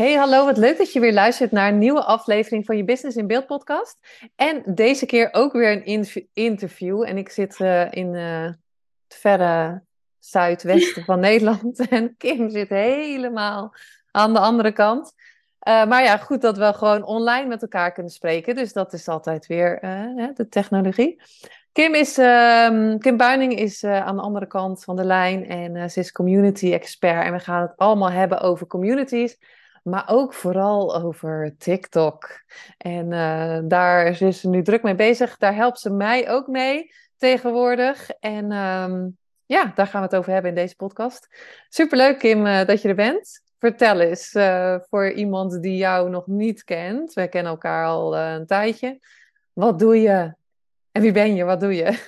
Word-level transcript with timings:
Hey, 0.00 0.14
hallo, 0.14 0.44
wat 0.44 0.56
leuk 0.56 0.78
dat 0.78 0.92
je 0.92 1.00
weer 1.00 1.12
luistert 1.12 1.50
naar 1.50 1.68
een 1.68 1.78
nieuwe 1.78 2.04
aflevering 2.04 2.64
van 2.64 2.76
je 2.76 2.84
Business 2.84 3.16
in 3.16 3.26
Beeld 3.26 3.46
podcast. 3.46 3.98
En 4.36 4.62
deze 4.74 5.06
keer 5.06 5.28
ook 5.32 5.52
weer 5.52 5.72
een 5.86 6.26
interview. 6.32 7.02
En 7.02 7.18
ik 7.18 7.28
zit 7.28 7.58
uh, 7.58 7.92
in 7.92 8.14
uh, 8.14 8.44
het 8.44 9.18
verre 9.18 9.82
zuidwesten 10.18 11.04
van 11.04 11.20
Nederland 11.28 11.88
en 11.88 12.16
Kim 12.16 12.50
zit 12.50 12.68
helemaal 12.68 13.74
aan 14.10 14.32
de 14.32 14.38
andere 14.38 14.72
kant. 14.72 15.12
Uh, 15.68 15.86
maar 15.86 16.02
ja, 16.02 16.16
goed 16.16 16.40
dat 16.40 16.58
we 16.58 16.72
gewoon 16.72 17.04
online 17.04 17.46
met 17.46 17.62
elkaar 17.62 17.92
kunnen 17.92 18.12
spreken. 18.12 18.54
Dus 18.54 18.72
dat 18.72 18.92
is 18.92 19.08
altijd 19.08 19.46
weer 19.46 19.78
de 20.34 20.46
technologie. 20.48 21.22
Kim, 21.72 21.94
is, 21.94 22.18
ehm, 22.18 22.98
Kim 22.98 23.16
Buining 23.16 23.54
is 23.54 23.84
aan 23.84 24.16
de 24.16 24.22
andere 24.22 24.46
kant 24.46 24.84
van 24.84 24.96
de 24.96 25.04
lijn 25.04 25.48
en 25.48 25.90
ze 25.90 26.00
is 26.00 26.12
community 26.12 26.72
expert. 26.72 27.24
En 27.24 27.32
we 27.32 27.38
gaan 27.38 27.62
het 27.62 27.76
allemaal 27.76 28.10
hebben 28.10 28.40
over 28.40 28.66
communities 28.66 29.38
maar 29.82 30.04
ook 30.06 30.34
vooral 30.34 31.02
over 31.02 31.54
TikTok. 31.58 32.40
En 32.76 33.12
uh, 33.12 33.58
daar 33.64 34.06
is 34.22 34.40
ze 34.40 34.48
nu 34.48 34.62
druk 34.62 34.82
mee 34.82 34.94
bezig. 34.94 35.36
Daar 35.36 35.54
helpt 35.54 35.78
ze 35.78 35.90
mij 35.90 36.30
ook 36.30 36.46
mee 36.46 36.90
tegenwoordig. 37.16 38.10
En 38.10 38.52
um, 38.52 39.16
ja, 39.46 39.72
daar 39.74 39.86
gaan 39.86 40.00
we 40.00 40.06
het 40.06 40.16
over 40.16 40.32
hebben 40.32 40.50
in 40.50 40.56
deze 40.56 40.76
podcast. 40.76 41.28
Superleuk, 41.68 42.18
Kim, 42.18 42.46
uh, 42.46 42.64
dat 42.64 42.82
je 42.82 42.88
er 42.88 42.94
bent. 42.94 43.42
Vertel 43.58 44.00
eens, 44.00 44.34
uh, 44.34 44.76
voor 44.88 45.10
iemand 45.10 45.62
die 45.62 45.76
jou 45.76 46.10
nog 46.10 46.26
niet 46.26 46.64
kent. 46.64 47.12
Wij 47.12 47.28
kennen 47.28 47.52
elkaar 47.52 47.86
al 47.86 48.16
een 48.16 48.46
tijdje. 48.46 48.98
Wat 49.52 49.78
doe 49.78 50.00
je? 50.00 50.34
En 50.92 51.02
wie 51.02 51.12
ben 51.12 51.34
je? 51.34 51.44
Wat 51.44 51.60
doe 51.60 51.74
je? 51.74 51.98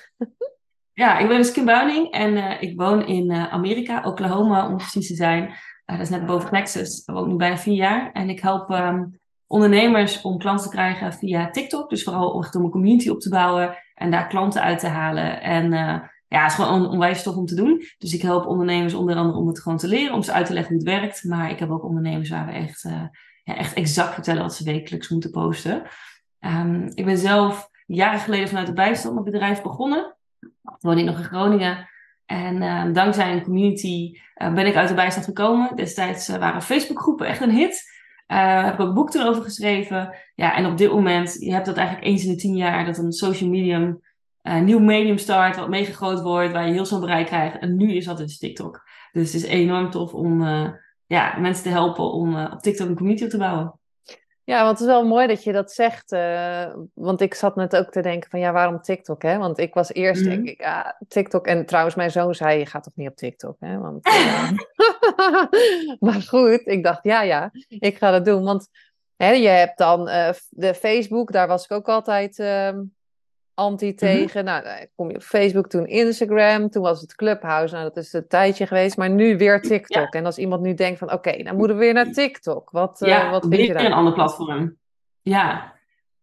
Ja, 0.94 1.18
ik 1.18 1.28
ben 1.28 1.36
dus 1.36 1.52
Kim 1.52 1.64
Buining 1.64 2.10
en 2.10 2.60
ik 2.60 2.80
woon 2.80 3.06
in 3.06 3.32
Amerika, 3.32 4.02
Oklahoma 4.04 4.68
om 4.68 4.76
precies 4.76 5.06
te 5.06 5.14
zijn. 5.14 5.54
Dat 5.92 6.00
is 6.00 6.10
net 6.10 6.26
boven. 6.26 6.50
Dat 6.72 7.02
woon 7.04 7.28
nu 7.28 7.36
bijna 7.36 7.56
vier 7.56 7.74
jaar. 7.74 8.12
En 8.12 8.28
ik 8.28 8.40
help 8.40 8.70
um, 8.70 9.20
ondernemers 9.46 10.20
om 10.20 10.38
klanten 10.38 10.70
te 10.70 10.76
krijgen 10.76 11.12
via 11.12 11.50
TikTok. 11.50 11.90
Dus 11.90 12.02
vooral 12.02 12.42
echt 12.42 12.54
om 12.54 12.64
een 12.64 12.70
community 12.70 13.08
op 13.08 13.20
te 13.20 13.28
bouwen 13.28 13.76
en 13.94 14.10
daar 14.10 14.26
klanten 14.26 14.62
uit 14.62 14.78
te 14.78 14.86
halen. 14.86 15.42
En 15.42 15.64
uh, 15.64 16.00
ja, 16.28 16.42
het 16.42 16.50
is 16.50 16.54
gewoon 16.54 16.82
on 16.82 16.90
onwijs 16.90 17.22
tof 17.22 17.36
om 17.36 17.46
te 17.46 17.54
doen. 17.54 17.82
Dus 17.98 18.14
ik 18.14 18.22
help 18.22 18.46
ondernemers 18.46 18.94
onder 18.94 19.16
andere 19.16 19.38
om 19.38 19.46
het 19.46 19.60
gewoon 19.60 19.78
te 19.78 19.88
leren, 19.88 20.14
om 20.14 20.22
ze 20.22 20.32
uit 20.32 20.46
te 20.46 20.52
leggen 20.52 20.74
hoe 20.74 20.84
het 20.84 21.00
werkt. 21.00 21.24
Maar 21.24 21.50
ik 21.50 21.58
heb 21.58 21.70
ook 21.70 21.84
ondernemers 21.84 22.30
waar 22.30 22.46
we 22.46 22.52
echt, 22.52 22.84
uh, 22.84 23.02
ja, 23.44 23.56
echt 23.56 23.74
exact 23.74 24.14
vertellen 24.14 24.42
wat 24.42 24.54
ze 24.54 24.64
wekelijks 24.64 25.08
moeten 25.08 25.30
posten. 25.30 25.82
Um, 26.40 26.90
ik 26.94 27.04
ben 27.04 27.18
zelf 27.18 27.70
jaren 27.86 28.20
geleden 28.20 28.48
vanuit 28.48 28.66
de 28.66 28.72
bijstand 28.72 29.14
mijn 29.14 29.30
bedrijf 29.30 29.62
begonnen. 29.62 30.16
Woonde 30.80 31.00
ik 31.00 31.06
nog 31.06 31.18
in 31.18 31.24
Groningen. 31.24 31.88
En 32.32 32.62
uh, 32.62 32.92
dankzij 32.92 33.32
een 33.32 33.42
community 33.42 34.18
uh, 34.36 34.54
ben 34.54 34.66
ik 34.66 34.76
uit 34.76 34.88
de 34.88 34.94
bijstand 34.94 35.24
gekomen. 35.24 35.76
Destijds 35.76 36.28
uh, 36.28 36.36
waren 36.36 36.62
Facebookgroepen 36.62 37.26
echt 37.26 37.40
een 37.40 37.50
hit. 37.50 37.90
heb 38.26 38.74
ik 38.74 38.80
ook 38.80 38.88
een 38.88 38.94
boek 38.94 39.14
erover 39.14 39.42
geschreven. 39.42 40.16
Ja, 40.34 40.56
en 40.56 40.66
op 40.66 40.76
dit 40.76 40.92
moment, 40.92 41.36
je 41.40 41.52
hebt 41.52 41.66
dat 41.66 41.76
eigenlijk 41.76 42.06
eens 42.06 42.24
in 42.24 42.30
de 42.30 42.36
tien 42.36 42.56
jaar 42.56 42.84
dat 42.84 42.98
een 42.98 43.12
social 43.12 43.50
medium, 43.50 44.00
nieuw 44.42 44.78
medium 44.78 45.18
start, 45.18 45.56
wat 45.56 45.68
meegegroot 45.68 46.22
wordt, 46.22 46.52
waar 46.52 46.66
je 46.66 46.72
heel 46.72 46.84
snel 46.84 47.00
bereik 47.00 47.26
krijgt. 47.26 47.58
En 47.58 47.76
nu 47.76 47.94
is 47.94 48.04
dat 48.04 48.18
dus 48.18 48.38
TikTok. 48.38 48.82
Dus 49.12 49.32
het 49.32 49.42
is 49.42 49.48
enorm 49.48 49.90
tof 49.90 50.14
om 50.14 50.42
ja, 51.06 51.38
mensen 51.38 51.62
te 51.62 51.70
helpen 51.70 52.12
om 52.12 52.44
op 52.44 52.60
TikTok 52.60 52.88
een 52.88 52.96
community 52.96 53.24
op 53.24 53.30
te 53.30 53.38
bouwen. 53.38 53.80
Ja, 54.44 54.64
want 54.64 54.78
het 54.78 54.88
is 54.88 54.94
wel 54.94 55.06
mooi 55.06 55.26
dat 55.26 55.44
je 55.44 55.52
dat 55.52 55.72
zegt. 55.72 56.12
Uh, 56.12 56.74
want 56.94 57.20
ik 57.20 57.34
zat 57.34 57.56
net 57.56 57.76
ook 57.76 57.90
te 57.90 58.00
denken 58.02 58.30
van 58.30 58.40
ja, 58.40 58.52
waarom 58.52 58.80
TikTok? 58.80 59.22
Hè? 59.22 59.38
Want 59.38 59.58
ik 59.58 59.74
was 59.74 59.92
eerst, 59.92 60.24
mm 60.24 60.46
ik, 60.46 60.60
ja, 60.60 60.98
TikTok. 61.08 61.46
En 61.46 61.66
trouwens, 61.66 61.94
mijn 61.94 62.10
zoon 62.10 62.34
zei, 62.34 62.58
je 62.58 62.66
gaat 62.66 62.82
toch 62.82 62.96
niet 62.96 63.08
op 63.08 63.16
TikTok? 63.16 63.56
Hè? 63.60 63.78
Want, 63.78 64.06
uh, 64.06 64.50
maar 66.06 66.22
goed, 66.22 66.66
ik 66.66 66.82
dacht, 66.82 67.04
ja, 67.04 67.22
ja, 67.22 67.50
ik 67.68 67.96
ga 67.96 68.10
dat 68.10 68.24
doen. 68.24 68.44
Want 68.44 68.68
hè, 69.16 69.30
je 69.30 69.48
hebt 69.48 69.78
dan 69.78 70.08
uh, 70.08 70.30
de 70.48 70.74
Facebook, 70.74 71.32
daar 71.32 71.48
was 71.48 71.64
ik 71.64 71.70
ook 71.70 71.88
altijd 71.88 72.36
ehm, 73.54 73.66
anti 73.66 73.86
mhm. 73.86 73.96
tegen. 73.96 74.44
Nou, 74.44 74.64
kom 74.96 75.08
je 75.08 75.16
op 75.16 75.22
Facebook, 75.22 75.68
toen 75.68 75.86
Instagram, 75.86 76.70
toen 76.70 76.82
was 76.82 77.00
het 77.00 77.14
Clubhouse. 77.14 77.74
Nou, 77.74 77.88
dat 77.88 77.96
is 77.96 78.12
een 78.12 78.28
tijdje 78.28 78.66
geweest, 78.66 78.96
maar 78.96 79.10
nu 79.10 79.36
weer 79.36 79.60
TikTok. 79.60 80.14
En 80.14 80.24
als 80.26 80.38
iemand 80.38 80.62
nu 80.62 80.74
denkt 80.74 80.98
van, 80.98 81.12
oké, 81.12 81.28
okay, 81.28 81.42
dan 81.42 81.56
moeten 81.56 81.76
we 81.76 81.82
weer 81.82 81.94
naar 81.94 82.10
TikTok. 82.10 82.70
Wat, 82.70 83.02
eh, 83.02 83.08
ja, 83.08 83.24
uh, 83.24 83.30
wat 83.30 83.46
vind 83.48 83.66
je 83.66 83.72
daar? 83.72 83.84
een 83.84 83.92
ander 83.92 84.12
platform. 84.12 84.76
Ja. 85.22 85.74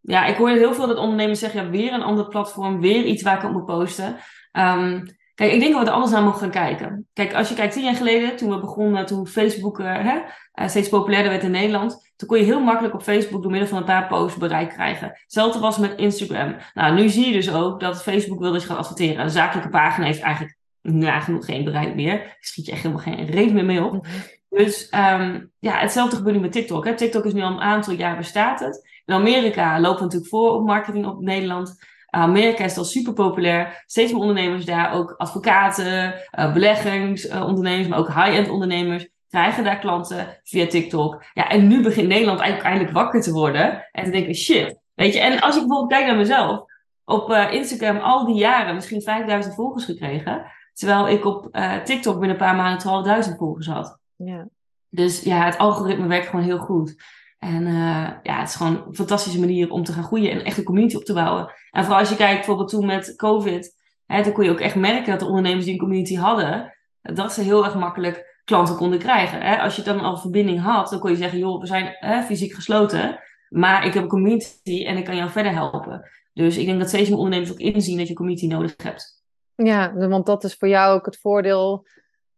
ja, 0.01 0.25
ik 0.25 0.35
hoor 0.35 0.49
heel 0.49 0.73
veel 0.73 0.87
dat 0.87 0.97
ondernemers 0.97 1.39
zeggen, 1.39 1.63
ja, 1.63 1.69
weer 1.69 1.93
een 1.93 2.01
ander 2.01 2.27
platform, 2.27 2.81
weer 2.81 3.03
iets 3.03 3.23
waar 3.23 3.37
ik 3.37 3.43
op 3.43 3.51
moet 3.51 3.65
posten. 3.65 4.17
Um, 4.51 5.17
Kijk, 5.39 5.51
ik 5.51 5.59
denk 5.59 5.73
dat 5.73 5.81
we 5.83 5.87
er 5.87 5.95
alles 5.95 6.11
naar 6.11 6.23
mogen 6.23 6.39
gaan 6.39 6.51
kijken. 6.51 7.07
Kijk, 7.13 7.33
als 7.33 7.49
je 7.49 7.55
kijkt 7.55 7.73
tien 7.73 7.83
jaar 7.83 7.95
geleden, 7.95 8.35
toen 8.35 8.49
we 8.49 8.59
begonnen, 8.59 9.05
toen 9.05 9.27
Facebook 9.27 9.79
uh, 9.79 9.85
hè, 9.85 10.15
uh, 10.15 10.67
steeds 10.67 10.89
populairder 10.89 11.31
werd 11.31 11.43
in 11.43 11.51
Nederland, 11.51 12.11
toen 12.15 12.27
kon 12.27 12.37
je 12.37 12.43
heel 12.43 12.63
makkelijk 12.63 12.93
op 12.93 13.01
Facebook 13.01 13.41
door 13.41 13.51
middel 13.51 13.69
van 13.69 13.77
een 13.77 13.83
paar 13.83 14.07
posts 14.07 14.37
bereik 14.37 14.69
krijgen. 14.69 15.11
Hetzelfde 15.13 15.59
was 15.59 15.77
met 15.77 15.97
Instagram. 15.97 16.55
Nou, 16.73 16.95
nu 16.95 17.09
zie 17.09 17.25
je 17.25 17.31
dus 17.31 17.53
ook 17.53 17.79
dat 17.79 18.03
Facebook 18.03 18.39
wil 18.39 18.51
dat 18.51 18.61
je 18.61 18.67
gaat 18.67 18.77
adverteren. 18.77 19.23
Een 19.23 19.29
zakelijke 19.29 19.69
pagina 19.69 20.05
heeft 20.05 20.21
eigenlijk 20.21 20.57
nagenoeg 20.81 21.45
geen 21.45 21.63
bereik 21.63 21.95
meer. 21.95 22.17
Daar 22.17 22.37
schiet 22.39 22.65
je 22.65 22.71
echt 22.71 22.81
helemaal 22.83 23.03
geen 23.03 23.25
reden 23.25 23.53
meer 23.53 23.65
mee 23.65 23.83
op. 23.83 23.91
Mhm. 23.91 24.15
Dus 24.49 24.93
um, 24.95 25.51
ja, 25.59 25.79
hetzelfde 25.79 26.15
gebeurt 26.15 26.35
nu 26.35 26.41
met 26.41 26.51
TikTok. 26.51 26.85
Hè. 26.85 26.95
TikTok 26.95 27.25
is 27.25 27.33
nu 27.33 27.41
al 27.41 27.51
een 27.51 27.59
aantal 27.59 27.93
jaar 27.93 28.17
bestaat 28.17 28.59
het. 28.59 29.01
In 29.05 29.13
Amerika 29.13 29.79
lopen 29.79 29.97
we 29.97 30.03
natuurlijk 30.03 30.31
voor 30.31 30.51
op 30.51 30.65
marketing 30.65 31.05
op 31.05 31.21
Nederland. 31.21 31.79
Amerika 32.09 32.63
is 32.63 32.77
al 32.77 32.83
super 32.83 33.13
populair. 33.13 33.83
Steeds 33.85 34.11
meer 34.11 34.21
ondernemers 34.21 34.65
daar, 34.65 34.93
ook 34.93 35.13
advocaten, 35.17 36.13
uh, 36.39 36.53
beleggingsondernemers, 36.53 37.87
maar 37.87 37.99
ook 37.99 38.13
high-end 38.13 38.49
ondernemers, 38.49 39.07
krijgen 39.29 39.63
daar 39.63 39.79
klanten 39.79 40.39
via 40.43 40.67
TikTok. 40.67 41.23
Ja, 41.33 41.49
en 41.49 41.67
nu 41.67 41.81
begint 41.81 42.07
Nederland 42.07 42.39
eigenlijk 42.39 42.69
eindelijk 42.69 42.97
wakker 42.97 43.21
te 43.21 43.31
worden. 43.31 43.87
En 43.91 44.03
te 44.03 44.11
denken, 44.11 44.35
shit. 44.35 44.77
Weet 44.93 45.13
je, 45.13 45.19
en 45.19 45.39
als 45.39 45.55
ik 45.55 45.61
bijvoorbeeld 45.61 45.91
kijk 45.91 46.05
naar 46.05 46.17
mezelf, 46.17 46.63
op 47.05 47.29
uh, 47.29 47.53
Instagram 47.53 47.97
al 47.97 48.25
die 48.25 48.35
jaren 48.35 48.75
misschien 48.75 49.01
5000 49.01 49.55
volgers 49.55 49.85
gekregen. 49.85 50.45
Terwijl 50.73 51.09
ik 51.09 51.25
op 51.25 51.47
uh, 51.51 51.75
TikTok 51.75 52.19
binnen 52.19 52.29
een 52.29 52.45
paar 52.45 52.55
maanden 52.55 53.25
12.000 53.29 53.37
volgers 53.37 53.67
had. 53.67 53.99
Ja. 54.15 54.47
Dus 54.89 55.21
ja, 55.21 55.45
het 55.45 55.57
algoritme 55.57 56.07
werkt 56.07 56.27
gewoon 56.27 56.45
heel 56.45 56.57
goed. 56.57 56.95
En 57.39 57.61
uh, 57.61 58.09
ja, 58.23 58.39
het 58.39 58.49
is 58.49 58.55
gewoon 58.55 58.83
een 58.87 58.95
fantastische 58.95 59.39
manier 59.39 59.71
om 59.71 59.83
te 59.83 59.93
gaan 59.93 60.03
groeien 60.03 60.31
en 60.31 60.43
echt 60.43 60.57
een 60.57 60.63
community 60.63 60.95
op 60.95 61.03
te 61.03 61.13
bouwen. 61.13 61.53
En 61.71 61.83
vooral 61.83 61.99
als 61.99 62.09
je 62.09 62.15
kijkt 62.15 62.35
bijvoorbeeld 62.35 62.69
toen 62.69 62.85
met 62.85 63.15
COVID, 63.15 63.75
hè, 64.05 64.23
dan 64.23 64.31
kon 64.31 64.43
je 64.43 64.51
ook 64.51 64.59
echt 64.59 64.75
merken 64.75 65.11
dat 65.11 65.19
de 65.19 65.25
ondernemers 65.25 65.63
die 65.63 65.73
een 65.73 65.79
community 65.79 66.15
hadden, 66.15 66.77
dat 67.01 67.33
ze 67.33 67.41
heel 67.41 67.65
erg 67.65 67.75
makkelijk 67.75 68.41
klanten 68.43 68.75
konden 68.75 68.99
krijgen. 68.99 69.41
Hè. 69.41 69.57
Als 69.57 69.75
je 69.75 69.81
dan 69.81 69.99
al 69.99 70.17
verbinding 70.17 70.61
had, 70.61 70.89
dan 70.89 70.99
kon 70.99 71.11
je 71.11 71.17
zeggen, 71.17 71.39
joh, 71.39 71.59
we 71.59 71.67
zijn 71.67 71.95
hè, 71.99 72.21
fysiek 72.21 72.53
gesloten, 72.53 73.19
maar 73.49 73.85
ik 73.85 73.93
heb 73.93 74.03
een 74.03 74.09
community 74.09 74.85
en 74.85 74.97
ik 74.97 75.05
kan 75.05 75.15
jou 75.15 75.29
verder 75.29 75.51
helpen. 75.51 76.09
Dus 76.33 76.57
ik 76.57 76.65
denk 76.65 76.79
dat 76.79 76.87
steeds 76.87 77.09
meer 77.09 77.17
ondernemers 77.17 77.51
ook 77.51 77.59
inzien 77.59 77.97
dat 77.97 78.07
je 78.07 78.13
community 78.13 78.47
nodig 78.47 78.73
hebt. 78.83 79.23
Ja, 79.55 79.93
want 79.93 80.25
dat 80.25 80.43
is 80.43 80.55
voor 80.55 80.67
jou 80.67 80.95
ook 80.95 81.05
het 81.05 81.19
voordeel 81.19 81.87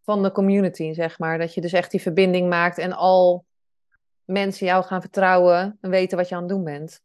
van 0.04 0.24
de 0.24 0.31
community, 0.31 0.94
zeg 0.94 1.19
maar. 1.19 1.38
Dat 1.38 1.54
je 1.54 1.62
dus 1.62 1.74
echt 1.74 1.92
die 1.92 2.01
verbinding 2.01 2.50
maakt 2.50 2.77
en 2.77 2.94
al 2.94 3.45
mensen 4.31 4.66
jou 4.66 4.83
gaan 4.83 5.01
vertrouwen 5.01 5.78
en 5.81 5.89
weten 5.89 6.18
wat 6.18 6.30
je 6.30 6.36
aan 6.36 6.42
het 6.42 6.50
doen 6.50 6.63
bent? 6.63 7.01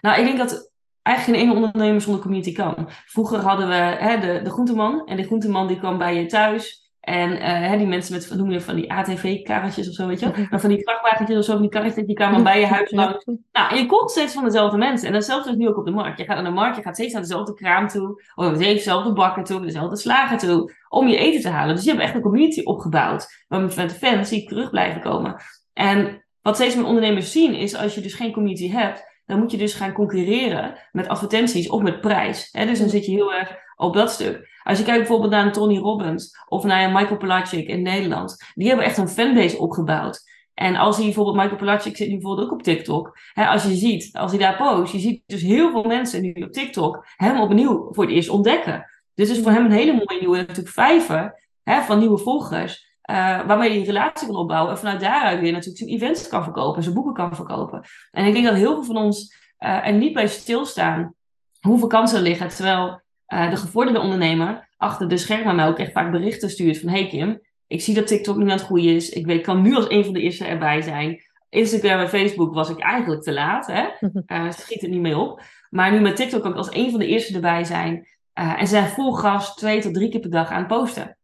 Nou, 0.00 0.20
ik 0.20 0.24
denk 0.24 0.38
dat 0.38 0.72
eigenlijk 1.02 1.38
geen 1.38 1.48
ene 1.48 1.66
ondernemer 1.66 2.00
zonder 2.00 2.22
community 2.22 2.52
kan. 2.52 2.88
Vroeger 3.06 3.38
hadden 3.38 3.68
we 3.68 3.74
hè, 3.74 4.18
de, 4.20 4.40
de 4.42 4.50
groenteman. 4.50 5.06
En 5.06 5.16
de 5.16 5.24
groenteman 5.24 5.66
die 5.66 5.78
kwam 5.78 5.98
bij 5.98 6.16
je 6.16 6.26
thuis. 6.26 6.82
En 7.02 7.30
uh, 7.32 7.38
hè, 7.40 7.76
die 7.76 7.86
mensen 7.86 8.14
met, 8.14 8.34
noem 8.34 8.50
je 8.50 8.60
van 8.60 8.74
die 8.74 8.92
ATV-karretjes 8.92 9.88
of 9.88 9.94
zo, 9.94 10.06
weet 10.06 10.20
je 10.20 10.30
wel? 10.30 10.44
Mhm. 10.44 10.58
van 10.58 10.68
die 10.68 10.82
vrachtwagentjes 10.82 11.38
of 11.38 11.44
zo, 11.44 11.52
van 11.52 11.60
die 11.60 11.70
karretjes, 11.70 12.06
die 12.06 12.14
kwamen 12.14 12.42
bij 12.42 12.60
je 12.60 12.66
huis 12.66 12.90
langs. 12.90 13.24
Nou, 13.52 13.70
en 13.70 13.76
je 13.76 13.86
komt 13.86 14.10
steeds 14.10 14.34
van 14.34 14.44
dezelfde 14.44 14.78
mensen. 14.78 15.06
En 15.06 15.12
datzelfde 15.12 15.50
is 15.50 15.56
nu 15.56 15.68
ook 15.68 15.76
op 15.76 15.84
de 15.84 15.90
markt. 15.90 16.18
Je 16.18 16.24
gaat 16.24 16.34
naar 16.34 16.44
de 16.44 16.50
markt, 16.50 16.76
je 16.76 16.82
gaat 16.82 16.94
steeds 16.94 17.12
naar 17.12 17.22
dezelfde 17.22 17.54
kraam 17.54 17.88
toe. 17.88 18.22
Of 18.34 18.56
dezelfde 18.56 19.12
bakker 19.12 19.44
toe, 19.44 19.60
dezelfde 19.60 19.96
slager 19.96 20.38
toe. 20.38 20.74
Om 20.88 21.08
je 21.08 21.16
eten 21.16 21.40
te 21.40 21.48
halen. 21.48 21.74
Dus 21.74 21.84
je 21.84 21.90
hebt 21.90 22.02
echt 22.02 22.14
een 22.14 22.20
community 22.20 22.62
opgebouwd. 22.64 23.44
Waar 23.48 23.60
met 23.60 23.76
de 23.76 23.88
fans 23.88 24.28
die 24.28 24.48
terug 24.48 24.70
blijven 24.70 25.00
komen. 25.00 25.42
En 25.72 26.24
wat 26.42 26.54
steeds 26.54 26.74
meer 26.74 26.84
ondernemers 26.84 27.32
zien 27.32 27.54
is 27.54 27.74
als 27.74 27.94
je 27.94 28.00
dus 28.00 28.14
geen 28.14 28.32
community 28.32 28.70
hebt, 28.70 29.10
dan 29.26 29.38
moet 29.38 29.50
je 29.50 29.56
dus 29.56 29.74
gaan 29.74 29.92
concurreren 29.92 30.78
met 30.92 31.08
advertenties 31.08 31.68
of 31.68 31.82
met 31.82 32.00
prijs. 32.00 32.48
Hè? 32.50 32.66
Dus 32.66 32.78
dan 32.78 32.88
zit 32.88 33.06
je 33.06 33.12
heel 33.12 33.34
erg 33.34 33.56
op 33.76 33.94
dat 33.94 34.10
stuk. 34.10 34.50
Als 34.62 34.78
je 34.78 34.84
kijkt 34.84 35.00
bijvoorbeeld 35.00 35.30
naar 35.30 35.52
Tony 35.52 35.78
Robbins 35.78 36.36
of 36.48 36.64
naar 36.64 36.84
een 36.84 36.92
Michael 36.92 37.16
Pelagic 37.16 37.68
in 37.68 37.82
Nederland, 37.82 38.36
die 38.54 38.68
hebben 38.68 38.86
echt 38.86 38.96
een 38.96 39.08
fanbase 39.08 39.58
opgebouwd. 39.58 40.30
En 40.54 40.76
als 40.76 40.96
hij 40.96 41.04
bijvoorbeeld, 41.04 41.36
Michael 41.36 41.56
Pelagic 41.56 41.96
zit 41.96 42.08
nu 42.08 42.14
bijvoorbeeld 42.14 42.46
ook 42.46 42.52
op 42.52 42.62
TikTok. 42.62 43.18
Hè, 43.32 43.46
als 43.46 43.62
je 43.62 43.74
ziet, 43.74 44.16
als 44.16 44.30
hij 44.30 44.40
daar 44.40 44.56
post, 44.56 44.92
je 44.92 44.98
ziet 44.98 45.22
dus 45.26 45.42
heel 45.42 45.70
veel 45.70 45.84
mensen 45.84 46.22
nu 46.22 46.32
op 46.32 46.52
TikTok 46.52 47.06
hem 47.16 47.40
opnieuw 47.40 47.88
voor 47.92 48.04
het 48.04 48.12
eerst 48.12 48.28
ontdekken. 48.28 48.90
Dus 49.14 49.28
het 49.28 49.36
is 49.36 49.42
voor 49.42 49.52
hem 49.52 49.64
een 49.64 49.70
hele 49.70 49.92
mooie 49.92 50.20
nieuwe 50.20 50.36
natuurlijk 50.36 50.68
vijver 50.68 51.48
hè, 51.62 51.82
van 51.82 51.98
nieuwe 51.98 52.18
volgers. 52.18 52.91
Uh, 53.10 53.46
waarmee 53.46 53.68
hij 53.68 53.78
een 53.78 53.84
relatie 53.84 54.26
kan 54.26 54.36
opbouwen. 54.36 54.72
En 54.72 54.78
vanuit 54.78 55.00
daaruit 55.00 55.40
weer 55.40 55.52
natuurlijk 55.52 55.78
zijn 55.78 55.90
events 55.90 56.28
kan 56.28 56.42
verkopen. 56.42 56.82
Zijn 56.82 56.94
boeken 56.94 57.12
kan 57.12 57.34
verkopen. 57.34 57.84
En 58.10 58.24
ik 58.24 58.32
denk 58.32 58.44
dat 58.44 58.54
heel 58.54 58.74
veel 58.74 58.84
van 58.84 58.96
ons 58.96 59.36
uh, 59.58 59.86
er 59.86 59.92
niet 59.92 60.12
bij 60.12 60.26
stilstaan 60.26 61.14
hoeveel 61.60 61.88
kansen 61.88 62.16
er 62.18 62.22
liggen. 62.22 62.48
Terwijl 62.48 63.02
uh, 63.28 63.50
de 63.50 63.56
gevorderde 63.56 64.00
ondernemer 64.00 64.68
achter 64.76 65.08
de 65.08 65.16
schermen 65.16 65.56
mij 65.56 65.66
ook 65.66 65.78
echt 65.78 65.92
vaak 65.92 66.10
berichten 66.10 66.50
stuurt 66.50 66.78
van... 66.78 66.88
Hey 66.88 67.08
Kim, 67.08 67.40
ik 67.66 67.80
zie 67.80 67.94
dat 67.94 68.06
TikTok 68.06 68.36
nu 68.36 68.42
aan 68.42 68.50
het 68.50 68.62
groeien 68.62 68.94
is. 68.94 69.10
Ik 69.10 69.26
weet, 69.26 69.42
kan 69.42 69.62
nu 69.62 69.74
als 69.74 69.90
een 69.90 70.04
van 70.04 70.12
de 70.12 70.20
eerste 70.20 70.44
erbij 70.44 70.82
zijn. 70.82 71.20
Instagram 71.48 72.00
en 72.00 72.08
Facebook 72.08 72.54
was 72.54 72.70
ik 72.70 72.78
eigenlijk 72.78 73.22
te 73.22 73.32
laat. 73.32 73.66
Hè? 73.66 73.84
Uh, 74.26 74.50
schiet 74.50 74.82
er 74.82 74.88
niet 74.88 75.00
mee 75.00 75.18
op. 75.18 75.42
Maar 75.70 75.92
nu 75.92 76.00
met 76.00 76.16
TikTok 76.16 76.42
kan 76.42 76.50
ik 76.50 76.56
als 76.56 76.74
een 76.74 76.90
van 76.90 76.98
de 76.98 77.06
eerste 77.06 77.34
erbij 77.34 77.64
zijn. 77.64 78.06
En 78.32 78.58
ze 78.58 78.66
zijn 78.66 78.88
vol 78.88 79.12
gas 79.12 79.54
twee 79.54 79.80
tot 79.80 79.94
drie 79.94 80.10
keer 80.10 80.20
per 80.20 80.30
dag 80.30 80.50
aan 80.50 80.58
het 80.58 80.66
posten. 80.66 81.18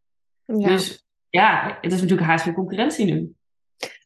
Ja. 0.45 0.67
Dus 0.67 1.07
ja, 1.29 1.77
het 1.81 1.91
is 1.91 2.01
natuurlijk 2.01 2.27
haast 2.27 2.43
geen 2.43 2.53
concurrentie 2.53 3.05
nu. 3.05 3.33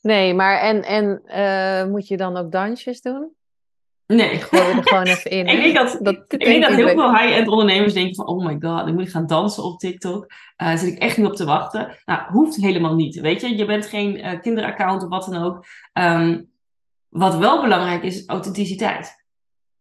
Nee, 0.01 0.33
maar 0.33 0.59
en, 0.59 0.83
en 0.83 1.21
uh, 1.25 1.91
moet 1.91 2.07
je 2.07 2.17
dan 2.17 2.37
ook 2.37 2.51
dansjes 2.51 3.01
doen? 3.01 3.31
Nee. 4.07 4.31
Ik 4.31 4.41
gooi 4.41 4.63
er 4.63 4.87
gewoon 4.87 5.03
even 5.03 5.31
in. 5.37 5.47
ik 5.47 5.61
denk 5.61 5.75
dat, 5.75 5.99
dat, 6.01 6.25
ik 6.27 6.45
denk 6.45 6.63
dat 6.63 6.73
heel 6.73 6.87
veel 6.87 7.17
high-end 7.17 7.47
ondernemers 7.47 7.93
denken 7.93 8.15
van... 8.15 8.27
oh 8.27 8.45
my 8.45 8.57
god, 8.59 8.87
ik 8.87 8.93
moet 8.93 9.09
gaan 9.09 9.27
dansen 9.27 9.63
op 9.63 9.79
TikTok. 9.79 10.23
Uh, 10.23 10.67
daar 10.67 10.77
zit 10.77 10.91
ik 10.93 10.97
echt 10.97 11.17
niet 11.17 11.25
op 11.25 11.35
te 11.35 11.45
wachten. 11.45 11.97
Nou, 12.05 12.31
hoeft 12.31 12.55
helemaal 12.55 12.95
niet, 12.95 13.19
weet 13.19 13.41
je. 13.41 13.57
Je 13.57 13.65
bent 13.65 13.85
geen 13.85 14.17
uh, 14.17 14.39
kinderaccount 14.41 15.03
of 15.03 15.09
wat 15.09 15.25
dan 15.25 15.43
ook. 15.43 15.65
Um, 15.93 16.51
wat 17.09 17.37
wel 17.37 17.61
belangrijk 17.61 18.03
is, 18.03 18.17
is 18.17 18.27
authenticiteit. 18.27 19.23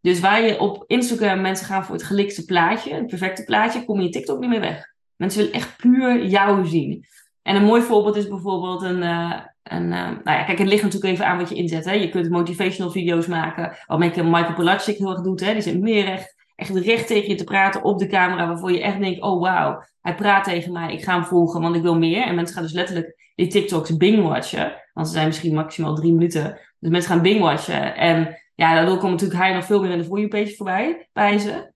Dus 0.00 0.20
waar 0.20 0.42
je 0.42 0.60
op 0.60 0.84
Instagram 0.86 1.40
mensen 1.40 1.66
gaan 1.66 1.84
voor 1.84 1.94
het 1.94 2.04
gelikste 2.04 2.44
plaatje... 2.44 2.94
het 2.94 3.06
perfecte 3.06 3.44
plaatje, 3.44 3.84
kom 3.84 4.00
je 4.00 4.08
TikTok 4.08 4.40
niet 4.40 4.50
meer 4.50 4.60
weg. 4.60 4.92
Mensen 5.16 5.40
willen 5.40 5.54
echt 5.54 5.76
puur 5.76 6.24
jou 6.24 6.66
zien. 6.66 7.04
En 7.42 7.56
een 7.56 7.64
mooi 7.64 7.82
voorbeeld 7.82 8.16
is 8.16 8.28
bijvoorbeeld 8.28 8.82
een... 8.82 9.02
Uh, 9.02 9.40
en, 9.62 9.82
uh, 9.82 9.90
nou 9.90 10.20
ja, 10.24 10.42
kijk, 10.42 10.58
het 10.58 10.68
ligt 10.68 10.82
natuurlijk 10.82 11.12
even 11.12 11.26
aan 11.26 11.38
wat 11.38 11.48
je 11.48 11.54
inzet. 11.54 11.84
Hè. 11.84 11.92
Je 11.92 12.08
kunt 12.08 12.30
motivational 12.30 12.90
video's 12.90 13.26
maken. 13.26 13.76
Wat 13.86 13.98
Michael 13.98 14.54
Pelagic 14.54 14.96
heel 14.96 15.10
erg 15.10 15.20
doet. 15.20 15.40
Hè. 15.40 15.52
Die 15.52 15.62
zit 15.62 15.80
meer 15.80 16.04
recht, 16.04 16.36
echt 16.56 16.76
recht 16.76 17.06
tegen 17.06 17.28
je 17.28 17.34
te 17.34 17.44
praten 17.44 17.82
op 17.82 17.98
de 17.98 18.06
camera. 18.06 18.46
Waarvoor 18.46 18.72
je 18.72 18.82
echt 18.82 18.98
denkt, 18.98 19.22
oh 19.22 19.40
wauw, 19.40 19.82
hij 20.00 20.14
praat 20.14 20.44
tegen 20.44 20.72
mij. 20.72 20.92
Ik 20.92 21.02
ga 21.02 21.14
hem 21.14 21.24
volgen, 21.24 21.60
want 21.60 21.76
ik 21.76 21.82
wil 21.82 21.98
meer. 21.98 22.22
En 22.22 22.34
mensen 22.34 22.54
gaan 22.54 22.64
dus 22.64 22.72
letterlijk 22.72 23.32
die 23.34 23.46
TikToks 23.46 23.96
bingwatchen. 23.96 24.72
Want 24.92 25.06
ze 25.06 25.12
zijn 25.12 25.26
misschien 25.26 25.54
maximaal 25.54 25.94
drie 25.94 26.12
minuten. 26.12 26.58
Dus 26.78 26.90
mensen 26.90 27.10
gaan 27.10 27.22
bingwatchen. 27.22 27.96
En 27.96 28.38
ja, 28.54 28.74
daardoor 28.74 28.98
komt 28.98 29.12
natuurlijk 29.12 29.40
hij 29.40 29.54
nog 29.54 29.64
veel 29.64 29.80
meer 29.80 29.90
in 29.90 29.98
de 29.98 30.08
You 30.08 30.28
page 30.28 30.54
voorbij 30.56 31.08
bij 31.12 31.38
ze. 31.38 31.70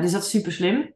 Dus 0.00 0.12
dat 0.12 0.22
is 0.22 0.30
super 0.30 0.52
slim. 0.52 0.94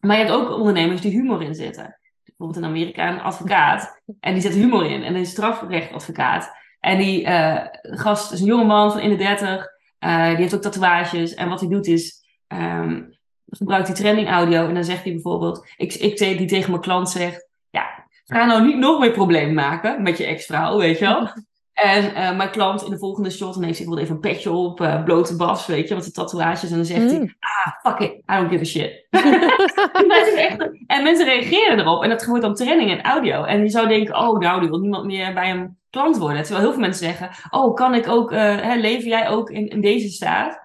Maar 0.00 0.16
je 0.16 0.22
hebt 0.24 0.36
ook 0.36 0.50
ondernemers 0.50 1.00
die 1.00 1.12
humor 1.12 1.42
in 1.42 1.54
zitten 1.54 1.98
bijvoorbeeld 2.36 2.64
in 2.64 2.70
Amerika 2.70 3.08
een 3.08 3.20
advocaat. 3.20 4.02
En 4.20 4.32
die 4.32 4.42
zet 4.42 4.54
humor 4.54 4.90
in. 4.90 5.02
En 5.02 5.14
een 5.14 5.26
strafrechtadvocaat. 5.26 6.50
En 6.80 6.98
die 6.98 7.26
uh, 7.26 7.60
gast 7.80 8.32
is 8.32 8.40
een 8.40 8.46
jonge 8.46 8.64
man 8.64 8.92
van 8.92 9.00
in 9.00 9.10
de 9.10 9.16
dertig. 9.16 9.66
Uh, 10.00 10.28
die 10.28 10.36
heeft 10.36 10.54
ook 10.54 10.62
tatoeages. 10.62 11.34
En 11.34 11.48
wat 11.48 11.60
hij 11.60 11.68
doet 11.68 11.86
is... 11.86 12.24
Um, 12.48 13.14
gebruikt 13.48 13.86
hij 13.86 13.96
trending 13.96 14.28
audio. 14.28 14.68
En 14.68 14.74
dan 14.74 14.84
zegt 14.84 15.04
hij 15.04 15.12
bijvoorbeeld... 15.12 15.68
Ik, 15.76 15.94
ik 15.94 16.18
die 16.18 16.46
tegen 16.46 16.70
mijn 16.70 16.82
klant 16.82 17.10
zegt... 17.10 17.48
Ja, 17.70 18.06
ga 18.24 18.44
nou 18.44 18.66
niet 18.66 18.76
nog 18.76 19.00
meer 19.00 19.10
problemen 19.10 19.54
maken 19.54 20.02
met 20.02 20.18
je 20.18 20.24
ex-vrouw, 20.24 20.78
weet 20.78 20.98
je 20.98 21.04
wel. 21.04 21.28
En 21.76 22.04
uh, 22.04 22.36
mijn 22.36 22.50
klant 22.50 22.82
in 22.82 22.90
de 22.90 22.98
volgende 22.98 23.30
shot, 23.30 23.54
heeft 23.54 23.60
hij 23.60 23.70
bijvoorbeeld 23.70 24.00
even 24.00 24.14
een 24.14 24.20
petje 24.20 24.50
op, 24.50 24.80
uh, 24.80 25.04
blote 25.04 25.36
bas, 25.36 25.66
weet 25.66 25.88
je, 25.88 25.94
met 25.94 26.04
de 26.04 26.10
tatoeages. 26.10 26.70
En 26.70 26.76
dan 26.76 26.84
zegt 26.84 27.10
hij, 27.10 27.18
mm. 27.18 27.34
ah, 27.38 27.72
fuck 27.82 28.08
it, 28.08 28.12
I 28.12 28.36
don't 28.36 28.48
give 28.48 28.60
a 28.60 28.64
shit. 28.64 29.06
echt, 30.48 30.70
en 30.86 31.02
mensen 31.02 31.26
reageren 31.26 31.78
erop. 31.78 32.02
En 32.02 32.08
dat 32.08 32.22
gebeurt 32.22 32.42
dan 32.42 32.54
training 32.54 32.90
en 32.90 33.02
audio. 33.02 33.44
En 33.44 33.60
je 33.60 33.68
zou 33.68 33.88
denken, 33.88 34.16
oh, 34.16 34.38
nou, 34.38 34.60
die 34.60 34.68
wil 34.68 34.78
niemand 34.78 35.04
meer 35.04 35.34
bij 35.34 35.50
een 35.50 35.78
klant 35.90 36.16
worden. 36.16 36.42
Terwijl 36.42 36.64
heel 36.64 36.72
veel 36.72 36.80
mensen 36.80 37.04
zeggen, 37.04 37.30
oh, 37.50 37.74
kan 37.74 37.94
ik 37.94 38.08
ook, 38.08 38.32
uh, 38.32 38.38
hè, 38.38 38.74
leven 38.74 39.08
jij 39.08 39.28
ook 39.28 39.50
in, 39.50 39.68
in 39.68 39.80
deze 39.80 40.08
staat? 40.08 40.60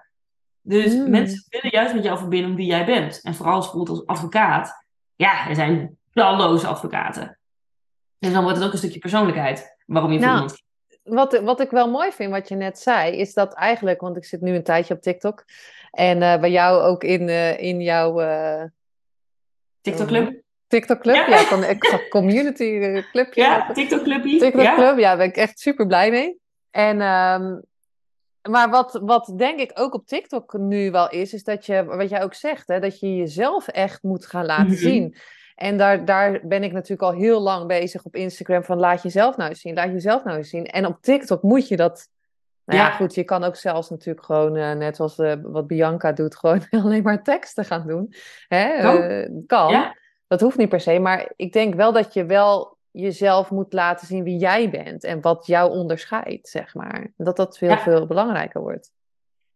Dus 0.62 0.94
mm. 0.94 1.10
mensen 1.10 1.46
willen 1.48 1.70
juist 1.70 1.94
met 1.94 2.04
jou 2.04 2.18
verbinden 2.18 2.54
wie 2.54 2.66
jij 2.66 2.84
bent. 2.84 3.20
En 3.22 3.34
vooral 3.34 3.54
als 3.54 3.64
bijvoorbeeld 3.64 3.98
als 3.98 4.06
advocaat. 4.06 4.84
Ja, 5.16 5.48
er 5.48 5.54
zijn 5.54 5.98
talloze 6.12 6.66
advocaten. 6.66 7.38
En 8.18 8.32
dan 8.32 8.42
wordt 8.42 8.56
het 8.56 8.66
ook 8.66 8.72
een 8.72 8.78
stukje 8.78 8.98
persoonlijkheid. 8.98 9.76
Waarom 9.86 10.12
je 10.12 10.18
voor 10.18 10.26
nou, 10.26 10.40
iemand 10.40 10.61
wat, 11.02 11.40
wat 11.40 11.60
ik 11.60 11.70
wel 11.70 11.90
mooi 11.90 12.12
vind, 12.12 12.30
wat 12.30 12.48
je 12.48 12.54
net 12.54 12.78
zei, 12.78 13.16
is 13.16 13.34
dat 13.34 13.54
eigenlijk, 13.54 14.00
want 14.00 14.16
ik 14.16 14.24
zit 14.24 14.40
nu 14.40 14.54
een 14.54 14.62
tijdje 14.62 14.94
op 14.94 15.02
TikTok. 15.02 15.44
En 15.90 16.20
uh, 16.20 16.40
bij 16.40 16.50
jou 16.50 16.82
ook 16.82 17.04
in, 17.04 17.28
uh, 17.28 17.60
in 17.60 17.80
jouw. 17.80 18.20
Uh, 18.20 18.62
TikTok 19.80 20.06
Club? 20.06 20.40
TikTok 20.66 21.00
Club, 21.00 21.14
ja, 21.14 21.26
ja 21.28 21.44
van 21.44 21.64
ik 21.64 22.06
community 22.08 23.02
club. 23.12 23.34
Ja, 23.34 23.72
TikTok 23.72 24.02
Clubie. 24.02 24.38
TikTok 24.38 24.62
ja. 24.62 24.74
Club, 24.74 24.98
ja, 24.98 25.08
daar 25.08 25.16
ben 25.16 25.26
ik 25.26 25.36
echt 25.36 25.60
super 25.60 25.86
blij 25.86 26.10
mee. 26.10 26.38
En, 26.70 27.00
um, 27.00 27.62
maar 28.50 28.70
wat, 28.70 29.00
wat 29.02 29.32
denk 29.36 29.60
ik 29.60 29.70
ook 29.74 29.94
op 29.94 30.06
TikTok 30.06 30.58
nu 30.58 30.90
wel 30.90 31.10
is, 31.10 31.32
is 31.32 31.44
dat 31.44 31.66
je, 31.66 31.84
wat 31.84 32.08
jij 32.08 32.22
ook 32.22 32.34
zegt, 32.34 32.68
hè, 32.68 32.80
dat 32.80 33.00
je 33.00 33.16
jezelf 33.16 33.68
echt 33.68 34.02
moet 34.02 34.26
gaan 34.26 34.46
laten 34.46 34.64
mm 34.64 34.70
-hmm. 34.70 34.78
zien. 34.78 35.16
En 35.54 35.76
daar, 35.76 36.04
daar 36.04 36.40
ben 36.42 36.62
ik 36.62 36.72
natuurlijk 36.72 37.02
al 37.02 37.12
heel 37.12 37.40
lang 37.40 37.66
bezig 37.66 38.04
op 38.04 38.16
Instagram 38.16 38.64
van 38.64 38.78
laat 38.78 39.02
jezelf 39.02 39.36
nou 39.36 39.48
eens 39.48 39.60
zien, 39.60 39.74
laat 39.74 39.92
jezelf 39.92 40.24
nou 40.24 40.36
eens 40.36 40.48
zien. 40.48 40.66
En 40.66 40.86
op 40.86 40.98
TikTok 41.00 41.42
moet 41.42 41.68
je 41.68 41.76
dat. 41.76 42.08
Nou 42.64 42.78
ja, 42.78 42.86
ja 42.86 42.92
goed, 42.92 43.14
je 43.14 43.24
kan 43.24 43.44
ook 43.44 43.56
zelfs 43.56 43.90
natuurlijk 43.90 44.26
gewoon, 44.26 44.56
uh, 44.56 44.72
net 44.72 44.96
zoals 44.96 45.18
uh, 45.18 45.32
wat 45.42 45.66
Bianca 45.66 46.12
doet, 46.12 46.36
gewoon 46.38 46.66
alleen 46.70 47.02
maar 47.02 47.22
teksten 47.22 47.64
gaan 47.64 47.86
doen. 47.86 48.14
Hè? 48.48 48.80
Kan. 48.80 49.10
Uh, 49.10 49.28
kan. 49.46 49.70
Ja. 49.70 49.96
Dat 50.26 50.40
hoeft 50.40 50.56
niet 50.56 50.68
per 50.68 50.80
se, 50.80 50.98
maar 50.98 51.32
ik 51.36 51.52
denk 51.52 51.74
wel 51.74 51.92
dat 51.92 52.14
je 52.14 52.24
wel 52.24 52.76
jezelf 52.90 53.50
moet 53.50 53.72
laten 53.72 54.06
zien 54.06 54.24
wie 54.24 54.38
jij 54.38 54.70
bent 54.70 55.04
en 55.04 55.20
wat 55.20 55.46
jou 55.46 55.70
onderscheidt, 55.70 56.48
zeg 56.48 56.74
maar. 56.74 57.12
Dat 57.16 57.36
dat 57.36 57.58
veel, 57.58 57.68
ja. 57.68 57.78
veel 57.78 58.06
belangrijker 58.06 58.60
wordt. 58.60 58.90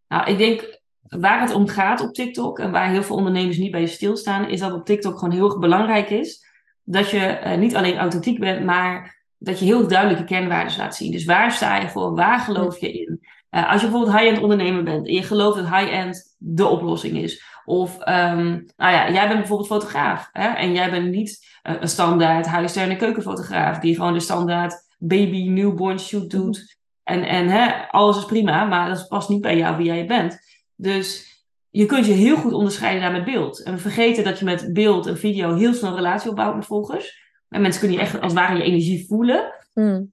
Nou, 0.08 0.31
ik 0.31 0.38
denk 0.38 0.81
waar 1.08 1.41
het 1.41 1.55
om 1.55 1.69
gaat 1.69 2.01
op 2.01 2.15
TikTok 2.15 2.58
en 2.58 2.70
waar 2.70 2.91
heel 2.91 3.03
veel 3.03 3.17
ondernemers 3.17 3.56
niet 3.56 3.70
bij 3.70 3.86
stilstaan, 3.86 4.48
is 4.48 4.60
dat 4.60 4.72
op 4.72 4.84
TikTok 4.84 5.19
gewoon 5.19 5.34
heel 5.34 5.44
erg 5.44 5.58
belangrijk 5.58 6.10
is 6.10 6.44
dat 6.86 7.10
je 7.10 7.41
uh, 7.44 7.56
niet 7.56 7.77
alleen 7.77 7.98
authentiek 7.98 8.41
bent, 8.41 8.65
maar 8.65 9.25
dat 9.39 9.58
je 9.58 9.65
heel 9.65 9.89
duidelijke 9.89 10.25
kernwaarden 10.25 10.77
laat 10.77 10.96
zien. 10.96 11.13
Dus 11.13 11.25
waar 11.25 11.53
sta 11.53 11.77
je 11.77 11.89
voor? 11.89 12.15
Waar 12.15 12.39
geloof 12.39 12.81
je 12.81 12.93
in? 12.93 13.20
Uh, 13.51 13.72
als 13.72 13.81
je 13.81 13.89
bijvoorbeeld 13.89 14.17
high-end 14.17 14.43
ondernemer 14.43 14.82
bent 14.82 15.06
en 15.06 15.13
je 15.13 15.22
gelooft 15.22 15.56
dat 15.56 15.69
high-end 15.69 16.36
de 16.39 16.67
oplossing 16.67 17.19
is. 17.19 17.44
Of, 17.65 17.94
um, 17.94 18.67
nou 18.77 18.93
ja, 18.93 19.10
jij 19.10 19.27
bent 19.27 19.39
bijvoorbeeld 19.39 19.69
fotograaf 19.69 20.29
hè? 20.32 20.48
en 20.48 20.72
jij 20.72 20.91
bent 20.91 21.10
niet 21.10 21.46
uh, 21.63 21.75
een 21.81 21.89
standaard 21.89 22.46
huistuin- 22.46 22.91
en 22.91 22.96
keukenfotograaf 22.96 23.79
die 23.79 23.94
gewoon 23.94 24.13
de 24.13 24.20
standaard 24.20 24.75
baby 24.98 25.48
newborn 25.48 25.98
shoot 25.98 26.31
doet. 26.31 26.77
En, 27.03 27.22
en 27.22 27.48
hè, 27.48 27.89
alles 27.89 28.17
is 28.17 28.25
prima, 28.25 28.65
maar 28.65 28.89
dat 28.89 29.08
past 29.08 29.29
niet 29.29 29.41
bij 29.41 29.56
jou 29.56 29.77
wie 29.77 29.86
jij 29.86 30.06
bent. 30.06 30.39
Dus 30.77 31.35
je 31.71 31.87
kunt 31.87 32.06
je 32.06 32.13
heel 32.13 32.37
goed 32.37 32.53
onderscheiden 32.53 33.03
daar 33.03 33.13
met 33.13 33.25
beeld. 33.25 33.63
En 33.63 33.75
we 33.75 33.81
vergeten 33.81 34.25
dat 34.25 34.39
je 34.39 34.45
met 34.45 34.73
beeld 34.73 35.06
en 35.06 35.19
video 35.19 35.55
heel 35.55 35.75
snel 35.75 35.91
een 35.91 35.97
relatie 35.97 36.31
opbouwt 36.31 36.55
met 36.55 36.67
volgers. 36.67 37.25
En 37.49 37.61
mensen 37.61 37.81
kunnen 37.81 37.99
je 37.99 38.05
echt 38.05 38.15
als 38.21 38.33
het 38.33 38.41
ware 38.41 38.56
je 38.56 38.63
energie 38.63 39.06
voelen. 39.06 39.55
Mm. 39.75 40.13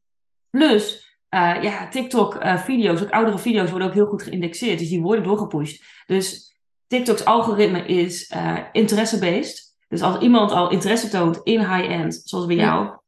Plus, 0.50 1.13
uh, 1.29 1.63
ja, 1.63 1.88
TikTok-video's, 1.89 3.00
uh, 3.00 3.05
ook 3.05 3.12
oudere 3.12 3.39
video's, 3.39 3.70
worden 3.70 3.88
ook 3.88 3.93
heel 3.93 4.05
goed 4.05 4.24
geïndexeerd. 4.24 4.79
Dus 4.79 4.89
die 4.89 5.01
worden 5.01 5.24
doorgepusht. 5.24 5.84
Dus 6.05 6.55
TikTok's 6.88 7.24
algoritme 7.24 7.86
is 7.86 8.32
uh, 8.36 8.60
interesse-based. 8.72 9.75
Dus 9.88 10.01
als 10.01 10.20
iemand 10.20 10.51
al 10.51 10.72
interesse 10.72 11.10
toont 11.10 11.39
in 11.43 11.60
high-end, 11.60 12.22
zoals 12.24 12.46
bij 12.46 12.55
jou, 12.55 12.86
ja. 12.86 13.01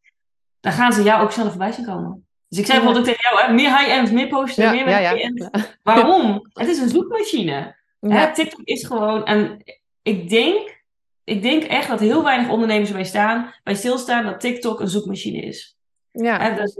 dan 0.59 0.71
gaan 0.71 0.93
ze 0.93 1.03
jou 1.03 1.23
ook 1.23 1.31
sneller 1.31 1.51
voorbij 1.51 1.71
zien 1.71 1.85
komen. 1.85 2.27
Dus 2.55 2.63
ik 2.63 2.71
zei 2.71 2.79
bijvoorbeeld 2.79 3.07
ook 3.07 3.15
tegen 3.15 3.35
jou, 3.35 3.47
hè, 3.47 3.53
meer 3.53 3.77
high-end, 3.77 4.11
meer 4.11 4.27
posten, 4.27 4.71
meer 4.71 4.87
high-end. 4.87 5.49
Waarom? 5.83 6.49
Het 6.53 6.67
is 6.67 6.77
een 6.77 6.89
zoekmachine. 6.89 7.75
Hè, 7.99 8.33
TikTok 8.33 8.61
is 8.63 8.85
gewoon, 8.85 9.25
en 9.25 9.63
ik 10.01 10.29
denk, 10.29 10.83
ik 11.23 11.41
denk 11.41 11.63
echt 11.63 11.87
dat 11.87 11.99
heel 11.99 12.23
weinig 12.23 12.49
ondernemers 12.49 12.91
bij 12.91 13.03
staan, 13.03 13.53
bij 13.63 13.75
stilstaan 13.75 14.25
dat 14.25 14.39
TikTok 14.39 14.79
een 14.79 14.87
zoekmachine 14.87 15.37
is. 15.37 15.77
Ja. 16.11 16.39
Hè, 16.39 16.55
dus 16.55 16.77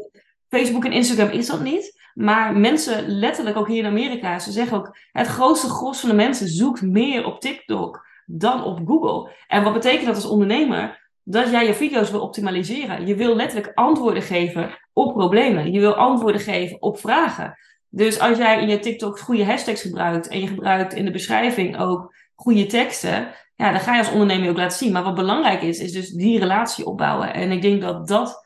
Facebook 0.47 0.85
en 0.85 0.91
Instagram 0.91 1.29
is 1.29 1.47
dat 1.47 1.61
niet. 1.61 2.03
Maar 2.13 2.57
mensen, 2.57 3.07
letterlijk 3.07 3.57
ook 3.57 3.67
hier 3.67 3.83
in 3.83 3.89
Amerika, 3.89 4.39
ze 4.39 4.51
zeggen 4.51 4.77
ook, 4.77 4.97
het 5.11 5.27
grootste 5.27 5.69
gros 5.69 5.99
van 5.99 6.09
de 6.09 6.15
mensen 6.15 6.47
zoekt 6.47 6.81
meer 6.81 7.25
op 7.25 7.41
TikTok 7.41 8.07
dan 8.25 8.63
op 8.63 8.87
Google. 8.87 9.31
En 9.47 9.63
wat 9.63 9.73
betekent 9.73 10.05
dat 10.05 10.15
als 10.15 10.25
ondernemer? 10.25 11.04
Dat 11.27 11.49
jij 11.49 11.65
je 11.65 11.73
video's 11.73 12.11
wil 12.11 12.21
optimaliseren. 12.21 13.07
Je 13.07 13.15
wil 13.15 13.35
letterlijk 13.35 13.71
antwoorden 13.73 14.23
geven 14.23 14.77
op 14.93 15.13
problemen. 15.13 15.71
Je 15.71 15.79
wil 15.79 15.93
antwoorden 15.93 16.41
geven 16.41 16.81
op 16.81 16.99
vragen. 16.99 17.57
Dus 17.89 18.19
als 18.19 18.37
jij 18.37 18.61
in 18.61 18.69
je 18.69 18.79
TikTok 18.79 19.19
goede 19.19 19.45
hashtags 19.45 19.81
gebruikt 19.81 20.27
en 20.27 20.39
je 20.39 20.47
gebruikt 20.47 20.93
in 20.93 21.05
de 21.05 21.11
beschrijving 21.11 21.79
ook 21.79 22.15
goede 22.35 22.65
teksten, 22.65 23.33
ja, 23.55 23.71
dan 23.71 23.79
ga 23.79 23.93
je 23.93 23.99
als 23.99 24.11
ondernemer 24.11 24.49
ook 24.49 24.57
laten 24.57 24.77
zien. 24.77 24.91
Maar 24.91 25.03
wat 25.03 25.15
belangrijk 25.15 25.61
is, 25.61 25.79
is 25.79 25.91
dus 25.91 26.09
die 26.09 26.39
relatie 26.39 26.85
opbouwen. 26.85 27.33
En 27.33 27.51
ik 27.51 27.61
denk 27.61 27.81
dat 27.81 28.07
dat... 28.07 28.43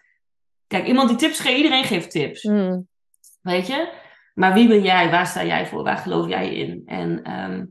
Kijk, 0.68 0.88
iemand 0.88 1.10
die 1.10 1.18
tips 1.18 1.40
geeft, 1.40 1.58
iedereen 1.58 1.84
geeft 1.84 2.12
tips. 2.12 2.44
Mm. 2.44 2.88
Weet 3.42 3.68
je? 3.68 3.90
Maar 4.34 4.54
wie 4.54 4.68
ben 4.68 4.82
jij? 4.82 5.12
Waar 5.12 5.28
sta 5.28 5.46
jij 5.46 5.68
voor? 5.68 5.84
Waar 5.84 5.98
geloof 5.98 6.28
jij 6.28 6.54
in? 6.54 6.82
En 6.86 7.24
ehm, 7.24 7.66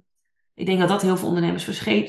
ik 0.54 0.66
denk 0.66 0.78
dat 0.78 0.88
dat 0.88 1.02
heel 1.02 1.16
veel 1.16 1.28
ondernemers 1.28 1.64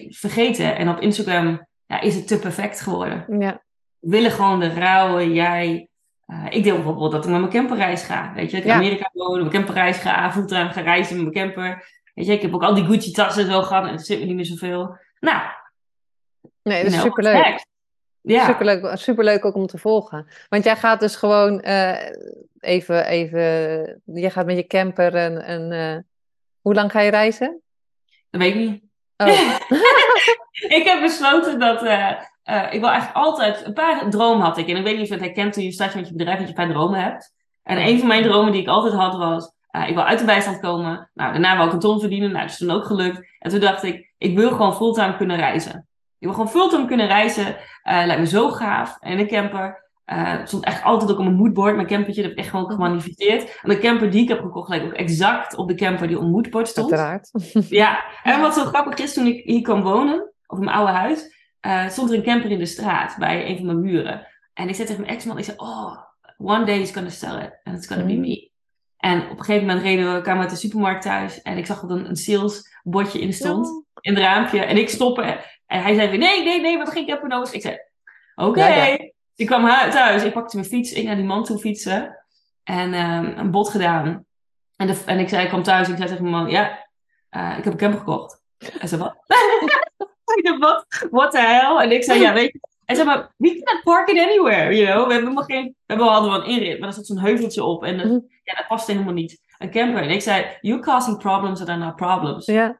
vergeten. 0.09 0.75
En 0.75 0.89
op 0.89 0.99
Instagram 0.99 1.67
ja, 1.89 2.01
is 2.01 2.15
het 2.15 2.27
te 2.27 2.39
perfect 2.39 2.81
geworden. 2.81 3.25
Ja. 3.39 3.61
We 3.99 4.09
willen 4.09 4.31
gewoon 4.31 4.59
de 4.59 4.73
rauwe 4.73 5.33
jij. 5.33 5.89
Eh, 6.25 6.45
ik 6.49 6.63
deel 6.63 6.75
bijvoorbeeld 6.75 7.11
dat 7.11 7.25
ik 7.25 7.31
met 7.31 7.39
mijn 7.39 7.51
camperreis 7.51 8.03
ga. 8.03 8.33
Weet 8.35 8.51
je, 8.51 8.57
ik 8.57 8.63
in 8.63 8.69
Ja. 8.69 8.75
Amerika 8.75 9.09
woon, 9.13 9.31
met 9.31 9.39
mijn 9.39 9.53
camperreis 9.53 9.97
ga, 9.97 10.31
fulltime 10.31 10.69
ga 10.69 10.81
reizen 10.81 11.15
met 11.23 11.33
mijn 11.33 11.45
camper. 11.45 11.87
Weet 12.13 12.25
je, 12.25 12.33
ik 12.33 12.41
heb 12.41 12.53
ook 12.53 12.63
al 12.63 12.73
die 12.73 12.85
Gucci 12.85 13.11
tassen 13.11 13.51
zo 13.51 13.61
gehad 13.61 13.85
en 13.85 13.91
het 13.91 14.05
zit 14.05 14.19
me 14.19 14.25
niet 14.25 14.35
meer 14.35 14.45
zoveel. 14.45 14.97
Nou, 15.19 15.41
Nee, 16.63 16.83
dat 16.83 16.93
is 16.93 17.01
superleuk. 17.01 17.67
Ja, 18.21 18.45
Superleuk, 18.45 18.97
superleuk 18.97 19.45
ook 19.45 19.55
om 19.55 19.67
te 19.67 19.77
volgen. 19.77 20.27
Want 20.49 20.63
jij 20.63 20.75
gaat 20.75 20.99
dus 20.99 21.15
gewoon 21.15 21.61
eh, 21.61 22.11
even, 22.59 23.05
even, 23.05 23.39
je 24.05 24.29
gaat 24.29 24.45
met 24.45 24.55
je 24.55 24.67
camper 24.67 25.15
en, 25.15 25.43
en 25.43 25.71
eh, 25.71 25.97
hoe 26.61 26.73
lang 26.73 26.91
ga 26.91 26.99
je 26.99 27.11
reizen? 27.11 27.61
dat 28.29 28.41
weet 28.41 28.55
ik 28.55 28.59
niet. 28.59 28.83
Oh, 29.17 29.27
ik 30.77 30.83
heb 30.85 31.01
besloten 31.01 31.59
dat. 31.59 31.83
eh, 31.83 32.09
eh, 32.43 32.73
ik 32.73 32.79
wil 32.79 32.89
eigenlijk 32.89 33.25
altijd. 33.25 33.65
Een 33.65 33.73
paar 33.73 34.09
dromen 34.09 34.45
had 34.45 34.57
ik. 34.57 34.67
En 34.67 34.75
ik 34.75 34.83
weet 34.83 34.93
niet 34.93 35.01
of 35.01 35.07
je 35.07 35.13
het 35.13 35.23
herkent 35.23 35.53
toen 35.53 35.63
je 35.63 35.71
start 35.71 35.95
met 35.95 36.07
je 36.07 36.15
bedrijf, 36.15 36.37
dat 36.39 36.47
je 36.47 36.53
een 36.57 36.65
paar 36.65 36.73
dromen 36.75 36.99
hebt. 37.03 37.33
En 37.63 37.77
een 37.87 37.99
van 37.99 38.07
mijn 38.07 38.23
dromen 38.23 38.51
die 38.51 38.61
ik 38.61 38.67
altijd 38.67 38.93
had 38.93 39.15
was. 39.17 39.51
eh, 39.71 39.87
ik 39.89 39.93
wil 39.95 40.03
uit 40.03 40.19
de 40.19 40.25
bijstand 40.25 40.59
komen. 40.59 41.09
Nou, 41.13 41.31
daarna 41.31 41.57
wil 41.57 41.65
ik 41.65 41.73
een 41.73 41.79
ton 41.79 41.99
verdienen. 41.99 42.29
Nou, 42.31 42.41
dat 42.41 42.51
is 42.51 42.57
toen 42.57 42.71
ook 42.71 42.85
gelukt. 42.85 43.27
En 43.39 43.49
toen 43.51 43.59
dacht 43.59 43.83
ik, 43.83 44.13
ik 44.17 44.37
wil 44.37 44.49
gewoon 44.51 44.75
fulltime 44.75 45.17
kunnen 45.17 45.37
reizen. 45.37 45.87
Ik 46.19 46.27
wil 46.27 46.31
gewoon 46.31 46.49
fulltime 46.49 46.85
kunnen 46.85 47.07
reizen. 47.07 47.55
Lijkt 47.83 48.19
me 48.19 48.27
zo 48.27 48.49
gaaf. 48.49 48.97
En 48.99 49.19
een 49.19 49.27
camper. 49.27 49.88
Eh, 50.09 50.37
het 50.37 50.47
stond 50.47 50.63
echt 50.65 50.83
altijd 50.83 51.11
ook 51.11 51.17
op 51.17 51.23
mijn 51.23 51.35
moodboard. 51.35 51.75
Mijn 51.75 51.87
campertje, 51.87 52.21
dat 52.21 52.29
heb 52.29 52.39
ik 52.39 52.45
echt 52.45 52.53
gewoon 52.55 52.71
gemanifesteerd. 52.71 53.59
En 53.61 53.69
de 53.69 53.77
camper 53.79 54.09
die 54.11 54.21
ik 54.21 54.27
heb 54.27 54.39
gekocht, 54.41 54.69
lijkt 54.69 54.85
ook 54.85 54.93
exact 54.93 55.55
op 55.55 55.67
de 55.67 55.75
camper 55.75 56.07
die 56.07 56.15
op 56.15 56.21
mijn 56.21 56.33
moodboard 56.33 56.67
stond. 56.67 56.91
uiteraard. 56.91 57.29
Ja, 57.69 58.03
en 58.23 58.41
wat 58.41 58.53
zo 58.53 58.63
grappig 58.65 58.97
is, 58.99 59.13
toen 59.13 59.25
ik 59.25 59.43
hier 59.45 59.61
kwam 59.61 59.81
wonen, 59.81 60.33
op 60.47 60.57
mijn 60.57 60.69
oude 60.75 60.91
huis, 60.91 61.35
eh, 61.59 61.87
stond 61.89 62.09
er 62.09 62.15
een 62.17 62.23
camper 62.23 62.51
in 62.51 62.59
de 62.59 62.65
straat 62.65 63.15
bij 63.19 63.49
een 63.49 63.57
van 63.57 63.65
mijn 63.65 63.81
buren. 63.81 64.27
En 64.53 64.69
ik 64.69 64.75
zei 64.75 64.87
tegen 64.87 65.01
mijn 65.03 65.13
ex-man, 65.15 65.37
ik 65.37 65.43
zei, 65.43 65.57
oh, 65.57 65.97
one 66.37 66.65
day 66.65 66.77
he's 66.77 66.91
gonna 66.91 67.09
sell 67.09 67.37
it, 67.43 67.59
and 67.63 67.77
it's 67.77 67.87
gonna 67.87 68.05
be 68.05 68.13
Mm. 68.13 68.19
me. 68.21 68.49
En 68.97 69.21
op 69.29 69.37
een 69.39 69.43
gegeven 69.45 69.67
moment 69.67 69.85
reden 69.85 70.13
we, 70.13 70.21
kwamen 70.21 70.41
we 70.43 70.49
uit 70.49 70.59
de 70.59 70.67
supermarkt 70.67 71.01
thuis 71.01 71.41
en 71.41 71.57
ik 71.57 71.65
zag 71.65 71.81
dat 71.81 71.89
een, 71.89 72.09
een 72.09 72.15
salesbordje 72.15 73.19
in 73.19 73.33
stond, 73.33 73.67
Oh. 73.67 73.83
in 74.01 74.13
het 74.13 74.23
raampje. 74.23 74.59
En 74.59 74.77
ik 74.77 74.89
stoppen 74.89 75.23
en 75.67 75.81
hij 75.81 75.93
zei 75.95 76.09
weer, 76.09 76.19
nee, 76.19 76.43
nee, 76.43 76.53
nee, 76.53 76.61
we 76.61 76.67
hebben 76.77 76.87
geen 76.93 77.07
camper 77.07 77.29
nodig. 77.29 77.53
Ik 77.53 77.61
zei, 77.61 77.77
oké. 78.35 78.67
Ja, 78.67 78.85
ja. 78.85 78.97
Ik 79.39 79.45
kwam 79.45 79.65
hu- 79.65 79.89
thuis, 79.91 80.23
ik 80.23 80.33
pakte 80.33 80.55
mijn 80.55 80.67
fiets, 80.69 80.91
ik 80.91 81.03
naar 81.05 81.15
die 81.15 81.25
man 81.25 81.43
toe 81.43 81.57
fietsen 81.59 82.17
en 82.63 82.93
ehm, 82.93 83.25
een 83.37 83.51
bod 83.51 83.69
gedaan. 83.69 84.25
En, 84.75 84.87
de, 84.87 85.01
en 85.05 85.19
ik 85.19 85.29
zei, 85.29 85.43
ik 85.43 85.47
kwam 85.49 85.63
thuis 85.63 85.85
en 85.87 85.91
ik 85.91 85.97
zei 85.97 86.09
tegen 86.09 86.23
mijn 86.29 86.35
man, 86.43 86.49
ja, 86.51 86.87
eh, 87.29 87.55
ik 87.57 87.63
heb 87.63 87.73
een 87.73 87.79
camper 87.79 87.99
gekocht. 87.99 88.41
Hij 88.57 88.87
zei, 88.87 89.01
wat? 89.01 89.15
wat? 90.59 90.85
What 91.11 91.31
the 91.31 91.39
hell? 91.39 91.75
En 91.77 91.91
ik 91.91 92.03
zei, 92.03 92.19
ja, 92.19 92.33
weet 92.33 92.51
je. 92.51 92.59
Hij 92.85 92.95
zei, 92.95 93.07
maar 93.07 93.33
we 93.37 93.61
can't 93.63 93.83
park 93.83 94.09
it 94.09 94.19
anywhere, 94.19 94.75
you 94.75 94.91
know. 94.93 95.07
We 95.07 95.13
hebben 95.13 95.43
geen... 95.43 95.63
We 95.65 95.73
hebben 95.85 96.07
hadden 96.07 96.31
wel 96.31 96.39
een 96.43 96.49
inrit, 96.49 96.79
maar 96.79 96.87
er 96.87 96.93
zat 96.93 97.05
zo'n 97.05 97.19
heuveltje 97.19 97.63
op. 97.63 97.83
En 97.83 97.97
dat, 97.97 98.05
Mhm. 98.05 98.19
ja, 98.43 98.53
dat 98.55 98.67
past 98.67 98.87
helemaal 98.87 99.13
niet. 99.13 99.41
Een 99.57 99.71
camper. 99.71 100.01
En 100.01 100.09
ik 100.09 100.21
zei, 100.21 100.45
you're 100.61 100.81
causing 100.81 101.17
problems 101.17 101.59
that 101.59 101.69
are 101.69 101.77
not 101.77 101.95
problems. 101.95 102.45
Ja, 102.45 102.79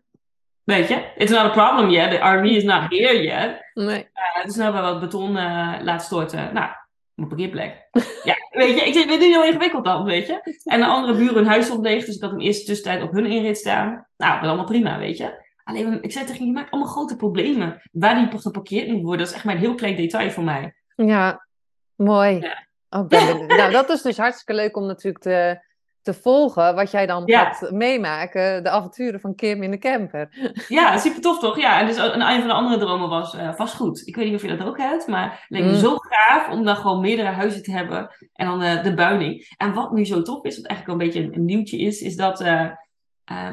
Weet 0.69 0.87
je? 0.87 1.11
It's 1.15 1.31
not 1.31 1.45
a 1.45 1.49
problem 1.49 1.89
yet. 1.89 2.11
The 2.11 2.17
RV 2.17 2.43
is 2.43 2.63
not 2.63 2.89
here 2.89 3.21
yet. 3.23 3.71
nee. 3.73 4.07
Uh, 4.13 4.45
dus 4.45 4.55
nu 4.55 4.63
hebben 4.63 4.81
we 4.81 4.87
wat 4.87 4.99
beton 4.99 5.37
eh 5.37 5.73
laten 5.81 6.05
storten. 6.05 6.53
Nou, 6.53 6.69
mijn 7.13 7.27
parkeerplek. 7.27 7.87
ja, 8.29 8.35
weet 8.49 8.79
je, 8.79 8.85
ik 8.85 8.93
dit 8.93 9.21
is 9.21 9.27
heel 9.27 9.43
ingewikkeld 9.43 9.85
dan, 9.85 10.03
weet 10.03 10.27
je. 10.27 10.59
En 10.63 10.79
de 10.79 10.85
andere 10.85 11.17
buren, 11.17 11.35
hun 11.35 11.45
huis 11.45 11.65
stond 11.65 11.81
leeg, 11.81 12.05
dus 12.05 12.15
ik 12.15 12.21
had 12.21 12.31
hem 12.31 12.39
eerst 12.39 12.65
tussentijd 12.65 13.03
op 13.03 13.11
hun 13.11 13.25
inrit 13.25 13.57
staan. 13.57 13.87
Nou, 14.17 14.31
dat 14.31 14.39
was 14.39 14.47
allemaal 14.47 14.65
prima, 14.65 14.97
weet 14.97 15.17
je. 15.17 15.47
Alleen, 15.63 16.03
ik 16.03 16.11
zei 16.11 16.25
tegen 16.25 16.41
je, 16.41 16.45
je 16.45 16.51
maakt 16.51 16.71
allemaal 16.71 16.91
grote 16.91 17.15
problemen. 17.15 17.81
Waar 17.91 18.29
die 18.29 18.39
geparkeerd 18.39 18.87
moet 18.87 19.01
worden, 19.01 19.19
dat 19.19 19.27
is 19.27 19.33
echt 19.33 19.43
maar 19.43 19.53
een 19.53 19.61
heel 19.61 19.75
klein 19.75 19.95
detail 19.95 20.31
voor 20.31 20.43
mij. 20.43 20.75
Ja, 20.95 21.45
mooi. 21.95 22.39
Ja. 22.39 22.67
Oh, 22.89 23.07
ben 23.07 23.45
nou, 23.45 23.71
dat 23.71 23.89
is 23.89 24.01
dus 24.01 24.17
hartstikke 24.17 24.61
leuk 24.61 24.77
om 24.77 24.85
natuurlijk 24.85 25.23
te, 25.23 25.59
te 26.01 26.13
volgen 26.13 26.75
wat 26.75 26.91
jij 26.91 27.05
dan 27.05 27.23
Ja. 27.25 27.43
gaat 27.53 27.71
meemaken. 27.71 28.63
De 28.63 28.69
avonturen 28.69 29.19
van 29.19 29.35
Kim 29.35 29.63
in 29.63 29.71
de 29.71 29.77
camper. 29.77 30.27
Ja, 30.67 30.97
super 30.97 31.21
tof 31.21 31.39
toch? 31.39 31.59
Ja, 31.59 31.79
en 31.79 31.85
dus 31.85 31.97
een, 31.97 32.21
een 32.21 32.39
van 32.39 32.47
de 32.47 32.53
andere 32.53 32.79
dromen 32.79 33.09
was 33.09 33.35
eh, 33.35 33.53
vastgoed. 33.53 34.07
Ik 34.07 34.15
weet 34.15 34.25
niet 34.25 34.35
of 34.35 34.41
je 34.41 34.57
dat 34.57 34.67
ook 34.67 34.77
hebt, 34.77 35.07
maar 35.07 35.23
het 35.31 35.45
leek 35.47 35.63
me 35.63 35.69
Mm. 35.69 35.75
zo 35.75 35.95
gaaf 35.99 36.49
om 36.49 36.63
dan 36.63 36.75
gewoon 36.75 37.01
meerdere 37.01 37.27
huizen 37.29 37.63
te 37.63 37.71
hebben. 37.71 38.09
En 38.33 38.47
dan 38.47 38.61
eh, 38.61 38.83
de 38.83 38.93
buining. 38.93 39.53
En 39.57 39.73
wat 39.73 39.91
nu 39.91 40.05
zo 40.05 40.21
tof 40.21 40.43
is, 40.43 40.57
wat 40.57 40.65
eigenlijk 40.65 40.85
wel 40.99 41.07
een 41.07 41.13
beetje 41.13 41.27
een, 41.29 41.39
een 41.39 41.45
nieuwtje 41.45 41.77
is, 41.77 42.01
is 42.01 42.15
dat 42.15 42.41
eh, 42.41 42.69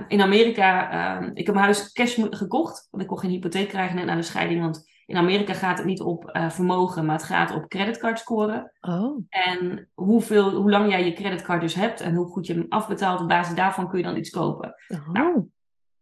in 0.09 0.23
Amerika, 0.23 0.91
ik 1.35 1.47
heb 1.47 1.55
mijn 1.55 1.65
huis 1.67 1.93
cash 1.93 2.19
gekocht. 2.31 2.89
Want 2.91 3.03
ik 3.03 3.09
kon 3.09 3.19
geen 3.19 3.31
hypotheek 3.31 3.69
krijgen 3.69 3.97
net 3.97 4.05
na 4.05 4.15
de 4.15 4.23
scheiding. 4.23 4.61
Want 4.61 4.91
in 5.07 5.17
Amerika 5.17 5.53
gaat 5.53 5.79
het 5.79 5.87
niet 5.87 6.01
op 6.01 6.29
eh, 6.29 6.51
vermogen, 6.51 7.05
maar 7.05 7.17
het 7.17 7.25
gaat 7.25 7.55
op 7.55 7.69
creditcard 7.69 8.19
scoren. 8.19 8.73
Oh, 8.81 9.21
En 9.29 9.89
hoeveel, 9.95 10.51
hoe 10.51 10.71
lang 10.71 10.91
jij 10.91 11.05
je 11.05 11.13
creditcard 11.13 11.61
dus 11.61 11.75
hebt 11.75 12.01
en 12.01 12.15
hoe 12.15 12.27
goed 12.27 12.47
je 12.47 12.53
hem 12.53 12.67
afbetaalt, 12.69 13.21
op 13.21 13.29
basis 13.29 13.55
daarvan 13.55 13.89
kun 13.89 13.99
je 13.99 14.05
dan 14.05 14.17
iets 14.17 14.31
kopen. 14.31 14.75
oh. 15.13 15.49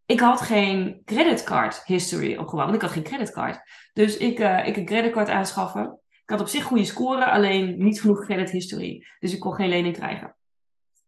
Ik 0.06 0.20
had 0.20 0.40
geen 0.40 1.02
creditcard 1.04 1.84
history 1.84 2.36
opgebouwd, 2.36 2.70
want 2.70 2.74
ik 2.74 2.80
had 2.80 2.90
geen 2.90 3.02
creditcard. 3.02 3.60
Dus 3.92 4.16
ik, 4.16 4.38
eh, 4.38 4.66
ik 4.66 4.76
een 4.76 4.84
creditcard 4.84 5.28
aanschaffen. 5.28 5.98
Ik 6.08 6.30
had 6.30 6.40
op 6.40 6.48
zich 6.48 6.64
goede 6.64 6.84
score, 6.84 7.30
alleen 7.30 7.84
niet 7.84 8.00
genoeg 8.00 8.24
credit 8.24 8.50
history. 8.50 9.06
Dus 9.18 9.34
ik 9.34 9.40
kon 9.40 9.54
geen 9.54 9.68
lening 9.68 9.96
krijgen. 9.96 10.36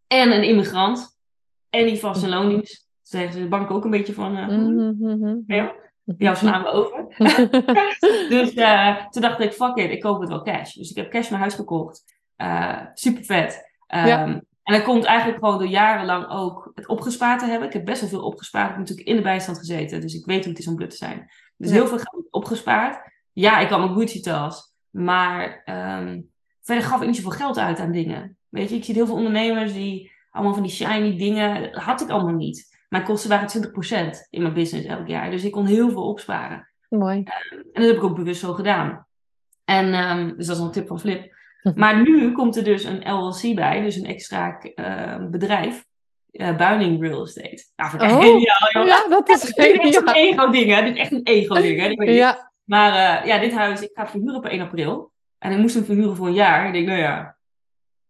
En 0.07 0.33
een 0.33 0.45
immigrant. 0.45 1.19
En 1.71 1.87
die 1.87 1.99
vaste 1.99 2.29
loondienst. 2.29 2.89
Dus 3.01 3.11
daar 3.11 3.21
heeft 3.21 3.37
de 3.37 3.49
bank 3.49 3.71
ook 3.71 3.85
een 3.85 3.91
beetje 3.91 4.13
van. 4.13 4.33
mhm. 5.01 5.41
ja, 5.47 5.75
jou 6.19 6.37
slaan 6.37 6.63
we 6.63 6.69
over. 6.69 7.05
Dus 8.29 8.55
eh, 8.55 9.07
toen 9.07 9.23
dacht 9.23 9.41
ik, 9.41 9.53
fuck 9.53 9.77
it, 9.77 9.91
ik 9.91 10.01
koop 10.01 10.21
het 10.21 10.29
wel 10.29 10.43
cash. 10.43 10.73
Dus 10.75 10.91
ik 10.91 10.97
heb 10.97 11.11
cash 11.11 11.29
mijn 11.29 11.41
huis 11.41 11.55
gekocht. 11.55 12.05
Eh, 12.37 12.81
super 12.95 13.25
vet. 13.25 13.71
Ehm, 13.87 14.07
Ja. 14.07 14.25
En 14.63 14.75
dat 14.75 14.83
komt 14.83 15.05
eigenlijk 15.05 15.39
gewoon 15.39 15.59
door 15.59 15.69
jarenlang 15.69 16.29
ook 16.31 16.71
het 16.75 16.87
opgespaard 16.89 17.39
te 17.41 17.47
hebben. 17.47 17.69
Ik 17.69 17.75
heb 17.75 17.85
best 17.85 18.01
wel 18.01 18.11
veel 18.11 18.23
opgespaard. 18.25 18.65
Ik 18.65 18.71
heb 18.71 18.79
natuurlijk 18.81 19.09
in 19.09 19.17
de 19.17 19.23
bijstand 19.23 19.59
gezeten. 19.59 20.01
Dus 20.01 20.15
ik 20.15 20.27
weet 20.27 20.41
hoe 20.45 20.49
het 20.53 20.59
is 20.59 20.67
om 20.69 20.75
blut 20.77 20.91
te 20.91 20.97
zijn. 20.97 21.31
Dus 21.57 21.69
Ja. 21.69 21.75
heel 21.75 21.87
veel 21.87 21.99
geld 21.99 22.27
opgespaard. 22.31 23.11
Ja, 23.33 23.59
ik 23.59 23.69
had 23.69 23.79
mijn 23.79 23.93
Gucci-tas. 23.95 24.75
Maar 24.91 25.63
ehm, 25.65 26.21
verder 26.63 26.85
gaf 26.85 27.01
ik 27.01 27.07
niet 27.07 27.17
zoveel 27.17 27.31
geld 27.31 27.59
uit 27.59 27.79
aan 27.79 27.93
dingen. 27.93 28.37
Weet 28.49 28.71
je, 28.71 28.77
ik 28.77 28.85
zie 28.85 28.95
heel 28.95 29.07
veel 29.07 29.15
ondernemers 29.17 29.73
die 29.73 30.13
allemaal 30.31 30.55
van 30.55 30.63
die 30.63 30.73
shiny 30.73 31.17
dingen. 31.19 31.73
Dat 31.73 31.83
had 31.83 32.01
ik 32.01 32.09
allemaal 32.11 32.35
niet. 32.35 32.76
Mijn 32.89 33.05
kosten 33.05 33.31
waren 33.31 33.73
20% 34.15 34.29
in 34.31 34.43
mijn 34.43 34.55
business 34.55 34.87
elk 34.87 35.09
jaar. 35.09 35.31
Dus 35.31 35.45
ik 35.45 35.53
kon 35.53 35.67
heel 35.67 35.91
veel 35.91 36.09
opsparen. 36.09 36.69
Mooi. 36.89 37.23
En 37.51 37.65
dat 37.73 37.87
heb 37.87 37.97
ik 37.97 38.03
ook 38.03 38.17
bewust 38.17 38.41
zo 38.41 38.53
gedaan. 38.53 39.07
En 39.65 39.95
um, 39.95 40.37
dus 40.37 40.47
dat 40.47 40.57
is 40.57 40.63
een 40.63 40.71
tip 40.71 40.87
van 40.87 41.01
Flip. 41.01 41.35
Maar 41.75 42.03
nu 42.03 42.33
komt 42.33 42.57
er 42.57 42.65
dus 42.65 42.85
een 42.85 43.13
LLC 43.13 43.55
bij, 43.55 43.81
dus 43.81 43.97
een 43.97 44.07
extra 44.07 44.61
uh, 44.75 45.29
bedrijf. 45.31 45.85
Uh, 46.33 46.57
Buining 46.57 47.03
Real 47.03 47.23
Estate. 47.23 47.65
Nou, 47.77 47.91
vind 47.91 48.03
ik 48.03 48.11
oh, 48.11 48.19
geniaal, 48.19 48.71
joh. 48.73 48.87
Ja, 48.87 49.09
dat 49.09 49.29
is 49.29 49.41
Dit 49.55 49.83
is 49.83 49.97
echt 49.97 50.09
een 50.09 50.15
ego-ding, 50.15 50.75
hè. 50.75 50.83
Dit 50.83 50.95
is 50.95 51.01
echt 51.01 51.13
een 51.13 51.25
ego-ding, 51.25 51.81
hè. 51.81 52.13
Ja. 52.13 52.53
Maar 52.65 52.91
uh, 52.91 53.27
ja, 53.27 53.39
dit 53.39 53.53
huis, 53.53 53.81
ik 53.81 53.91
ga 53.95 54.03
het 54.03 54.11
verhuren 54.11 54.41
per 54.41 54.51
1 54.51 54.61
april. 54.61 55.13
En 55.39 55.53
ik 55.53 55.59
moest 55.59 55.75
hem 55.75 55.85
verhuren 55.85 56.17
voor 56.17 56.27
een 56.27 56.33
jaar. 56.33 56.67
Ik 56.67 56.73
denk, 56.73 56.87
nou 56.87 56.99
ja, 56.99 57.37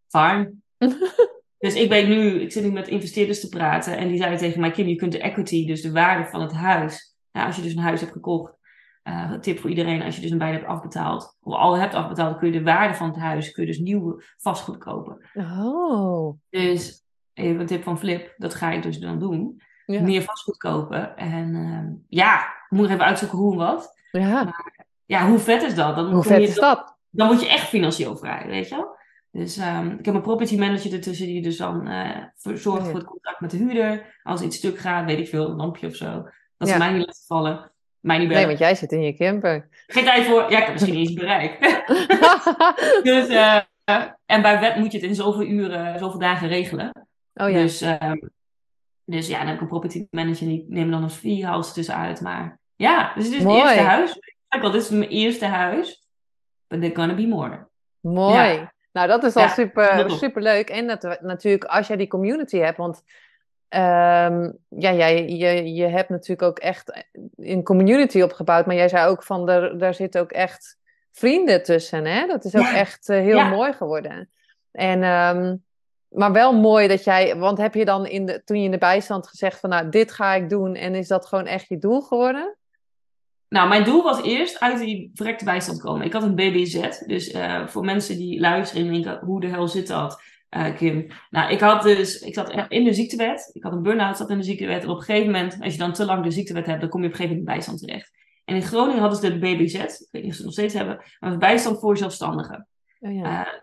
fine. 0.07 0.51
dus 1.57 1.73
ik 1.73 1.89
ben 1.89 2.09
nu, 2.09 2.41
ik 2.41 2.51
zit 2.51 2.63
nu 2.63 2.71
met 2.71 2.87
investeerders 2.87 3.39
te 3.39 3.49
praten. 3.49 3.97
En 3.97 4.07
die 4.07 4.17
zeiden 4.17 4.39
tegen 4.39 4.61
mij, 4.61 4.71
Kim, 4.71 4.87
je 4.87 4.95
kunt 4.95 5.11
de 5.11 5.21
equity, 5.21 5.67
dus 5.67 5.81
de 5.81 5.91
waarde 5.91 6.29
van 6.29 6.41
het 6.41 6.53
huis. 6.53 7.15
Nou, 7.31 7.47
als 7.47 7.55
je 7.55 7.61
dus 7.61 7.73
een 7.73 7.81
huis 7.81 7.99
hebt 7.99 8.11
gekocht. 8.11 8.55
Uh, 9.03 9.33
tip 9.33 9.59
voor 9.59 9.69
iedereen, 9.69 10.01
als 10.01 10.15
je 10.15 10.21
dus 10.21 10.31
een 10.31 10.37
beide 10.37 10.57
hebt 10.57 10.69
afbetaald, 10.69 11.37
of 11.41 11.53
al 11.53 11.77
hebt 11.77 11.93
afbetaald, 11.93 12.37
kun 12.37 12.51
je 12.51 12.57
de 12.57 12.63
waarde 12.63 12.93
van 12.93 13.07
het 13.07 13.17
huis, 13.17 13.51
kun 13.51 13.63
je 13.63 13.69
dus 13.69 13.79
nieuw 13.79 14.21
vastgoed 14.37 14.77
kopen. 14.77 15.29
Oh. 15.33 16.39
Dus 16.49 17.03
even 17.33 17.59
een 17.59 17.65
tip 17.65 17.83
van 17.83 17.99
Flip, 17.99 18.33
dat 18.37 18.53
ga 18.53 18.71
ik 18.71 18.83
dus 18.83 18.99
dan 18.99 19.19
doen. 19.19 19.61
Ja. 19.85 20.01
Meer 20.01 20.21
vastgoed 20.21 20.57
kopen. 20.57 21.17
En 21.17 21.55
uh, 21.55 21.95
ja, 22.07 22.39
ik 22.39 22.77
moet 22.77 22.89
even 22.89 23.05
uitzoeken 23.05 23.37
hoe 23.37 23.51
en 23.51 23.57
wat. 23.57 23.99
Ja. 24.11 24.43
Maar, 24.43 24.85
ja, 25.05 25.27
hoe 25.27 25.39
vet 25.39 25.63
is 25.63 25.75
dat? 25.75 25.95
Dan 25.95 26.11
hoe 26.11 26.23
vet 26.23 26.41
is 26.41 26.55
dat? 26.55 26.97
Dan 27.09 27.27
word 27.27 27.41
je 27.41 27.49
echt 27.49 27.67
financieel 27.67 28.17
vrij, 28.17 28.45
weet 28.47 28.69
je 28.69 28.75
wel? 28.75 28.96
Dus 29.37 29.57
um, 29.57 29.91
ik 29.99 30.05
heb 30.05 30.15
een 30.15 30.21
property 30.21 30.57
manager 30.57 30.93
ertussen 30.93 31.25
die 31.25 31.41
dus 31.41 31.57
dan 31.57 31.87
uh, 31.87 32.23
zorgt 32.35 32.63
ja. 32.63 32.91
voor 32.91 32.99
het 32.99 33.03
contract 33.03 33.39
met 33.39 33.51
de 33.51 33.57
huurder. 33.57 34.19
Als 34.23 34.41
iets 34.41 34.57
stuk 34.57 34.77
gaat, 34.77 35.05
weet 35.05 35.19
ik 35.19 35.27
veel, 35.27 35.49
een 35.49 35.55
lampje 35.55 35.87
of 35.87 35.95
zo. 35.95 36.29
Dat 36.57 36.67
ze 36.67 36.73
ja. 36.73 36.77
mij 36.79 36.91
niet 36.91 37.05
laten 37.05 37.25
vallen. 37.27 37.71
Mij 37.99 38.17
niet 38.17 38.29
nee, 38.29 38.45
want 38.45 38.59
jij 38.59 38.75
zit 38.75 38.91
in 38.91 39.01
je 39.01 39.13
camper. 39.13 39.67
Geen 39.87 40.03
tijd 40.03 40.25
voor. 40.25 40.51
Ja, 40.51 40.57
ik 40.57 40.63
heb 40.63 40.71
misschien 40.71 40.93
niet 40.93 41.07
eens 41.07 41.19
bereikt. 41.19 41.59
dus, 43.09 43.29
uh, 43.29 43.61
en 44.25 44.41
bij 44.41 44.59
wet 44.59 44.75
moet 44.75 44.91
je 44.91 44.97
het 44.97 45.07
in 45.07 45.15
zoveel 45.15 45.45
uren, 45.45 45.99
zoveel 45.99 46.19
dagen 46.19 46.47
regelen. 46.47 47.07
Oh 47.33 47.49
ja. 47.49 47.57
Dus, 47.57 47.81
uh, 47.81 48.11
dus 49.05 49.27
ja, 49.27 49.37
dan 49.37 49.45
heb 49.47 49.55
ik 49.55 49.61
een 49.61 49.67
property 49.67 50.07
manager 50.11 50.47
die 50.47 50.65
nemen 50.69 50.91
dan 50.91 51.11
een 51.23 51.43
house 51.43 51.73
tussenuit. 51.73 52.21
Maar 52.21 52.59
Ja, 52.75 53.13
dus 53.15 53.25
het 53.25 53.33
is 53.33 53.43
Mooi. 53.43 53.59
het 53.59 53.67
eerste 53.67 53.83
huis. 53.83 54.19
Dit 54.49 54.73
is 54.73 54.89
mijn 54.89 55.09
eerste 55.09 55.45
huis. 55.45 56.07
But 56.67 56.81
there's 56.81 56.95
gonna 56.95 57.15
be 57.15 57.27
more. 57.27 57.67
Mooi. 57.99 58.53
Ja. 58.53 58.75
Nou, 58.97 59.09
dat 59.09 59.23
is 59.23 59.35
al 59.35 59.41
Ja, 59.41 59.47
super, 59.47 60.09
super 60.11 60.41
leuk. 60.41 60.69
En 60.69 60.87
dat, 60.87 61.17
natuurlijk, 61.21 61.63
als 61.63 61.87
jij 61.87 61.97
die 61.97 62.07
community 62.07 62.57
hebt, 62.57 62.77
want 62.77 63.03
ehm, 63.69 64.51
ja, 64.69 64.93
jij, 64.93 65.27
je, 65.27 65.73
je 65.73 65.85
hebt 65.85 66.09
natuurlijk 66.09 66.41
ook 66.41 66.59
echt 66.59 67.05
een 67.35 67.63
community 67.63 68.21
opgebouwd, 68.21 68.65
maar 68.65 68.75
jij 68.75 68.89
zei 68.89 69.07
ook 69.09 69.23
van, 69.23 69.45
daar, 69.45 69.77
daar 69.77 69.93
zitten 69.93 70.21
ook 70.21 70.31
echt 70.31 70.77
vrienden 71.11 71.63
tussen, 71.63 72.05
hè? 72.05 72.27
Dat 72.27 72.43
is 72.45 72.55
ook 72.55 72.63
Ja. 72.63 72.73
echt 72.73 73.09
eh, 73.09 73.17
heel 73.19 73.37
Ja. 73.37 73.49
mooi 73.49 73.73
geworden. 73.73 74.29
En, 74.71 75.03
ehm, 75.03 75.55
maar 76.07 76.31
wel 76.31 76.53
mooi 76.53 76.87
dat 76.87 77.03
jij, 77.03 77.35
want 77.35 77.57
heb 77.57 77.73
je 77.73 77.85
dan 77.85 78.05
in 78.05 78.25
de, 78.25 78.43
toen 78.43 78.57
je 78.57 78.65
in 78.65 78.71
de 78.71 78.77
bijstand 78.77 79.27
gezegd 79.27 79.59
van, 79.59 79.69
nou, 79.69 79.89
dit 79.89 80.11
ga 80.11 80.33
ik 80.33 80.49
doen, 80.49 80.75
en 80.75 80.95
is 80.95 81.07
dat 81.07 81.25
gewoon 81.25 81.45
echt 81.45 81.67
je 81.67 81.77
doel 81.77 82.01
geworden? 82.01 82.56
Nou, 83.49 83.69
mijn 83.69 83.83
doel 83.83 84.03
was 84.03 84.21
eerst 84.21 84.59
uit 84.59 84.79
die 84.79 85.11
verrekte 85.13 85.45
bijstand 85.45 85.81
komen. 85.81 86.05
Ik 86.05 86.13
had 86.13 86.23
een 86.23 86.35
BBZ. 86.35 86.99
Dus 87.05 87.31
eh, 87.31 87.67
voor 87.67 87.85
mensen 87.85 88.17
die 88.17 88.39
luisteren 88.39 88.85
en 88.85 88.93
denken, 88.93 89.19
hoe 89.25 89.39
de 89.39 89.47
hel 89.47 89.67
zit 89.67 89.87
dat, 89.87 90.21
eh, 90.49 90.75
Kim? 90.75 91.07
Nou, 91.29 91.51
ik 91.51 91.59
had 91.59 91.83
dus, 91.83 92.19
ik 92.19 92.33
zat 92.33 92.65
in 92.69 92.83
de 92.83 92.93
ziektewet. 92.93 93.49
Ik 93.53 93.63
had 93.63 93.71
een 93.71 93.81
burn-out, 93.81 94.17
zat 94.17 94.29
in 94.29 94.37
de 94.37 94.43
ziektewet. 94.43 94.83
En 94.83 94.89
op 94.89 94.97
een 94.97 95.03
gegeven 95.03 95.31
moment, 95.31 95.57
als 95.61 95.73
je 95.73 95.79
dan 95.79 95.93
te 95.93 96.05
lang 96.05 96.23
de 96.23 96.31
ziektewet 96.31 96.65
hebt, 96.65 96.81
dan 96.81 96.89
kom 96.89 97.01
je 97.01 97.07
op 97.07 97.13
een 97.13 97.19
gegeven 97.19 97.39
moment 97.39 97.57
in 97.57 97.65
bijstand 97.65 97.87
terecht. 97.87 98.11
En 98.45 98.55
in 98.55 98.61
Groningen 98.61 99.01
hadden 99.01 99.19
ze 99.19 99.39
de 99.39 99.39
BBZ. 99.39 99.73
Ik 99.73 100.07
weet 100.11 100.23
niet 100.23 100.31
of 100.31 100.37
ze 100.37 100.37
het 100.37 100.43
nog 100.43 100.53
steeds 100.53 100.73
hebben. 100.73 101.03
Maar 101.19 101.37
bijstand 101.37 101.79
voor 101.79 101.97
zelfstandigen. 101.97 102.67
Oh, 102.99 103.13
ja. 103.13 103.45
Eh, 103.45 103.53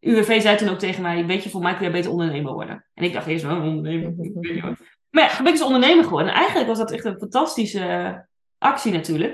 UWV 0.00 0.40
zei 0.40 0.56
toen 0.56 0.68
ook 0.68 0.78
tegen 0.78 1.02
mij, 1.02 1.26
weet 1.26 1.42
je, 1.42 1.50
voor 1.50 1.62
mij 1.62 1.74
kun 1.74 1.86
je 1.86 1.92
beter 1.92 2.10
ondernemer 2.10 2.52
worden. 2.52 2.84
En 2.94 3.04
ik 3.04 3.12
dacht 3.12 3.26
eerst, 3.26 3.44
wel 3.44 3.56
ondernemer, 3.56 4.08
ik 4.08 4.32
weet 4.34 4.52
niet 4.52 4.62
hoor. 4.62 4.76
Maar 5.10 5.24
ja, 5.24 5.36
ben 5.36 5.46
ik 5.46 5.52
dus 5.52 5.62
ondernemer 5.62 6.04
geworden. 6.04 6.32
En 6.32 6.36
eigenlijk 6.38 6.68
was 6.68 6.78
dat 6.78 6.92
echt 6.92 7.04
een 7.04 7.18
fantastische 7.18 8.26
actie 8.66 8.92
natuurlijk. 8.92 9.32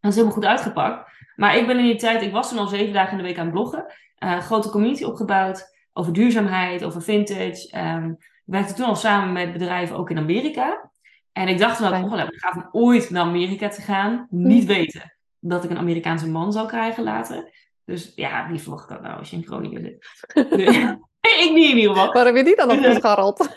Dat 0.00 0.10
is 0.10 0.16
helemaal 0.16 0.36
goed 0.36 0.44
uitgepakt. 0.44 1.10
Maar 1.36 1.56
ik 1.56 1.66
ben 1.66 1.78
in 1.78 1.84
die 1.84 1.96
tijd, 1.96 2.22
ik 2.22 2.32
was 2.32 2.48
toen 2.48 2.58
al 2.58 2.66
zeven 2.66 2.92
dagen 2.92 3.10
in 3.10 3.16
de 3.16 3.22
week 3.22 3.38
aan 3.38 3.44
het 3.44 3.54
bloggen. 3.54 3.86
Eh, 4.14 4.38
grote 4.38 4.70
community 4.70 5.04
opgebouwd 5.04 5.76
over 5.92 6.12
duurzaamheid, 6.12 6.84
over 6.84 7.02
vintage. 7.02 7.68
Ehm, 7.70 8.10
ik 8.10 8.54
werkte 8.54 8.74
toen 8.74 8.86
al 8.86 8.96
samen 8.96 9.32
met 9.32 9.52
bedrijven 9.52 9.96
ook 9.96 10.10
in 10.10 10.18
Amerika. 10.18 10.90
En 11.32 11.48
ik 11.48 11.58
dacht 11.58 11.76
toen 11.76 11.86
ook, 11.86 12.04
oh, 12.04 12.10
nou, 12.10 12.28
ik 12.28 12.40
ga 12.40 12.52
van 12.52 12.68
ooit 12.72 13.10
naar 13.10 13.22
Amerika 13.22 13.68
te 13.68 13.80
gaan. 13.80 14.26
Niet 14.30 14.64
weten 14.64 15.16
dat 15.38 15.64
ik 15.64 15.70
een 15.70 15.78
Amerikaanse 15.78 16.28
man 16.28 16.52
zou 16.52 16.68
krijgen 16.68 17.04
later. 17.04 17.52
Dus 17.84 18.12
ja, 18.14 18.48
wie 18.50 18.60
verwacht 18.60 18.88
dat 18.88 19.02
nou 19.02 19.18
als 19.18 19.30
je 19.30 19.36
in 19.36 19.44
Groningen 19.44 19.82
zit? 19.82 20.24
Dus- 20.50 20.76
ik 21.44 21.50
niet 21.54 21.70
in 21.70 21.76
ieder 21.76 21.94
geval. 21.94 22.12
Waar 22.12 22.26
heb 22.26 22.36
je 22.36 22.44
die 22.44 22.56
dan 22.56 22.70
op 22.70 22.78
gescharreld? 22.78 23.48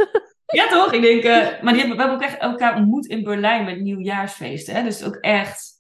Ja, 0.52 0.68
toch? 0.68 0.94
Ik 0.94 1.02
denk, 1.02 1.24
eh, 1.24 1.62
maar 1.62 1.74
die 1.74 1.82
hebben, 1.82 1.98
we 1.98 2.04
hebben 2.04 2.14
ook 2.14 2.22
echt 2.22 2.38
elkaar 2.38 2.76
ontmoet 2.76 3.06
in 3.06 3.24
Berlijn 3.24 3.66
met 3.66 3.80
nieuwjaarsfeesten. 3.80 4.76
Hè? 4.76 4.84
Dus 4.84 5.04
ook 5.04 5.16
echt, 5.16 5.72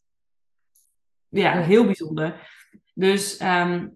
ja, 1.30 1.62
heel 1.62 1.86
bijzonder. 1.86 2.50
Dus, 2.94 3.38
ehm, 3.38 3.88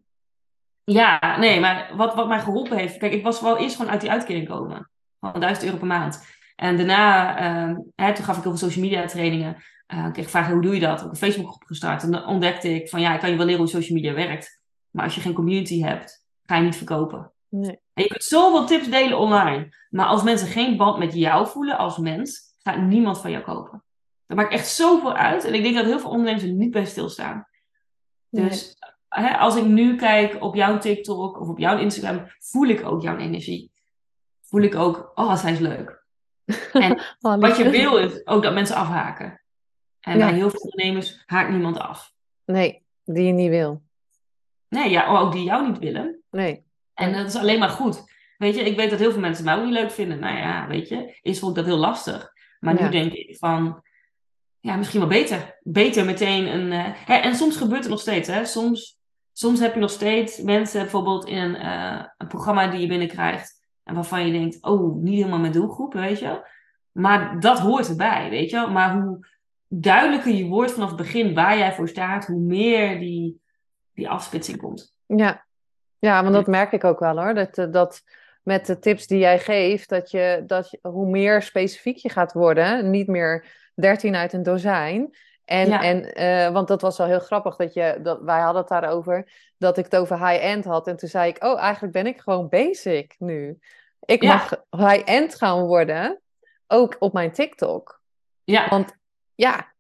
ja, 0.84 1.38
nee, 1.38 1.60
maar 1.60 1.92
wat, 1.96 2.16
wat 2.16 2.28
mij 2.28 2.40
geholpen 2.40 2.78
heeft. 2.78 2.98
Kijk, 2.98 3.14
ik 3.14 3.24
was 3.24 3.42
wel 3.42 3.58
eerst 3.58 3.76
gewoon 3.76 3.92
uit 3.92 4.02
die 4.02 4.12
uitkering 4.12 4.48
komen. 4.48 4.90
Van 5.20 5.40
1000 5.40 5.66
euro 5.66 5.78
per 5.78 5.88
maand. 5.88 6.26
En 6.56 6.78
daarna, 6.78 7.38
ehm, 7.38 7.76
hè, 7.96 8.14
toen 8.14 8.26
gaf 8.26 8.38
ik 8.38 8.44
heel 8.44 8.58
veel 8.58 8.70
social 8.70 8.86
media 8.86 9.06
trainingen. 9.06 9.64
Eh, 9.86 10.06
ik 10.06 10.14
kreeg 10.14 10.30
vragen, 10.30 10.54
hoe 10.54 10.62
doe 10.62 10.74
je 10.74 10.80
dat? 10.80 10.94
Ik 10.94 11.00
heb 11.00 11.10
een 11.10 11.16
Facebookgroep 11.16 11.64
gestart. 11.64 12.04
En 12.04 12.12
dan 12.12 12.26
ontdekte 12.26 12.76
ik 12.76 12.90
van, 12.90 13.02
ja, 13.02 13.14
ik 13.14 13.20
kan 13.20 13.30
je 13.30 13.36
wel 13.36 13.46
leren 13.46 13.62
hoe 13.62 13.70
social 13.70 13.96
media 13.98 14.14
werkt. 14.14 14.62
Maar 14.90 15.04
als 15.04 15.16
je 15.16 15.22
geen 15.22 15.34
community 15.34 15.82
hebt, 15.82 16.26
ga 16.46 16.56
je 16.56 16.64
niet 16.64 16.76
verkopen. 16.76 17.32
Nee. 17.50 17.80
En 17.94 18.04
je 18.04 18.10
kunt 18.10 18.24
zoveel 18.24 18.66
tips 18.66 18.90
delen 18.90 19.18
online. 19.18 19.76
Maar 19.90 20.06
als 20.06 20.24
mensen 20.24 20.48
geen 20.48 20.78
band 20.78 20.98
met 20.98 21.14
jou 21.14 21.48
voelen 21.48 21.78
als 21.78 21.98
mens, 21.98 22.56
gaat 22.58 22.82
niemand 22.82 23.22
van 23.22 23.32
jou 23.32 23.44
kopen. 23.44 23.84
Dat 24.28 24.38
maakt 24.38 24.54
echt 24.54 24.68
zoveel 24.68 25.14
uit. 25.16 25.44
En 25.44 25.54
ik 25.54 25.64
denk 25.64 25.76
dat 25.76 25.86
heel 25.86 26.00
veel 26.00 26.10
ondernemers 26.10 26.44
er 26.44 26.50
niet 26.52 26.72
bij 26.72 26.86
stilstaan. 26.86 27.48
Dus 28.30 28.78
hè, 29.10 29.38
als 29.38 29.56
ik 29.56 29.66
nu 29.66 29.96
kijk 29.96 30.44
op 30.44 30.56
jouw 30.56 30.78
TikTok 30.78 31.40
of 31.40 31.48
op 31.48 31.58
jouw 31.58 31.78
Instagram, 31.78 32.26
voel 32.40 32.68
ik 32.68 32.86
ook 32.86 33.02
jouw 33.02 33.18
energie. 33.18 33.72
Voel 34.42 34.62
ik 34.62 34.76
ook, 34.76 35.12
oh, 35.16 35.36
zij 35.36 35.52
is 35.52 35.60
leuk. 35.60 36.04
En 36.74 37.00
Oh, 37.20 37.40
wat 37.40 37.58
je 37.58 37.70
wil 37.70 37.98
is 37.98 38.28
ook 38.28 38.44
dat 38.44 38.54
mensen 38.54 38.76
afhaken. 38.76 39.42
En 40.00 40.18
Ja. 40.18 40.26
bij 40.26 40.36
heel 40.36 40.50
veel 40.50 40.60
ondernemers 40.60 41.24
haakt 41.26 41.50
niemand 41.50 41.80
af. 41.80 42.14
Nee, 42.46 42.86
die 43.04 43.24
je 43.24 43.34
niet 43.34 43.50
wil. 43.50 43.84
Nee, 44.70 44.90
ja, 44.90 45.08
ook 45.08 45.32
die 45.32 45.44
jou 45.44 45.68
niet 45.68 45.80
willen. 45.80 46.22
Nee. 46.32 46.66
En 46.96 47.14
dat 47.14 47.28
is 47.28 47.36
alleen 47.36 47.60
maar 47.60 47.70
goed. 47.70 48.04
Weet 48.38 48.56
je, 48.56 48.62
ik 48.62 48.76
weet 48.76 48.90
dat 48.90 49.00
heel 49.00 49.12
veel 49.12 49.20
mensen 49.22 49.46
mij 49.46 49.56
ook 49.56 49.64
niet 49.64 49.74
leuk 49.74 49.92
vinden. 49.92 50.20
Nou 50.20 50.38
ja, 50.38 50.68
weet 50.68 50.90
je, 50.90 51.20
eerst 51.22 51.40
vond 51.40 51.52
ik 51.58 51.64
dat 51.64 51.74
heel 51.74 51.82
lastig. 51.82 52.32
Maar 52.60 52.76
Ja. 52.78 52.84
nu 52.84 52.90
denk 52.90 53.12
ik 53.14 53.38
van, 53.38 53.84
ja, 54.60 54.76
misschien 54.76 55.00
wel 55.00 55.10
beter. 55.10 55.60
Beter 55.64 56.06
meteen 56.06 56.48
een... 56.54 56.72
eh, 56.72 56.92
hè, 57.06 57.14
en 57.16 57.36
soms 57.36 57.58
gebeurt 57.58 57.82
het 57.82 57.90
nog 57.90 58.00
steeds, 58.00 58.28
hè. 58.28 58.46
Soms, 58.46 58.98
soms 59.34 59.60
heb 59.60 59.74
je 59.74 59.80
nog 59.80 59.90
steeds 59.90 60.38
mensen 60.42 60.82
bijvoorbeeld 60.82 61.26
in 61.26 61.38
een, 61.38 61.56
eh, 61.56 62.06
een 62.18 62.28
programma 62.28 62.68
die 62.68 62.80
je 62.80 62.88
binnenkrijgt. 62.88 63.64
En 63.84 63.96
waarvan 63.96 64.26
je 64.26 64.32
denkt, 64.32 64.58
oh, 64.64 64.96
niet 64.96 65.16
helemaal 65.16 65.40
mijn 65.40 65.52
doelgroep, 65.52 65.94
weet 65.94 66.20
je. 66.20 66.48
Maar 66.92 67.40
dat 67.40 67.60
hoort 67.60 67.90
erbij, 67.90 68.30
weet 68.30 68.50
je. 68.50 68.68
Maar 68.68 69.02
hoe 69.02 69.28
duidelijker 69.68 70.34
je 70.34 70.46
wordt 70.46 70.72
vanaf 70.72 70.88
het 70.88 70.98
begin 70.98 71.34
waar 71.34 71.58
jij 71.58 71.74
voor 71.74 71.90
staat, 71.90 72.26
hoe 72.26 72.40
meer 72.42 73.00
die, 73.00 73.42
die 73.94 74.10
afsplitsing 74.10 74.58
komt. 74.58 74.94
Ja. 75.06 75.46
Ja, 76.00 76.22
want 76.22 76.34
dat 76.34 76.48
merk 76.48 76.72
ik 76.72 76.84
ook 76.84 77.00
wel 77.00 77.18
hoor. 77.18 77.34
Dat, 77.34 77.58
eh, 77.58 77.72
dat 77.72 78.02
met 78.44 78.66
de 78.66 78.80
tips 78.80 79.08
die 79.08 79.20
jij 79.20 79.40
geeft, 79.40 79.90
dat 79.90 80.12
je, 80.12 80.44
dat 80.48 80.70
je, 80.70 80.80
hoe 80.82 81.10
meer 81.10 81.42
specifiek 81.42 81.98
je 81.98 82.10
gaat 82.10 82.34
worden, 82.34 82.90
niet 82.90 83.08
meer 83.08 83.46
13 83.76 84.16
uit 84.16 84.34
een 84.34 84.44
dozijn. 84.44 85.16
En, 85.46 85.68
Ja. 85.68 85.82
en 85.82 86.22
uh, 86.22 86.54
want 86.54 86.68
dat 86.68 86.82
was 86.82 86.98
wel 86.98 87.08
heel 87.08 87.20
grappig 87.20 87.56
dat 87.56 87.74
je, 87.74 88.00
dat, 88.04 88.22
wij 88.22 88.40
hadden 88.40 88.62
het 88.62 88.70
daarover, 88.70 89.32
dat 89.58 89.78
ik 89.78 89.84
het 89.84 89.96
over 89.96 90.28
high-end 90.28 90.66
had. 90.66 90.88
En 90.88 90.96
toen 90.98 91.10
zei 91.10 91.30
ik, 91.30 91.44
oh, 91.44 91.60
eigenlijk 91.60 91.94
ben 91.94 92.08
ik 92.08 92.20
gewoon 92.20 92.50
basic 92.50 93.16
nu. 93.20 93.60
Ik 94.00 94.22
Ja. 94.24 94.34
mag 94.36 94.64
high-end 94.90 95.36
gaan 95.36 95.66
worden, 95.66 96.22
ook 96.68 96.96
op 97.00 97.14
mijn 97.14 97.32
TikTok. 97.32 98.02
Ja. 98.44 98.68
Want 98.70 98.96
ja, 99.36 99.74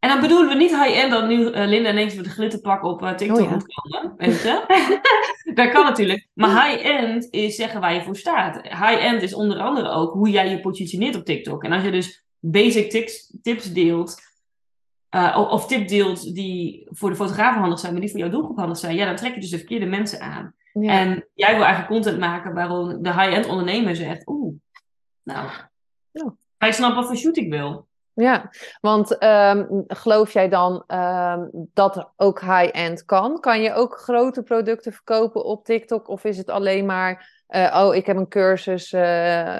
En 0.00 0.08
dan 0.08 0.20
bedoelen 0.20 0.48
we 0.48 0.54
niet 0.54 0.70
high-end 0.84 1.10
dat 1.10 1.28
nu 1.28 1.36
uh, 1.40 1.66
Linda 1.66 1.90
ineens 1.90 2.14
met 2.14 2.24
een 2.24 2.30
glitterpak 2.30 2.82
op 2.84 3.02
uh, 3.02 3.12
TikTok 3.12 3.38
Oh 3.38 3.44
ja. 3.44 3.50
moet 3.50 3.74
komen. 3.74 4.14
Weet 4.16 4.42
je? 4.42 4.64
dat 5.54 5.70
kan 5.70 5.84
natuurlijk. 5.84 6.28
Maar 6.34 6.64
high-end 6.66 7.28
is 7.30 7.56
zeggen 7.56 7.80
waar 7.80 7.94
je 7.94 8.02
voor 8.02 8.16
staat. 8.16 8.62
High-end 8.62 9.22
is 9.22 9.34
onder 9.34 9.58
andere 9.58 9.88
ook 9.90 10.12
hoe 10.12 10.30
jij 10.30 10.48
je 10.48 10.60
positioneert 10.60 11.16
op 11.16 11.24
TikTok. 11.24 11.64
En 11.64 11.72
als 11.72 11.82
je 11.82 11.90
dus 11.90 12.24
basic 12.38 12.90
tips, 12.90 13.36
tips 13.42 13.72
deelt, 13.72 14.20
uh, 15.14 15.46
of, 15.50 15.66
tip 15.66 15.88
deelt 15.88 16.34
die 16.34 16.86
voor 16.90 17.10
de 17.10 17.16
fotografen 17.16 17.60
handig 17.60 17.78
zijn, 17.78 17.92
maar 17.92 18.00
die 18.00 18.10
voor 18.10 18.20
jouw 18.20 18.30
doelgroep 18.30 18.56
handig 18.58 18.78
zijn, 18.78 18.96
ja, 18.96 19.06
dan 19.06 19.16
trek 19.16 19.34
je 19.34 19.40
dus 19.40 19.50
de 19.50 19.58
verkeerde 19.58 19.86
mensen 19.86 20.20
aan. 20.20 20.54
ja. 20.72 20.90
En 20.92 21.26
jij 21.34 21.54
wil 21.54 21.64
eigenlijk 21.64 21.92
content 21.92 22.18
maken 22.18 22.54
waarom 22.54 23.02
de 23.02 23.12
high-end 23.12 23.46
ondernemer 23.48 23.96
zegt, 23.96 24.28
oeh, 24.28 24.54
nou, 25.22 25.48
Ja. 26.10 26.34
hij 26.58 26.72
snapt 26.72 26.94
wat 26.94 27.06
voor 27.06 27.16
shoot 27.16 27.36
ik 27.36 27.50
wil. 27.50 27.88
Ja, 28.20 28.50
want 28.80 29.18
ehm, 29.18 29.64
geloof 29.86 30.32
jij 30.32 30.48
dan 30.48 30.84
ehm, 30.86 31.46
dat 31.52 31.96
er 31.96 32.08
ook 32.16 32.40
high-end 32.40 33.04
kan? 33.04 33.40
Kan 33.40 33.62
je 33.62 33.74
ook 33.74 33.98
grote 33.98 34.42
producten 34.42 34.92
verkopen 34.92 35.44
op 35.44 35.64
TikTok? 35.64 36.08
Of 36.08 36.24
is 36.24 36.36
het 36.38 36.50
alleen 36.50 36.86
maar, 36.86 37.42
eh, 37.46 37.84
oh, 37.84 37.94
ik 37.94 38.06
heb 38.06 38.16
een 38.16 38.28
cursus 38.28 38.92
eh, 38.92 39.56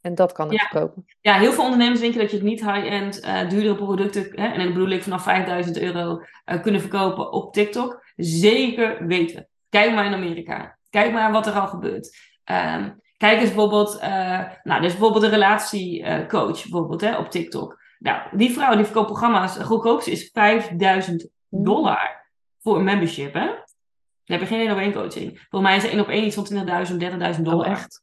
en 0.00 0.14
dat 0.14 0.32
kan 0.32 0.46
ik 0.52 0.60
Ja. 0.60 0.66
verkopen? 0.70 1.04
Ja, 1.20 1.34
heel 1.38 1.52
veel 1.52 1.64
ondernemers 1.64 2.00
denken 2.00 2.20
dat 2.20 2.30
je 2.30 2.36
het 2.36 2.46
niet 2.46 2.64
high-end, 2.64 3.20
eh, 3.20 3.48
duurdere 3.48 3.76
producten, 3.76 4.22
hè, 4.34 4.46
en 4.46 4.58
dan 4.58 4.72
bedoel 4.72 4.88
ik 4.90 5.02
vanaf 5.02 5.22
5000 5.22 5.78
euro, 5.80 6.20
kunnen 6.62 6.80
verkopen 6.80 7.32
op 7.32 7.52
TikTok. 7.52 8.04
Zeker 8.16 9.06
weten. 9.06 9.48
Kijk 9.68 9.94
maar 9.94 10.04
in 10.06 10.14
Amerika. 10.14 10.78
Kijk 10.90 11.12
maar 11.12 11.32
wat 11.32 11.46
er 11.46 11.52
al 11.52 11.66
gebeurt. 11.66 12.16
Ehm, 12.44 12.90
kijk 13.16 13.40
eens 13.40 13.48
bijvoorbeeld, 13.54 13.98
eh, 13.98 14.40
nou, 14.62 14.84
is 14.84 14.90
bijvoorbeeld 14.92 15.24
een 15.24 15.30
relatiecoach 15.30 16.62
bijvoorbeeld 16.62 17.00
hè, 17.00 17.16
op 17.16 17.30
TikTok. 17.30 17.78
Nou, 17.98 18.22
die 18.32 18.50
vrouw 18.52 18.74
die 18.76 18.84
verkoopt 18.84 19.06
programma's, 19.06 19.54
het 19.54 19.66
goedkoopste 19.66 20.10
is 20.10 20.30
5000 20.32 21.28
dollar 21.48 22.24
voor 22.62 22.76
een 22.76 22.84
membership, 22.84 23.34
hè? 23.34 23.46
Dan 24.24 24.38
heb 24.38 24.40
je 24.40 24.46
geen 24.46 24.60
één 24.60 24.72
op 24.72 24.78
één 24.78 24.92
coaching. 24.92 25.46
Volgens 25.50 25.70
mij 25.70 25.76
is 25.76 25.84
er 25.84 25.90
één 25.90 26.00
op 26.00 26.08
één 26.08 26.24
iets 26.24 26.34
van 26.34 26.44
20.000, 26.44 26.98
30.000 27.36 27.42
dollar. 27.44 27.66
Oh, 27.66 27.72
echt? 27.72 28.02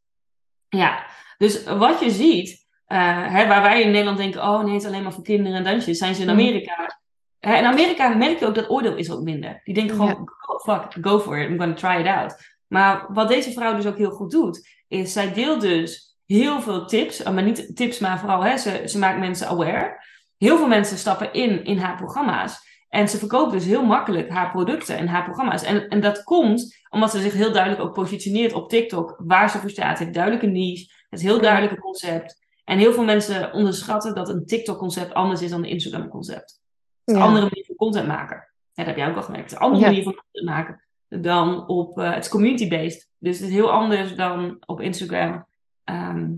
Ja, 0.70 1.06
dus 1.38 1.64
wat 1.64 2.00
je 2.00 2.10
ziet, 2.12 2.66
eh, 2.86 3.34
hè, 3.34 3.48
waar 3.48 3.62
wij 3.62 3.82
in 3.82 3.92
Nederland 3.92 4.18
denken, 4.18 4.42
oh 4.42 4.64
nee, 4.64 4.74
het 4.74 4.82
is 4.82 4.88
alleen 4.88 5.04
maar 5.04 5.14
voor 5.14 5.24
kinderen 5.24 5.58
en 5.58 5.64
dansjes, 5.64 5.98
zijn 5.98 6.16
ze 6.16 6.22
in 6.22 6.28
Mm. 6.28 6.34
Amerika. 6.34 7.02
Hè, 7.40 7.56
in 7.58 7.66
Amerika 7.66 8.08
merk 8.10 8.40
je 8.40 8.46
ook 8.46 8.56
dat 8.56 8.70
oordeel 8.70 8.96
is 8.96 9.12
ook 9.12 9.22
minder. 9.24 9.62
Die 9.64 9.74
denken 9.74 9.96
gewoon, 9.96 10.10
Ja. 10.10 10.24
go, 10.26 10.58
fuck, 10.60 11.06
go 11.06 11.20
for 11.20 11.38
it, 11.40 11.50
I'm 11.50 11.60
gonna 11.60 11.74
try 11.74 12.00
it 12.00 12.08
out. 12.08 12.36
Maar 12.68 13.06
wat 13.08 13.28
deze 13.28 13.52
vrouw 13.52 13.76
dus 13.76 13.86
ook 13.86 13.98
heel 13.98 14.12
goed 14.12 14.32
doet, 14.32 14.83
is 14.94 15.14
zij 15.14 15.34
deelt 15.34 15.62
dus 15.62 16.18
heel 16.26 16.62
veel 16.62 16.86
tips, 16.86 17.24
maar 17.24 17.44
niet 17.44 17.76
tips, 17.76 18.00
maar 18.00 18.20
vooral, 18.20 18.44
hè, 18.44 18.58
ze, 18.58 18.82
ze 18.86 19.00
maakt 19.00 19.20
mensen 19.20 19.48
aware. 19.48 20.04
Heel 20.38 20.58
veel 20.58 20.68
mensen 20.68 20.98
stappen 20.98 21.34
in 21.34 21.64
in 21.64 21.78
haar 21.78 21.96
programma's. 21.96 22.72
En 22.90 23.10
ze 23.10 23.18
verkoopt 23.18 23.52
dus 23.52 23.66
heel 23.66 23.86
makkelijk 23.86 24.30
haar 24.30 24.52
producten 24.52 24.98
en 24.98 25.08
haar 25.08 25.24
programma's. 25.24 25.64
En, 25.64 25.88
en 25.88 26.02
dat 26.02 26.24
komt 26.24 26.82
omdat 26.90 27.12
ze 27.12 27.22
zich 27.22 27.34
heel 27.34 27.52
duidelijk 27.52 27.82
ook 27.84 27.94
positioneert 27.94 28.54
op 28.54 28.70
TikTok 28.70 29.16
waar 29.18 29.50
ze 29.50 29.58
voor 29.58 29.70
staat. 29.70 29.90
Het 29.90 30.00
heeft 30.00 30.14
duidelijke 30.14 30.48
niche, 30.48 30.92
het 31.10 31.20
is 31.20 31.26
een 31.26 31.32
heel 31.32 31.42
duidelijke 31.42 31.80
concept. 31.80 32.42
En 32.64 32.78
heel 32.78 32.94
veel 32.94 33.04
mensen 33.04 33.54
onderschatten 33.54 34.16
dat 34.16 34.30
een 34.30 34.46
TikTok-concept 34.46 35.14
anders 35.14 35.42
is 35.42 35.50
dan 35.50 35.64
een 35.64 35.70
Instagram-concept. 35.70 36.62
Ja. 37.04 37.16
een 37.16 37.22
andere 37.22 37.46
manier 37.46 37.66
van 37.66 37.76
content 37.76 38.08
maken. 38.08 38.38
Ja, 38.38 38.46
dat 38.74 38.86
heb 38.86 38.98
jij 38.98 39.10
ook 39.10 39.16
al 39.16 39.22
gemerkt. 39.24 39.44
Het 39.44 39.54
is 39.54 39.58
een 39.58 39.64
andere 39.64 39.84
Ja. 39.84 39.90
manier 39.90 40.04
van 40.04 40.16
content 40.16 40.46
maken 40.46 40.84
dan 41.22 41.68
op... 41.68 42.00
eh, 42.00 42.14
het 42.14 42.24
is 42.24 42.30
community-based. 42.32 43.10
Dus 43.18 43.40
het 43.40 43.48
is 43.48 43.54
heel 43.54 43.72
anders 43.72 44.16
dan 44.16 44.58
op 44.66 44.82
Instagram 44.82 45.46
ehm, 45.84 46.32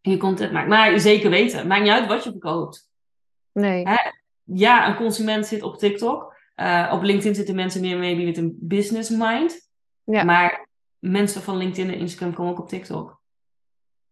je 0.00 0.16
content 0.16 0.52
maakt. 0.52 0.68
Maar 0.68 1.00
zeker 1.00 1.30
weten. 1.30 1.66
Maakt 1.66 1.82
niet 1.82 1.90
uit 1.90 2.06
wat 2.06 2.24
je 2.24 2.30
verkoopt. 2.30 2.88
Nee. 3.52 3.88
Hè? 3.88 3.96
Ja, 4.44 4.88
een 4.88 4.96
consument 4.96 5.46
zit 5.46 5.62
op 5.62 5.78
TikTok. 5.78 6.36
Eh, 6.54 6.90
op 6.92 7.02
LinkedIn 7.02 7.34
zitten 7.34 7.54
mensen 7.54 7.80
meer 7.80 7.98
maybe 7.98 8.22
met 8.22 8.36
een 8.36 8.56
business 8.60 9.10
mind. 9.10 9.68
Ja. 10.04 10.24
Maar 10.24 10.68
mensen 10.98 11.42
van 11.42 11.56
LinkedIn 11.56 11.92
en 11.92 11.98
Instagram 11.98 12.34
komen 12.34 12.52
ook 12.52 12.58
op 12.58 12.68
TikTok. 12.68 13.20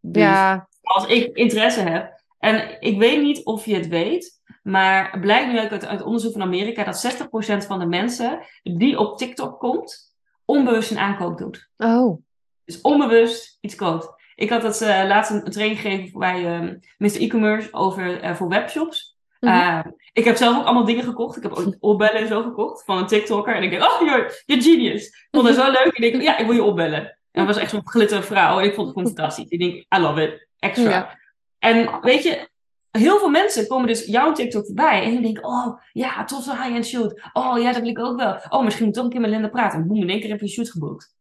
Dus 0.01 0.23
Ja, 0.23 0.69
als 0.83 1.07
ik 1.07 1.37
interesse 1.37 1.81
heb. 1.81 2.23
En 2.39 2.81
ik 2.81 2.99
weet 2.99 3.23
niet 3.23 3.45
of 3.45 3.65
je 3.65 3.75
het 3.75 3.89
weet. 3.89 4.38
Maar 4.69 5.19
blijkt 5.21 5.53
nu 5.53 5.61
ook 5.61 5.71
uit, 5.71 5.87
uit 5.87 6.03
onderzoek 6.03 6.33
van 6.33 6.43
Amerika 6.43 6.85
dat 6.85 7.29
60% 7.63 7.67
van 7.67 7.79
de 7.79 7.87
mensen 7.87 8.41
die 8.63 8.99
op 8.99 9.19
TikTok 9.19 9.59
komt, 9.59 10.17
onbewust 10.45 10.91
een 10.91 10.99
aankoop 10.99 11.39
doet. 11.39 11.71
oh. 11.77 12.23
Dus 12.65 12.81
onbewust 12.81 13.59
iets 13.61 13.75
koopt. 13.75 14.09
Ik 14.35 14.51
had 14.51 14.63
het 14.63 14.81
eh, 14.81 15.05
laatst 15.07 15.31
een, 15.31 15.45
training 15.45 15.81
gegeven 15.81 16.19
bij 16.19 16.47
ehm 16.47 16.77
Mr. 16.99 17.21
E-commerce 17.21 17.69
over 17.73 18.21
eh, 18.21 18.35
voor 18.35 18.49
webshops. 18.49 19.17
Mhm. 19.41 19.53
Eh, 19.53 19.81
ik 20.13 20.25
heb 20.25 20.37
zelf 20.37 20.59
ook 20.59 20.65
allemaal 20.65 20.85
dingen 20.85 21.05
gekocht. 21.05 21.37
Ik 21.37 21.43
heb 21.43 21.53
ook 21.53 21.77
opbellen 21.81 22.21
en 22.21 22.29
zo 22.29 22.43
gekocht 22.43 22.85
van 22.85 22.99
een 22.99 23.07
TikToker. 23.07 23.55
En 23.55 23.63
ik 23.63 23.71
denk, 23.71 23.83
oh, 23.83 24.01
you're, 24.01 24.43
you're 24.47 24.63
genius. 24.63 25.07
Ik 25.07 25.29
vond 25.31 25.47
het 25.47 25.57
zo 25.57 25.71
leuk. 25.71 25.91
Ik 25.93 26.13
denk, 26.13 26.23
ja, 26.23 26.39
ik 26.39 26.47
wil 26.47 26.55
je 26.55 26.63
opbellen. 26.63 27.01
En 27.01 27.45
dat 27.45 27.47
was 27.47 27.57
echt 27.57 27.71
zo'n 27.71 27.89
glitter 27.89 28.23
vrouw. 28.23 28.59
En 28.59 28.65
ik 28.65 28.75
vond 28.75 28.95
het 28.95 29.07
fantastisch. 29.07 29.49
Ik 29.49 29.59
denk, 29.59 29.75
I 29.75 30.01
love 30.01 30.23
it. 30.23 30.49
Extra. 30.59 30.91
Ja. 30.91 31.19
En 31.59 32.01
weet 32.01 32.23
je, 32.23 32.49
heel 32.91 33.19
veel 33.19 33.29
mensen 33.31 33.67
komen 33.67 33.87
dus 33.87 34.05
jouw 34.07 34.33
TikTok 34.33 34.67
voorbij. 34.67 35.03
En 35.03 35.11
die 35.11 35.21
denken, 35.21 35.45
oh, 35.45 35.81
ja, 35.93 36.25
tot 36.25 36.43
zo'n 36.43 36.57
high-end 36.63 36.87
shoot. 36.87 37.21
Oh, 37.33 37.59
ja, 37.59 37.73
dat 37.73 37.81
wil 37.81 37.91
ik 37.91 37.99
ook 37.99 38.17
wel. 38.17 38.37
Oh, 38.49 38.65
misschien 38.65 38.85
moet 38.87 38.95
ik 38.97 39.03
toch 39.03 39.05
een 39.05 39.11
keer 39.11 39.21
met 39.21 39.31
Linda 39.31 39.49
praten. 39.49 39.79
En 39.81 39.87
boem, 39.87 39.97
in 40.03 40.09
één 40.09 40.21
keer 40.21 40.29
heb 40.31 40.39
je 40.39 40.45
een 40.45 40.51
shoot 40.53 40.71
geboekt. 40.71 41.17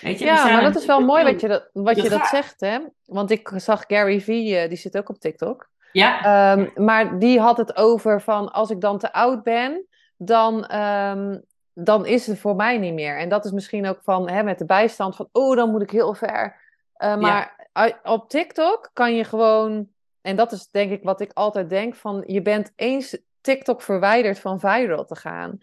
Weet 0.00 0.18
je, 0.18 0.24
Ja, 0.24 0.44
maar 0.44 0.58
een- 0.58 0.72
dat 0.72 0.80
is 0.82 0.86
wel 0.86 1.00
mooi 1.00 1.24
wat 1.24 1.40
je 1.40 1.48
dat, 1.48 1.68
wat 1.72 1.96
je 1.96 2.08
dat 2.08 2.26
zegt, 2.26 2.60
hè? 2.60 2.78
Want 3.04 3.30
ik 3.30 3.50
zag 3.56 3.84
Gary 3.86 4.20
Vee, 4.20 4.56
eh, 4.56 4.68
die 4.68 4.78
zit 4.78 4.96
ook 4.98 5.08
op 5.08 5.18
TikTok. 5.18 5.70
Ja, 5.92 6.22
Ehm, 6.52 6.68
maar 6.84 7.18
die 7.18 7.40
had 7.40 7.56
het 7.56 7.76
over 7.76 8.20
van 8.20 8.52
als 8.52 8.70
ik 8.70 8.80
dan 8.80 8.98
te 8.98 9.12
oud 9.12 9.42
ben, 9.42 9.86
dan, 10.16 10.66
ehm, 10.66 11.38
dan 11.74 12.06
is 12.06 12.26
het 12.26 12.38
voor 12.38 12.56
mij 12.56 12.78
niet 12.78 12.94
meer. 12.94 13.18
En 13.18 13.28
dat 13.28 13.44
is 13.44 13.50
misschien 13.50 13.86
ook 13.86 13.98
van 14.02 14.30
hè, 14.30 14.42
met 14.42 14.58
de 14.58 14.64
bijstand 14.66 15.16
van 15.16 15.28
oh, 15.32 15.56
dan 15.56 15.70
moet 15.70 15.82
ik 15.82 15.90
heel 15.90 16.14
ver. 16.14 16.60
Eh, 16.94 17.16
maar 17.16 17.68
ui- 17.72 17.94
op 18.02 18.28
TikTok 18.28 18.90
kan 18.92 19.14
je 19.14 19.24
gewoon, 19.24 19.88
en 20.22 20.36
dat 20.36 20.52
is 20.52 20.68
denk 20.70 20.90
ik 20.92 21.02
wat 21.02 21.20
ik 21.20 21.30
altijd 21.34 21.70
denk, 21.70 21.94
van 21.94 22.22
je 22.26 22.42
bent 22.42 22.72
eens 22.76 23.18
TikTok 23.40 23.82
verwijderd 23.82 24.38
van 24.38 24.60
viral 24.60 25.04
te 25.04 25.16
gaan. 25.16 25.58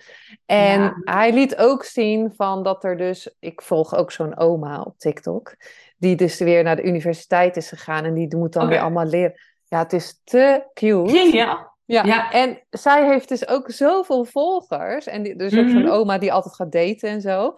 En 0.46 0.82
Ja. 0.82 0.94
hij 1.04 1.34
liet 1.34 1.56
ook 1.58 1.84
zien 1.84 2.34
van 2.36 2.64
dat 2.64 2.84
er 2.84 2.98
dus, 2.98 3.36
ik 3.40 3.62
volg 3.62 3.96
ook 3.96 4.12
zo'n 4.12 4.38
oma 4.38 4.82
op 4.82 4.98
TikTok, 4.98 5.56
die 5.98 6.16
dus 6.16 6.40
weer 6.40 6.64
naar 6.64 6.76
de 6.76 6.84
universiteit 6.84 7.58
is 7.58 7.70
gegaan 7.70 8.04
en 8.06 8.14
die 8.14 8.36
moet 8.36 8.54
dan 8.54 8.68
weer 8.68 8.80
allemaal 8.80 9.06
leren. 9.06 9.34
Ja, 9.66 9.80
het 9.80 9.94
is 9.94 10.22
te 10.24 10.64
cute. 10.74 11.10
geniaal. 11.18 11.78
Ja. 11.86 12.04
Ja. 12.04 12.32
En 12.32 12.60
zij 12.70 13.08
heeft 13.08 13.30
dus 13.30 13.48
ook 13.48 13.72
zoveel 13.72 14.26
volgers. 14.26 15.06
En 15.08 15.24
die, 15.24 15.36
dus 15.36 15.58
ook 15.58 15.66
Mhm. 15.66 15.72
zo'n 15.72 15.90
oma 15.90 16.18
die 16.18 16.34
altijd 16.34 16.56
gaat 16.56 16.72
daten 16.72 17.10
en 17.10 17.22
zo. 17.22 17.54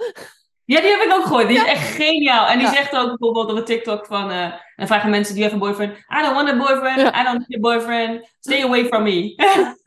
Ja, 0.65 0.82
die 0.82 0.89
heb 0.89 1.02
ik 1.02 1.13
ook 1.13 1.24
gehoord. 1.24 1.47
Die 1.47 1.58
is 1.58 1.65
echt 1.65 1.95
geniaal. 1.95 2.47
En 2.47 2.58
die 2.58 2.67
Ja. 2.67 2.74
zegt 2.74 2.95
ook 2.95 3.08
bijvoorbeeld 3.08 3.52
op 3.52 3.58
een 3.58 3.65
TikTok 3.65 4.06
van... 4.06 4.32
en 4.76 4.88
vragen 4.88 5.10
mensen, 5.10 5.36
you 5.36 5.50
have 5.52 5.56
a 5.63 5.67
boyfriend? 5.67 5.97
I 5.97 6.21
don't 6.21 6.34
want 6.36 6.50
a 6.50 6.58
boyfriend. 6.58 7.15
I 7.15 7.24
don't 7.24 7.47
need 7.47 7.58
a 7.58 7.60
boyfriend. 7.60 8.30
Stay 8.39 8.63
away 8.63 8.86
from 8.86 9.04
me. 9.04 9.36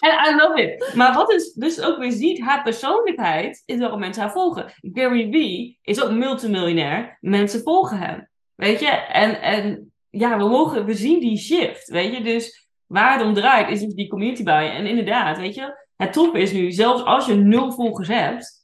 En 0.00 0.32
I 0.32 0.36
love 0.36 0.62
it. 0.62 0.94
Maar 0.94 1.14
wat 1.14 1.32
is 1.32 1.52
dus 1.52 1.80
ook 1.82 1.98
weer 1.98 2.12
ziet, 2.12 2.40
haar 2.40 2.62
persoonlijkheid 2.62 3.62
is 3.66 3.78
waarom 3.78 3.98
mensen 4.00 4.22
haar 4.22 4.32
volgen. 4.32 4.72
Gary 4.92 5.28
Vee 5.30 5.78
is 5.82 6.02
ook 6.02 6.10
multimiljonair. 6.10 7.16
Mensen 7.20 7.62
volgen 7.62 7.98
hem. 7.98 8.28
Weet 8.54 8.80
je? 8.80 8.86
En, 8.88 9.40
en 9.42 9.92
ja, 10.10 10.36
we 10.38 10.48
mogen, 10.48 10.84
we 10.84 10.94
zien 10.94 11.20
die 11.20 11.38
shift. 11.38 11.88
Weet 11.88 12.16
je? 12.16 12.22
Dus 12.22 12.68
waar 12.86 13.12
het 13.18 13.26
om 13.26 13.34
draait 13.34 13.70
is 13.70 13.80
dus 13.80 13.94
die 13.94 14.08
community 14.08 14.42
bij. 14.42 14.70
En 14.70 14.86
inderdaad, 14.86 15.38
weet 15.38 15.54
je, 15.54 15.86
het 15.96 16.12
top 16.12 16.36
is 16.36 16.52
nu, 16.52 16.70
zelfs 16.72 17.04
als 17.04 17.26
je 17.26 17.34
nul 17.34 17.72
volgers 17.72 18.08
hebt, 18.08 18.59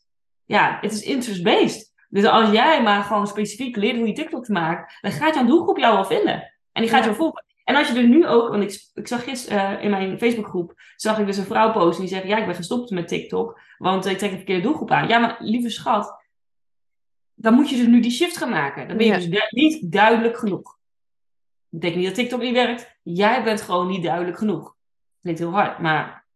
ja, 0.47 0.79
het 0.81 0.93
is 0.93 1.03
interest-based. 1.03 1.95
Dus 2.09 2.25
als 2.25 2.51
jij 2.51 2.83
maar 2.83 3.03
gewoon 3.03 3.27
specifiek 3.27 3.77
leert 3.77 3.97
hoe 3.97 4.07
je 4.07 4.13
TikTok 4.13 4.49
maakt, 4.49 4.99
dan 5.01 5.13
gaat 5.13 5.35
jouw 5.35 5.45
doelgroep 5.47 5.79
jou 5.79 5.95
wel 5.95 6.05
vinden. 6.05 6.53
En 6.73 6.83
die 6.83 6.91
gaat 6.91 7.05
jou 7.05 7.17
volgen. 7.17 7.45
En 7.65 7.77
als 7.77 7.89
je 7.89 7.95
er 7.99 8.09
nu 8.09 8.27
ook, 8.27 8.49
want 8.49 8.63
ik, 8.63 8.91
ik 8.95 9.07
zag 9.09 9.25
gisteren 9.25 9.79
eh, 9.79 9.85
in 9.85 9.91
mijn 9.91 10.19
Facebookgroep, 10.19 10.75
zag 10.97 11.19
ik 11.19 11.27
dus 11.27 11.37
een 11.37 11.45
vrouw 11.45 11.73
posten 11.73 12.05
die 12.05 12.15
zegt, 12.15 12.27
ja, 12.27 12.37
ik 12.37 12.47
ben 12.47 12.55
gestopt 12.55 12.91
met 12.91 13.09
TikTok, 13.09 13.61
want 13.79 14.07
ik 14.07 14.19
trek 14.19 14.31
een 14.31 14.37
verkeerde 14.37 14.63
doelgroep 14.63 14.91
aan. 14.91 15.09
Ja, 15.09 15.19
maar 15.19 15.37
lieve 15.39 15.71
schat, 15.71 16.25
dan 17.35 17.55
moet 17.55 17.71
je 17.71 17.77
dus 17.77 17.87
nu 17.87 18.01
die 18.01 18.11
shift 18.11 18.37
gaan 18.37 18.51
maken. 18.51 18.89
Dan 18.89 18.97
ben 18.97 19.07
je 19.07 19.13
Ja. 19.13 19.19
dus 19.19 19.29
du- 19.29 19.47
niet 19.51 19.93
duidelijk 19.93 20.39
genoeg. 20.39 20.63
Dat 20.63 21.81
betekent 21.81 21.97
niet 21.99 22.07
dat 22.07 22.15
TikTok 22.15 22.41
niet 22.41 22.53
werkt. 22.55 22.99
Jij 23.03 23.43
bent 23.43 23.61
gewoon 23.63 23.87
niet 23.89 24.03
duidelijk 24.03 24.39
genoeg. 24.39 24.75
Klinkt 25.23 25.41
heel 25.41 25.51
hard, 25.51 25.79
maar 25.79 26.27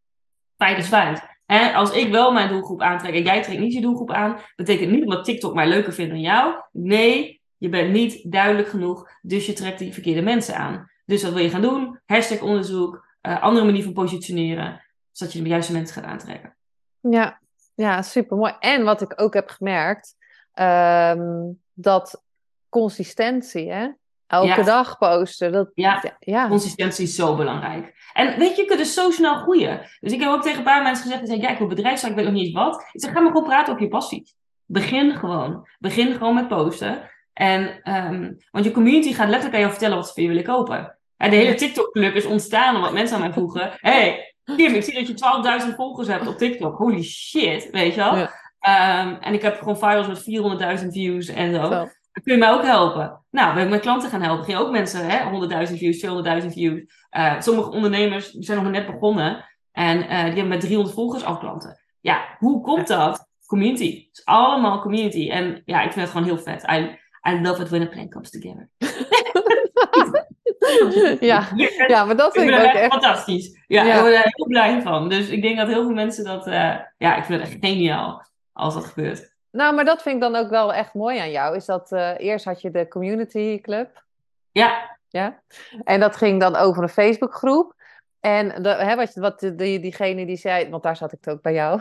feit 0.57 0.79
is 0.79 0.87
feit. 0.89 1.30
Als 1.75 1.91
ik 1.91 2.11
wel 2.11 2.33
mijn 2.33 2.49
doelgroep 2.49 2.83
aantrek 2.83 3.15
en 3.15 3.23
jij 3.23 3.43
trekt 3.43 3.61
niet 3.61 3.73
je 3.73 3.81
doelgroep 3.81 4.11
aan, 4.11 4.39
betekent 4.57 4.91
niet 4.91 5.03
omdat 5.03 5.25
TikTok 5.25 5.55
mij 5.55 5.69
leuker 5.69 5.93
vindt 5.93 6.11
dan 6.11 6.21
jou. 6.21 6.55
Nee, 6.73 7.41
je 7.57 7.69
bent 7.69 7.93
niet 7.93 8.33
duidelijk 8.33 8.69
genoeg, 8.69 9.11
dus 9.23 9.47
je 9.47 9.53
trekt 9.53 9.79
die 9.79 9.93
verkeerde 9.93 10.23
mensen 10.23 10.57
aan. 10.57 10.91
Dus 11.05 11.23
wat 11.23 11.33
wil 11.33 11.43
je 11.43 11.51
gaan 11.51 11.63
doen? 11.63 12.01
Hashtag 12.07 12.43
onderzoek, 12.43 13.07
eh, 13.21 13.43
andere 13.43 13.67
manier 13.67 13.83
van 13.83 13.93
positioneren, 13.93 14.85
zodat 15.13 15.33
je 15.33 15.43
de 15.43 15.49
juiste 15.49 15.73
mensen 15.73 15.95
gaat 15.95 16.11
aantrekken. 16.11 16.57
Ja, 17.01 17.41
ja 17.75 18.03
super 18.03 18.37
mooi. 18.37 18.55
En 18.59 18.85
wat 18.85 19.01
ik 19.01 19.21
ook 19.21 19.35
heb 19.35 19.49
gemerkt, 19.49 20.17
ehm, 20.53 21.53
dat 21.73 22.23
consistentie, 22.69 23.73
hè? 23.73 23.89
Elke 24.31 24.47
Ja. 24.47 24.63
dag 24.63 24.99
posten. 24.99 25.53
Dat, 25.53 25.71
Ja. 26.19 26.49
Consistentie 26.49 27.05
is 27.05 27.15
zo 27.15 27.37
belangrijk. 27.37 27.95
En 28.13 28.39
weet 28.39 28.57
je, 28.57 28.63
je 28.63 28.67
kunt 28.69 28.79
dus 28.79 28.95
zo 28.95 29.11
snel 29.11 29.35
groeien. 29.35 29.81
Dus 30.01 30.13
ik 30.13 30.21
heb 30.21 30.29
ook 30.29 30.43
tegen 30.43 30.59
een 30.59 30.65
paar 30.65 30.83
mensen 30.83 31.03
gezegd, 31.03 31.19
die 31.19 31.29
zeiden, 31.29 31.49
ja, 31.49 31.53
ik 31.55 31.59
wil 31.61 31.69
bedrijfszaak, 31.69 32.11
ik 32.11 32.17
weet 32.17 32.25
nog 32.25 32.35
niet 32.35 32.45
eens 32.45 32.55
wat. 32.55 32.89
Ik 32.93 33.01
zeg, 33.01 33.13
ga 33.13 33.21
maar 33.21 33.31
gewoon 33.33 33.47
praten 33.47 33.73
over 33.73 33.85
je 33.85 33.91
passie. 33.91 34.35
Begin 34.67 35.17
gewoon. 35.17 35.69
Begin 35.79 36.13
gewoon 36.13 36.35
met 36.35 36.49
posten. 36.49 37.11
En, 37.33 37.81
ehm, 37.83 38.33
want 38.51 38.65
je 38.65 38.71
community 38.73 39.13
gaat 39.13 39.27
letterlijk 39.29 39.55
aan 39.55 39.61
jou 39.61 39.71
vertellen 39.73 39.97
wat 39.97 40.07
ze 40.07 40.13
van 40.15 40.23
je 40.23 40.29
willen 40.29 40.45
kopen. 40.45 40.99
En 41.17 41.31
de 41.31 41.37
hele 41.37 41.55
TikTok-club 41.55 42.15
is 42.15 42.27
ontstaan 42.27 42.77
omdat 42.77 42.93
mensen 42.93 43.17
aan 43.17 43.23
mij 43.23 43.33
vroegen, 43.33 43.71
hey, 43.81 44.35
Kim, 44.57 44.75
ik 44.75 44.83
zie 44.83 44.95
dat 44.95 45.07
je 45.07 45.65
12.000 45.69 45.75
volgers 45.77 46.09
hebt 46.09 46.27
op 46.27 46.37
TikTok. 46.39 46.77
Holy 46.79 47.03
shit, 47.03 47.69
weet 47.71 47.95
je 47.95 48.01
wel. 48.01 48.17
Ja. 48.17 48.31
Ehm, 48.61 49.15
en 49.21 49.35
ik 49.35 49.43
heb 49.43 49.59
gewoon 49.59 49.77
files 49.79 50.07
met 50.07 50.23
400.000 50.23 50.93
views 50.93 51.29
en 51.29 51.55
zo. 51.55 51.71
Zo. 51.71 51.89
Kun 52.23 52.33
je 52.33 52.39
mij 52.39 52.51
ook 52.51 52.63
helpen? 52.65 53.21
Nou, 53.31 53.55
ben 53.55 53.63
ik 53.63 53.69
mijn 53.69 53.81
klanten 53.81 54.11
gaan 54.11 54.23
helpen. 54.23 54.45
Ging 54.45 54.59
ook 54.59 54.71
mensen, 54.71 55.07
hè, 55.09 55.31
100.000 55.69 55.79
views, 55.79 55.99
200.000 55.99 56.53
views. 56.53 56.81
Eh, 57.11 57.41
sommige 57.41 57.71
ondernemers 57.71 58.31
die 58.31 58.45
zijn 58.45 58.57
nog 58.63 58.67
maar 58.71 58.81
net 58.81 58.91
begonnen. 58.91 59.45
En 59.73 60.01
eh, 60.03 60.09
die 60.09 60.19
hebben 60.35 60.49
met 60.49 60.61
300 60.61 60.95
volgers 60.95 61.25
afklanten. 61.25 61.81
Ja, 62.01 62.25
hoe 62.39 62.61
komt 62.61 62.87
dat? 62.87 63.29
Community. 63.47 64.07
Het 64.07 64.19
is 64.19 64.25
allemaal 64.25 64.81
community. 64.81 65.31
En 65.31 65.63
ja, 65.65 65.79
ik 65.83 65.93
vind 65.93 66.01
het 66.05 66.11
gewoon 66.11 66.27
heel 66.27 66.39
vet. 66.39 66.63
I, 66.71 66.99
I 67.31 67.41
love 67.43 67.63
it 67.63 67.69
when 67.69 67.83
a 67.83 67.87
plan 67.87 68.09
comes 68.09 68.31
together. 68.31 68.69
ja. 71.21 71.49
ja, 71.87 72.05
maar 72.05 72.17
dat 72.17 72.35
Ik 72.37 72.41
vind 72.41 72.55
ik 72.55 72.59
ook 72.59 72.65
echt 72.73 72.93
fantastisch. 72.93 73.65
Ja, 73.67 73.85
Ja. 73.85 73.95
ik 73.95 74.01
word 74.01 74.15
er 74.15 74.21
heel 74.23 74.47
blij 74.47 74.83
van. 74.83 75.09
Dus 75.09 75.29
ik 75.29 75.43
denk 75.43 75.57
dat 75.57 75.67
heel 75.69 75.83
veel 75.83 75.95
mensen 75.95 76.25
dat... 76.25 76.47
eh, 76.47 76.77
ja, 76.99 77.17
ik 77.17 77.25
vind 77.25 77.41
het 77.41 77.51
echt 77.51 77.59
geniaal 77.61 78.25
als 78.53 78.75
dat 78.75 78.85
gebeurt. 78.85 79.35
Nou, 79.51 79.75
maar 79.75 79.85
dat 79.85 80.03
vind 80.03 80.15
ik 80.15 80.21
dan 80.21 80.37
ook 80.37 80.51
wel 80.51 80.73
echt 80.73 80.95
mooi 80.95 81.19
aan 81.19 81.31
jou. 81.31 81.57
Is 81.57 81.65
dat 81.65 81.93
eh, 81.93 82.11
eerst 82.19 82.45
had 82.45 82.61
je 82.61 82.71
de 82.71 82.89
community 82.89 83.61
club. 83.61 84.05
Ja, 84.53 84.99
Ja. 85.09 85.41
En 85.85 86.01
dat 86.01 86.17
ging 86.17 86.41
dan 86.41 86.57
over 86.57 86.83
een 86.83 86.89
Facebookgroep. 86.89 87.75
En 88.21 88.63
de, 88.63 88.69
hè, 88.69 88.97
wat, 88.97 89.15
wat 89.15 89.41
die, 89.41 89.81
diegene 89.81 90.27
die 90.27 90.37
zei, 90.37 90.69
want 90.69 90.83
daar 90.83 90.97
zat 90.97 91.13
ik 91.13 91.29
ook 91.29 91.43
bij 91.43 91.53
jou. 91.53 91.81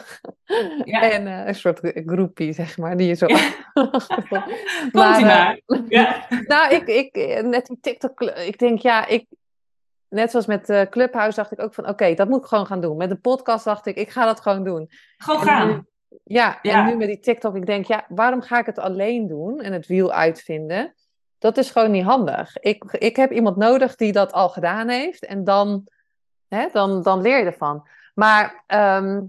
Ja. 0.84 1.02
En 1.12 1.28
eh, 1.28 1.46
een 1.46 1.56
soort 1.56 1.80
groepie, 2.06 2.54
zeg 2.54 2.78
maar, 2.78 2.98
die 2.98 3.08
je 3.08 3.14
zo. 3.14 3.26
komt 3.74 4.94
Maar, 4.94 5.20
ie 5.20 5.26
eh, 5.26 5.36
maar. 5.36 5.60
Ja. 5.88 6.26
Nou, 6.48 6.74
ik, 6.74 6.88
ik, 6.88 7.42
net 7.44 7.66
die 7.66 7.78
TikTok, 7.82 8.22
ik 8.22 8.58
denk 8.58 8.80
ja, 8.80 9.06
ik, 9.08 9.26
net 10.08 10.32
zoals 10.32 10.46
met 10.46 10.70
eh 10.70 10.82
Clubhouse 10.82 11.36
dacht 11.36 11.52
ik 11.52 11.62
ook 11.62 11.74
van, 11.74 11.88
oké, 11.88 12.14
dat 12.14 12.30
moet 12.30 12.42
ik 12.42 12.48
gewoon 12.48 12.66
gaan 12.66 12.82
doen. 12.82 12.98
Met 12.98 13.10
de 13.10 13.18
podcast 13.18 13.66
dacht 13.66 13.86
ik, 13.86 13.96
ik 13.96 14.10
ga 14.10 14.26
dat 14.26 14.40
gewoon 14.40 14.64
doen. 14.64 14.90
Gewoon 15.18 15.42
gaan. 15.42 15.88
Ja, 16.24 16.60
Ja. 16.62 16.80
en 16.80 16.86
nu 16.86 16.96
met 16.96 17.08
die 17.08 17.20
TikTok, 17.20 17.56
ik 17.56 17.66
denk, 17.66 17.86
ja, 17.86 18.06
waarom 18.10 18.42
ga 18.42 18.60
ik 18.60 18.66
het 18.66 18.80
alleen 18.80 19.28
doen 19.28 19.62
en 19.62 19.74
het 19.74 19.88
wiel 19.88 20.12
uitvinden? 20.12 20.94
Dat 21.40 21.58
is 21.58 21.72
gewoon 21.72 21.92
niet 21.92 22.04
handig. 22.04 22.58
Ik, 22.58 22.84
ik 22.84 23.16
heb 23.16 23.32
iemand 23.32 23.56
nodig 23.56 23.96
die 23.96 24.12
dat 24.12 24.32
al 24.32 24.50
gedaan 24.50 24.90
heeft 24.90 25.26
en 25.26 25.44
dan, 25.44 25.88
hè, 26.48 26.68
dan, 26.72 27.02
dan 27.02 27.22
leer 27.22 27.38
je 27.40 27.46
ervan. 27.46 27.88
Maar 28.14 28.64
ehm, 28.68 29.22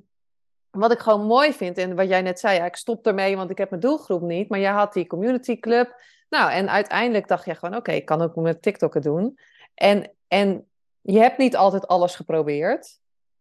wat 0.71 0.93
ik 0.93 0.99
gewoon 0.99 1.27
mooi 1.27 1.53
vind, 1.53 1.79
en 1.79 1.97
wat 1.97 2.09
jij 2.09 2.23
net 2.23 2.40
zei, 2.40 2.57
ja, 2.57 2.64
ik 2.64 2.77
stop 2.77 3.07
ermee, 3.07 3.37
want 3.37 3.51
ik 3.51 3.59
heb 3.59 3.71
mijn 3.71 3.83
doelgroep 3.83 4.23
niet. 4.23 4.49
Maar 4.49 4.59
jij 4.59 4.73
had 4.73 4.93
die 4.93 5.07
community 5.07 5.59
club. 5.59 6.03
Nou, 6.29 6.51
en 6.51 6.71
uiteindelijk 6.71 7.29
dacht 7.29 7.45
je 7.45 7.55
gewoon, 7.55 7.77
oké, 7.77 7.93
ik 7.93 8.05
kan 8.05 8.23
ook 8.23 8.35
met 8.37 8.62
TikTok 8.62 9.03
doen. 9.03 9.38
En, 9.75 10.11
en 10.29 10.66
je 11.01 11.19
hebt 11.19 11.38
niet 11.38 11.57
altijd 11.57 11.87
alles 11.87 12.16
geprobeerd. 12.16 13.00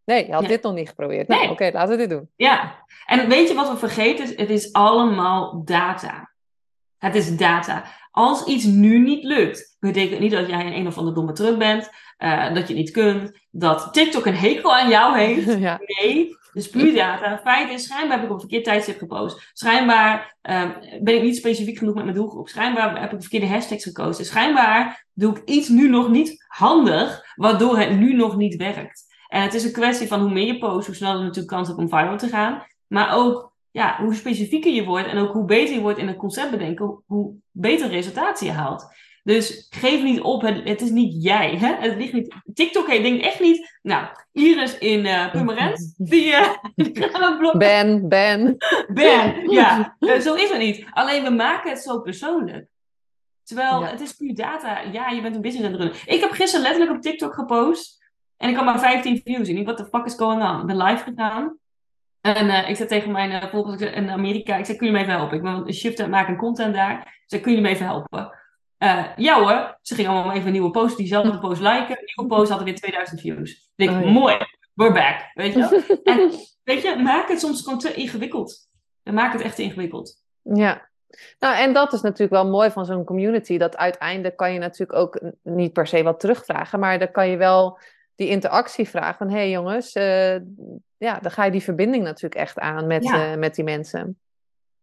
Nee, 0.09 0.25
je 0.25 0.33
had 0.33 0.47
dit 0.47 0.63
nog 0.63 0.73
niet 0.73 0.89
geprobeerd. 0.89 1.27
Nou, 1.27 1.41
Nee. 1.41 1.51
oké, 1.51 1.69
laten 1.73 1.91
we 1.91 1.97
dit 1.97 2.09
doen. 2.09 2.29
Ja, 2.35 2.85
en 3.05 3.29
weet 3.29 3.47
je 3.47 3.53
wat 3.53 3.69
we 3.71 3.77
vergeten? 3.77 4.27
Het 4.35 4.49
is 4.49 4.73
allemaal 4.73 5.61
data. 5.65 6.31
Het 6.97 7.15
is 7.15 7.37
data. 7.37 7.83
Als 8.11 8.45
iets 8.45 8.63
nu 8.63 8.99
niet 8.99 9.23
lukt, 9.23 9.75
betekent 9.79 10.19
niet 10.19 10.31
dat 10.31 10.47
jij 10.47 10.65
een 10.65 10.75
een 10.75 10.87
of 10.87 10.97
andere 10.97 11.15
domme 11.15 11.33
truc 11.33 11.57
bent, 11.57 11.89
eh, 12.17 12.53
dat 12.53 12.67
je 12.67 12.73
niet 12.73 12.91
kunt, 12.91 13.31
dat 13.49 13.93
TikTok 13.93 14.25
een 14.25 14.35
hekel 14.35 14.75
aan 14.75 14.89
jou 14.89 15.17
heeft. 15.17 15.59
ja. 15.67 15.79
Nee, 15.99 16.37
dus 16.53 16.69
puur 16.69 16.95
data. 16.95 17.39
Feit 17.43 17.69
is, 17.69 17.83
schijnbaar 17.83 18.15
heb 18.17 18.25
ik 18.25 18.31
op 18.31 18.35
een 18.35 18.41
verkeerd 18.41 18.63
tijdstip 18.63 18.97
gepost. 18.97 19.49
Schijnbaar 19.53 20.37
ehm, 20.41 20.71
ben 21.01 21.15
ik 21.15 21.21
niet 21.21 21.37
specifiek 21.37 21.77
genoeg 21.77 21.95
met 21.95 22.03
mijn 22.03 22.15
doelgroep. 22.15 22.47
Schijnbaar 22.47 23.01
heb 23.01 23.11
ik 23.11 23.17
de 23.17 23.29
verkeerde 23.29 23.47
hashtags 23.47 23.83
gekozen. 23.83 24.25
Schijnbaar 24.25 25.05
doe 25.13 25.37
ik 25.37 25.41
iets 25.45 25.67
nu 25.67 25.89
nog 25.89 26.09
niet 26.09 26.45
handig, 26.47 27.23
waardoor 27.35 27.77
het 27.77 27.99
nu 27.99 28.13
nog 28.13 28.37
niet 28.37 28.55
werkt. 28.55 29.07
En 29.29 29.41
het 29.41 29.53
is 29.53 29.63
een 29.63 29.71
kwestie 29.71 30.07
van 30.07 30.19
hoe 30.21 30.29
meer 30.31 30.45
je 30.45 30.57
post, 30.59 30.85
hoe 30.85 30.95
sneller 30.95 31.17
je 31.17 31.23
natuurlijk 31.23 31.53
kans 31.53 31.67
hebt 31.67 31.79
om 31.79 31.89
viral 31.89 32.17
te 32.17 32.27
gaan. 32.27 32.63
Maar 32.87 33.15
ook 33.15 33.51
ja, 33.71 33.97
hoe 34.01 34.13
specifieker 34.15 34.71
je 34.73 34.83
wordt 34.85 35.07
en 35.07 35.17
ook 35.17 35.33
hoe 35.33 35.45
beter 35.45 35.75
je 35.75 35.81
wordt 35.81 35.97
in 35.99 36.07
het 36.07 36.17
concept 36.17 36.51
bedenken, 36.51 37.03
hoe- 37.07 37.33
beter 37.51 37.89
resultaten 37.89 38.45
je 38.45 38.51
haalt. 38.51 38.87
Dus 39.23 39.67
geef 39.69 40.03
niet 40.03 40.21
op, 40.21 40.41
het, 40.41 40.61
het 40.63 40.81
is 40.81 40.89
niet 40.89 41.23
jij. 41.23 41.55
Hè? 41.57 41.75
Het 41.79 41.95
ligt 41.97 42.13
niet. 42.13 42.35
TikTok 42.53 42.87
heeft 42.89 43.03
denkt 43.03 43.23
echt 43.25 43.39
niet. 43.39 43.77
Nou, 43.81 44.07
Iris 44.31 44.77
in 44.77 45.05
eh 45.05 45.31
Purmerend, 45.31 45.93
die, 45.97 46.33
eh 46.35 46.49
die 46.75 47.03
gaan 47.09 47.31
we 47.31 47.37
blokken. 47.37 47.59
Ben, 47.59 48.07
Ben. 48.07 48.57
Ben, 48.93 49.49
ja. 49.49 49.95
Eh, 49.99 50.19
zo 50.19 50.33
is 50.33 50.49
het 50.49 50.59
niet. 50.59 50.85
Alleen 50.91 51.23
we 51.23 51.29
maken 51.29 51.69
het 51.69 51.79
zo 51.79 51.99
persoonlijk. 51.99 52.67
Terwijl 53.43 53.81
Ja. 53.81 53.87
het 53.87 54.01
is 54.01 54.13
puur 54.13 54.35
data. 54.35 54.81
Ja, 54.91 55.09
je 55.09 55.21
bent 55.21 55.35
een 55.35 55.41
business 55.41 55.65
aan 55.67 55.71
het 55.73 55.81
runnen. 55.81 55.99
Ik 56.05 56.19
heb 56.21 56.31
gisteren 56.31 56.61
letterlijk 56.61 56.95
op 56.95 57.01
TikTok 57.01 57.33
gepost. 57.33 57.98
En 58.39 58.49
ik 58.49 58.55
had 58.55 58.65
maar 58.65 58.79
15 58.79 59.21
views. 59.25 59.47
Ik 59.47 59.55
denk, 59.55 59.65
what 59.65 59.77
the 59.77 59.85
fuck 59.85 60.05
is 60.05 60.15
going 60.15 60.43
on? 60.43 60.59
Ik 60.59 60.65
ben 60.65 60.77
live 60.77 61.03
gegaan. 61.03 61.57
En 62.21 62.49
eh, 62.49 62.69
ik 62.69 62.75
zei 62.75 62.87
tegen 62.87 63.11
mijn 63.11 63.31
uh, 63.31 63.49
volgers 63.49 63.81
in 63.81 64.09
Amerika, 64.09 64.55
ik 64.55 64.65
zei, 64.65 64.77
kun 64.77 64.87
je 64.87 64.93
me 64.93 64.99
even 64.99 65.13
helpen? 65.13 65.37
Ik 65.37 65.43
ben 65.43 65.53
een 65.53 65.73
shift 65.73 65.99
aan 65.99 66.05
het 66.05 66.13
maken 66.13 66.33
en 66.33 66.39
content 66.39 66.73
daar. 66.73 66.99
Ik 66.99 67.23
zei, 67.25 67.41
kun 67.41 67.53
je 67.53 67.61
me 67.61 67.69
even 67.69 67.85
helpen? 67.85 68.31
Eh, 68.77 69.05
ja 69.15 69.39
hoor. 69.39 69.77
Ze 69.81 69.95
gingen 69.95 70.11
allemaal 70.11 70.33
even 70.33 70.45
een 70.45 70.51
nieuwe 70.51 70.71
post, 70.71 70.97
diezelfde 70.97 71.39
post 71.39 71.61
liken. 71.61 71.97
Een 71.97 72.11
nieuwe 72.15 72.35
post 72.35 72.49
hadden 72.49 72.67
weer 72.67 72.75
2000 72.75 73.21
views. 73.21 73.51
Ik 73.51 73.87
denk, 73.87 73.97
Oh 73.97 74.05
ja. 74.05 74.11
mooi, 74.11 74.37
we're 74.73 74.93
back. 74.93 75.31
Weet 75.33 75.53
je 75.53 75.59
wel? 75.59 75.97
En 76.15 76.31
weet 76.63 76.81
je, 76.81 76.95
maak 76.95 77.29
het 77.29 77.39
soms 77.39 77.63
gewoon 77.63 77.79
te 77.79 77.93
ingewikkeld. 77.93 78.69
En 79.03 79.13
maak 79.13 79.33
het 79.33 79.41
echt 79.41 79.55
te 79.55 79.63
ingewikkeld. 79.63 80.23
Ja. 80.41 80.89
Nou, 81.39 81.57
en 81.57 81.73
dat 81.73 81.93
is 81.93 82.01
natuurlijk 82.01 82.43
wel 82.43 82.51
mooi 82.51 82.71
van 82.71 82.85
zo'n 82.85 83.03
community. 83.03 83.57
Dat 83.57 83.77
uiteindelijk 83.77 84.37
kan 84.37 84.53
je 84.53 84.59
natuurlijk 84.59 84.99
ook 84.99 85.21
niet 85.43 85.73
per 85.73 85.87
se 85.87 86.03
wat 86.03 86.19
terugvragen. 86.19 86.79
Maar 86.79 86.99
dan 86.99 87.11
kan 87.11 87.29
je 87.29 87.37
wel 87.37 87.79
die 88.19 88.27
interactie 88.27 88.89
vragen. 88.89 89.15
Van, 89.17 89.29
hé 89.29 89.35
hey 89.37 89.49
jongens, 89.49 89.93
eh, 89.93 90.35
ja, 90.97 91.19
dan 91.21 91.31
ga 91.31 91.43
je 91.45 91.51
die 91.51 91.63
verbinding 91.63 92.03
natuurlijk 92.03 92.41
echt 92.41 92.59
aan 92.59 92.87
met, 92.87 93.03
Ja. 93.03 93.31
eh, 93.31 93.37
met 93.37 93.55
die 93.55 93.63
mensen. 93.63 94.19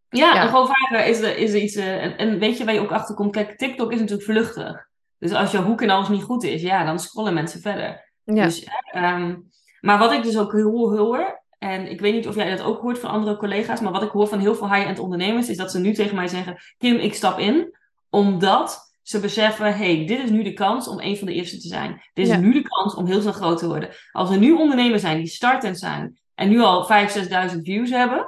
Ja, 0.09 0.35
Ja. 0.35 0.43
en 0.43 0.49
gewoon 0.49 0.67
vragen, 0.67 1.07
is 1.07 1.21
er, 1.21 1.37
is 1.37 1.53
er 1.53 1.61
iets... 1.61 1.75
eh, 1.75 2.05
en, 2.05 2.17
en 2.17 2.39
weet 2.39 2.59
je 2.59 2.65
waar 2.65 2.75
je 2.75 2.81
ook 2.81 2.93
achter 2.93 3.15
komt? 3.15 3.33
Kijk, 3.33 3.59
TikTok 3.59 3.93
is 3.93 3.99
natuurlijk 4.01 4.29
vluchtig. 4.29 4.87
Dus 5.19 5.33
als 5.33 5.51
je 5.51 5.59
hoek 5.59 5.83
en 5.83 5.91
alles 5.91 6.09
niet 6.09 6.23
goed 6.23 6.45
is, 6.45 6.63
ja, 6.63 6.85
dan 6.85 6.99
scrollen 6.99 7.35
mensen 7.35 7.61
verder. 7.61 8.11
Ja, 8.25 8.45
Dus, 8.45 8.69
ehm, 8.93 9.37
maar 9.81 9.99
wat 9.99 10.13
ik 10.13 10.23
dus 10.23 10.39
ook 10.39 10.53
heel 10.53 10.97
hoor, 10.99 11.43
en 11.59 11.91
ik 11.91 12.01
weet 12.01 12.13
niet 12.15 12.29
of 12.29 12.35
jij 12.35 12.51
dat 12.57 12.63
ook 12.67 12.81
hoort 12.81 12.99
van 12.99 13.11
andere 13.11 13.37
collega's, 13.37 13.81
maar 13.81 13.93
wat 13.93 14.03
ik 14.03 14.11
hoor 14.11 14.27
van 14.29 14.39
heel 14.39 14.55
veel 14.55 14.73
high-end 14.75 14.99
ondernemers, 14.99 15.49
is 15.49 15.57
dat 15.57 15.71
ze 15.71 15.81
nu 15.81 15.93
tegen 15.93 16.17
mij 16.17 16.29
zeggen, 16.29 16.57
Kim, 16.79 16.97
ik 16.97 17.15
stap 17.15 17.39
in, 17.39 17.77
omdat 18.11 18.86
ze 19.07 19.21
beseffen, 19.21 19.77
hey, 19.77 20.07
dit 20.07 20.19
is 20.23 20.31
nu 20.31 20.43
de 20.43 20.53
kans 20.53 20.89
om 20.89 21.01
een 21.01 21.17
van 21.17 21.27
de 21.27 21.33
eerste 21.35 21.59
te 21.59 21.69
zijn. 21.69 22.03
Dit 22.15 22.27
is 22.27 22.33
Ja. 22.33 22.39
nu 22.39 22.53
de 22.53 22.63
kans 22.63 22.95
om 22.95 23.07
heel 23.07 23.21
snel 23.21 23.33
groot 23.33 23.59
te 23.59 23.67
worden. 23.67 23.89
Als 24.13 24.31
er 24.31 24.39
nu 24.39 24.53
ondernemers 24.53 25.03
zijn 25.03 25.17
die 25.17 25.27
startend 25.27 25.79
zijn 25.79 26.19
en 26.35 26.49
nu 26.49 26.61
al 26.61 26.85
5.000, 26.85 27.29
6.000 27.29 27.63
views 27.63 27.91
hebben, 27.91 28.27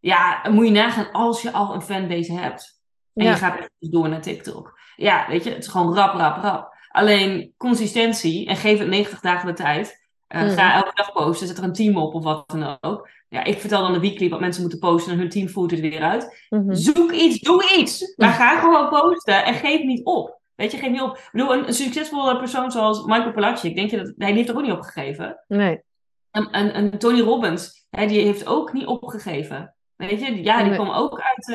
ja, 0.00 0.40
moet 0.50 0.64
je 0.66 0.70
nagaan 0.72 1.12
als 1.12 1.42
je 1.42 1.52
al 1.52 1.74
een 1.74 1.82
fanbase 1.82 2.32
hebt. 2.32 2.80
En 3.14 3.24
Ja. 3.24 3.30
je 3.30 3.36
gaat 3.36 3.58
echt 3.58 3.70
door 3.78 4.08
naar 4.08 4.20
TikTok. 4.20 4.78
Ja, 4.96 5.26
weet 5.28 5.44
je, 5.44 5.50
het 5.50 5.58
is 5.64 5.68
gewoon 5.70 5.94
rap, 5.94 6.14
rap, 6.14 6.42
rap. 6.42 6.74
Alleen 6.88 7.54
consistentie 7.56 8.46
en 8.46 8.56
geef 8.56 8.78
het 8.78 8.88
90 8.88 9.20
dagen 9.20 9.46
de 9.46 9.52
tijd. 9.54 10.04
Eh, 10.26 10.42
Mhm. 10.42 10.50
Ga 10.54 10.74
elke 10.74 10.90
dag 10.94 11.12
posten, 11.12 11.46
zet 11.46 11.58
er 11.58 11.64
een 11.64 11.72
team 11.72 11.96
op 11.96 12.14
of 12.14 12.24
wat 12.24 12.44
dan 12.48 12.78
ook. 12.80 13.08
Ja, 13.28 13.44
ik 13.44 13.58
vertel 13.58 13.82
dan 13.82 13.92
de 13.92 14.00
weekly 14.00 14.28
wat 14.28 14.40
mensen 14.40 14.60
moeten 14.62 14.78
posten 14.78 15.12
en 15.12 15.18
hun 15.18 15.28
team 15.28 15.48
voert 15.48 15.70
het 15.70 15.80
weer 15.80 16.02
uit. 16.02 16.46
mhm. 16.48 16.74
Zoek 16.74 17.12
iets, 17.12 17.38
doe 17.40 17.74
iets. 17.78 18.14
Maar 18.16 18.32
ga 18.32 18.60
gewoon 18.60 18.88
posten 18.88 19.44
en 19.44 19.54
geef 19.54 19.82
niet 19.82 20.04
op. 20.04 20.40
Weet 20.54 20.70
je, 20.72 20.78
geef 20.78 20.90
niet 20.90 21.00
op. 21.00 21.16
Ik 21.16 21.28
bedoel, 21.32 21.52
een, 21.54 21.66
een 21.66 21.74
succesvolle 21.74 22.38
persoon 22.38 22.70
zoals 22.70 23.04
Michael 23.04 23.32
Palacic, 23.32 23.74
denk 23.74 23.90
je 23.90 23.96
dat 23.96 24.12
hij 24.16 24.32
heeft 24.32 24.48
er 24.48 24.56
ook 24.56 24.62
niet 24.62 24.72
opgegeven? 24.72 25.44
nee. 25.48 25.84
En, 26.30 26.50
en, 26.50 26.72
en 26.72 26.98
Tony 26.98 27.20
Robbins, 27.20 27.86
hè, 27.90 28.06
die 28.06 28.20
heeft 28.20 28.46
ook 28.46 28.72
niet 28.72 28.86
opgegeven. 28.86 29.74
Weet 29.96 30.20
je, 30.20 30.42
ja, 30.42 30.56
die 30.58 30.66
Nee. 30.66 30.74
kwam 30.74 30.90
ook 30.90 31.20
uit, 31.20 31.46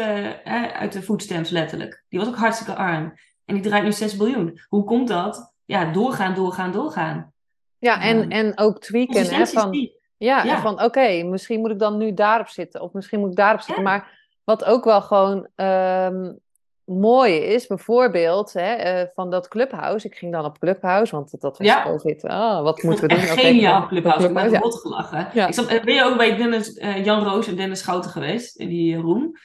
hè, 0.43 0.71
uit 0.71 0.91
de 0.93 1.01
foodstamps 1.01 1.49
letterlijk. 1.49 2.03
Die 2.10 2.19
was 2.19 2.27
ook 2.27 2.36
hartstikke 2.36 2.75
arm. 2.75 3.13
En 3.45 3.55
die 3.55 3.63
draait 3.63 3.84
nu 3.84 3.91
6 3.91 4.15
biljoen. 4.17 4.60
Hoe 4.67 4.84
komt 4.84 5.07
dat? 5.07 5.53
Ja, 5.65 5.91
doorgaan, 5.91 6.36
doorgaan, 6.36 6.71
doorgaan. 6.71 7.34
Ja, 7.77 8.01
en, 8.01 8.29
en 8.29 8.57
ook 8.57 8.79
tweaken. 8.79 9.25
Hè, 9.36 9.47
van. 9.47 9.91
Ja, 10.25 10.43
Ja. 10.43 10.55
en 10.55 10.62
van 10.62 10.84
oké, 10.84 11.23
misschien 11.23 11.60
moet 11.60 11.71
ik 11.71 11.79
dan 11.79 11.97
nu 11.97 12.13
daarop 12.13 12.47
zitten. 12.47 12.81
Of 12.81 12.93
misschien 12.93 13.19
moet 13.19 13.29
ik 13.29 13.36
daarop 13.36 13.62
zitten. 13.62 13.84
Ja. 13.84 13.89
Maar 13.89 14.19
wat 14.43 14.65
ook 14.65 14.84
wel 14.84 15.01
gewoon 15.01 15.47
ehm, 15.55 16.31
mooi 16.84 17.34
is, 17.34 17.67
bijvoorbeeld 17.67 18.53
hè, 18.53 18.73
eh, 18.73 19.07
van 19.15 19.29
dat 19.29 19.47
Clubhouse. 19.47 20.07
Ik 20.07 20.15
ging 20.15 20.31
dan 20.31 20.45
op 20.45 20.60
Clubhouse, 20.60 21.15
want 21.15 21.41
dat 21.41 21.57
was 21.57 21.67
Ja. 21.67 21.84
COVID. 21.84 22.23
Ah, 22.23 22.62
wat 22.62 22.77
Ik 22.77 22.84
moeten 22.84 23.07
we 23.07 23.13
doen? 23.13 23.23
echt 23.23 23.39
geniaal 23.39 23.81
op 23.81 23.88
Clubhouse. 23.88 24.27
Ik 24.27 24.34
ben 24.34 24.49
ja. 24.51 24.60
rot 24.60 24.79
gelachen. 24.79 25.47
Ik 25.47 25.53
zat, 25.53 25.67
eh, 25.67 25.84
ben 25.84 25.93
je 25.93 26.03
ook 26.03 26.17
bij 26.17 26.36
Dennis, 26.36 26.73
eh, 26.73 27.05
Jan 27.05 27.23
Roos 27.23 27.47
en 27.47 27.55
Dennis 27.55 27.79
Schouten 27.79 28.12
geweest? 28.12 28.55
In 28.55 28.67
die 28.67 28.97
room? 28.97 29.38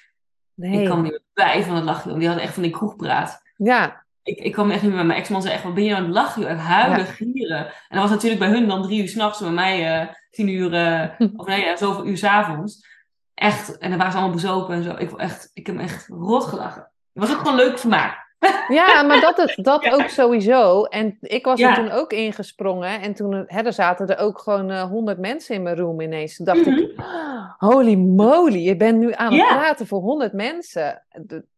Nee. 0.55 0.81
Ik 0.81 0.85
kwam 0.85 1.03
niet 1.03 1.21
bij 1.33 1.63
van 1.63 1.75
het 1.75 1.85
lachen. 1.85 2.19
Die 2.19 2.27
hadden 2.27 2.45
echt 2.45 2.55
van 2.55 2.63
die 2.63 2.73
kroegpraat. 2.73 3.43
Ja, 3.57 4.05
Ik, 4.27 4.39
ik 4.39 4.53
kwam 4.53 4.71
echt 4.71 4.83
niet 4.83 4.93
meer. 4.93 5.07
Mijn 5.07 5.19
ex-man 5.19 5.43
zei 5.43 5.55
echt, 5.55 5.63
wat 5.63 5.75
ben 5.75 5.85
je 5.85 5.97
aan 5.97 6.05
het 6.05 6.13
lachen? 6.15 6.47
Echt 6.49 6.61
huilen, 6.61 6.99
Ja. 6.99 7.05
gieren. 7.05 7.59
En 7.67 7.73
dat 7.89 8.01
was 8.01 8.11
natuurlijk 8.11 8.41
bij 8.41 8.51
hun 8.51 8.69
dan 8.69 8.83
drie 8.83 9.01
uur 9.03 9.09
s'nachts. 9.09 9.41
Bij 9.41 9.51
mij 9.51 10.01
eh, 10.01 10.07
tien 10.31 10.49
uur, 10.49 10.75
eh, 10.75 11.09
of 11.37 11.47
nee, 11.47 11.65
ja, 11.65 11.77
zoveel 11.77 12.07
uur 12.07 12.17
s'avonds. 12.17 12.87
Echt, 13.35 13.79
en 13.79 13.89
dan 13.89 13.99
waren 13.99 14.13
ze 14.13 14.19
allemaal 14.19 14.37
bezopen 14.37 14.75
en 14.75 14.83
zo. 14.83 14.95
Ik, 14.99 15.13
echt, 15.13 15.51
ik 15.55 15.67
heb 15.67 15.77
me 15.77 15.83
echt 15.83 16.09
rot 16.09 16.45
gelachen. 16.45 16.83
Het 17.13 17.23
was 17.29 17.33
ook 17.33 17.39
gewoon 17.39 17.57
leuk 17.57 17.79
vermaak. 17.79 18.25
ja 18.69 19.03
maar 19.03 19.21
dat, 19.21 19.37
het, 19.37 19.59
dat 19.65 19.85
Ja. 19.85 19.91
ook 19.93 20.09
sowieso. 20.09 20.85
En 20.85 21.17
ik 21.21 21.45
was 21.45 21.59
Ja. 21.59 21.69
er 21.69 21.75
toen 21.75 21.91
ook 21.91 22.13
ingesprongen. 22.13 23.01
En 23.01 23.15
toen 23.15 23.45
hè, 23.47 23.63
er 23.63 23.73
zaten 23.73 24.07
er 24.07 24.19
ook 24.19 24.39
gewoon 24.39 24.71
eh, 24.71 24.83
honderd 24.83 25.19
mensen 25.19 25.55
in 25.55 25.63
mijn 25.63 25.77
room 25.77 26.01
ineens. 26.01 26.37
Toen 26.37 26.47
dacht 26.47 26.67
Mhm. 26.67 26.79
ik, 26.79 26.93
"Ah, 26.97 27.51
holy 27.59 27.95
moly, 27.95 28.59
je 28.59 28.77
bent 28.77 28.99
nu 28.99 29.13
aan 29.15 29.33
het 29.33 29.41
Ja. 29.49 29.55
praten 29.57 29.87
voor 29.87 30.01
honderd 30.01 30.33
mensen. 30.33 31.03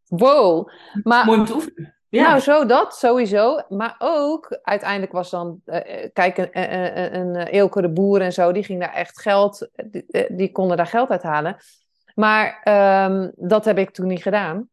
Wow. 0.09 0.68
Maar 1.02 1.24
Mooi 1.24 1.38
om 1.38 1.44
te 1.46 1.54
oefenen. 1.54 1.96
Ja. 2.09 2.29
Nou, 2.29 2.40
zo 2.40 2.66
dat, 2.66 2.97
sowieso. 2.97 3.61
Maar 3.68 3.94
ook, 3.99 4.59
uiteindelijk 4.62 5.12
was 5.12 5.31
dan, 5.31 5.61
eh, 5.64 6.05
eh, 6.05 6.11
kijk, 6.12 6.38
een, 6.38 6.49
een, 6.53 6.99
een, 6.99 7.14
een 7.14 7.37
eh, 7.37 7.55
Eelke 7.55 7.81
de 7.81 7.88
Boer 7.88 8.21
en 8.21 8.33
zo, 8.33 8.53
die 8.53 8.64
ging 8.64 8.81
daar 8.81 8.94
echt 8.94 9.21
geld, 9.21 9.68
die, 9.85 10.05
eh, 10.11 10.37
die 10.37 10.53
konden 10.53 10.77
daar 10.77 10.87
geld 10.87 11.11
uithalen. 11.11 11.57
Maar 12.14 12.61
ehm, 12.62 13.31
dat 13.37 13.64
heb 13.64 13.79
ik 13.79 13.90
toen 13.90 14.07
niet 14.07 14.23
gedaan. 14.23 14.68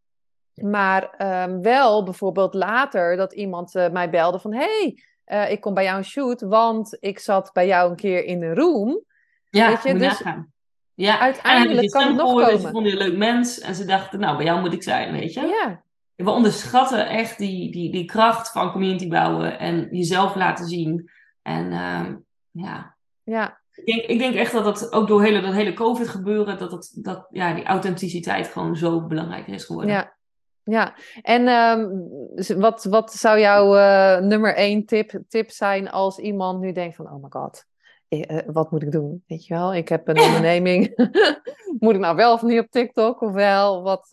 Maar 0.55 1.09
ehm, 1.17 1.61
wel 1.61 2.03
bijvoorbeeld 2.03 2.53
later 2.53 3.15
dat 3.15 3.33
iemand 3.33 3.75
eh, 3.75 3.89
mij 3.89 4.09
belde 4.09 4.39
van, 4.39 4.53
hey, 4.53 5.03
eh, 5.25 5.51
ik 5.51 5.61
kom 5.61 5.73
bij 5.73 5.83
jou 5.83 5.97
een 5.97 6.05
shoot, 6.05 6.41
want 6.41 6.97
ik 6.99 7.19
zat 7.19 7.49
bij 7.53 7.67
jou 7.67 7.89
een 7.89 7.95
keer 7.95 8.25
in 8.25 8.43
een 8.43 8.55
room. 8.55 9.03
ja, 9.49 9.67
weet 9.67 9.83
je, 9.83 9.89
moet 9.89 9.99
dus 9.99 10.19
nagaan. 10.19 10.53
Ja. 10.93 11.19
uiteindelijk 11.19 11.85
en 11.85 11.89
kan 11.89 12.07
het 12.07 12.15
nog 12.15 12.31
komen. 12.31 12.59
Ze 12.59 12.67
vonden 12.67 12.91
je 12.91 12.99
een 12.99 13.07
leuk 13.07 13.17
mens. 13.17 13.59
En 13.59 13.75
ze 13.75 13.85
dachten, 13.85 14.19
nou, 14.19 14.37
bij 14.37 14.45
jou 14.45 14.59
moet 14.59 14.73
ik 14.73 14.83
zijn, 14.83 15.11
weet 15.11 15.33
je. 15.33 15.41
Ja, 15.41 15.83
We 16.15 16.29
onderschatten 16.29 17.07
echt 17.07 17.37
die, 17.37 17.71
die, 17.71 17.91
die 17.91 18.05
kracht 18.05 18.51
van 18.51 18.71
community 18.71 19.07
bouwen. 19.07 19.59
En 19.59 19.87
jezelf 19.91 20.35
laten 20.35 20.65
zien. 20.65 21.09
En 21.41 21.71
ehm, 21.71 22.15
ja, 22.51 22.95
ja, 23.23 23.59
Ik 23.73 23.85
denk, 23.85 24.01
ik 24.01 24.19
denk 24.19 24.35
echt 24.35 24.51
dat 24.51 24.63
dat 24.63 24.91
ook 24.91 25.07
door 25.07 25.23
hele, 25.23 25.41
dat 25.41 25.53
hele 25.53 25.73
COVID 25.73 26.07
gebeuren, 26.07 26.57
dat, 26.57 26.71
dat, 26.71 26.91
dat 26.95 27.27
ja, 27.31 27.53
die 27.53 27.63
authenticiteit 27.63 28.47
gewoon 28.47 28.75
zo 28.75 29.01
belangrijk 29.01 29.47
is 29.47 29.63
geworden. 29.63 29.91
Ja, 29.91 30.15
ja. 30.63 30.95
En 31.21 31.47
ehm, 31.47 32.59
wat, 32.59 32.83
wat 32.83 33.13
zou 33.13 33.39
jouw 33.39 33.75
eh, 33.75 34.21
nummer 34.21 34.55
één 34.55 34.85
tip, 34.85 35.21
tip 35.27 35.51
zijn 35.51 35.89
als 35.89 36.17
iemand 36.17 36.59
nu 36.59 36.71
denkt 36.71 36.95
van, 36.95 37.11
oh 37.11 37.23
my 37.23 37.29
god, 37.29 37.65
eh, 38.07 38.37
eh, 38.37 38.45
wat 38.47 38.71
moet 38.71 38.83
ik 38.83 38.91
doen? 38.91 39.23
Weet 39.27 39.45
je 39.45 39.53
wel, 39.53 39.75
ik 39.75 39.89
heb 39.89 40.07
een 40.07 40.21
onderneming. 40.27 40.93
moet 41.79 41.93
ik 41.93 41.99
nou 41.99 42.15
wel 42.15 42.33
of 42.33 42.41
niet 42.41 42.59
op 42.59 42.69
TikTok 42.69 43.21
of 43.21 43.31
wel? 43.31 43.83
Wat, 43.83 44.07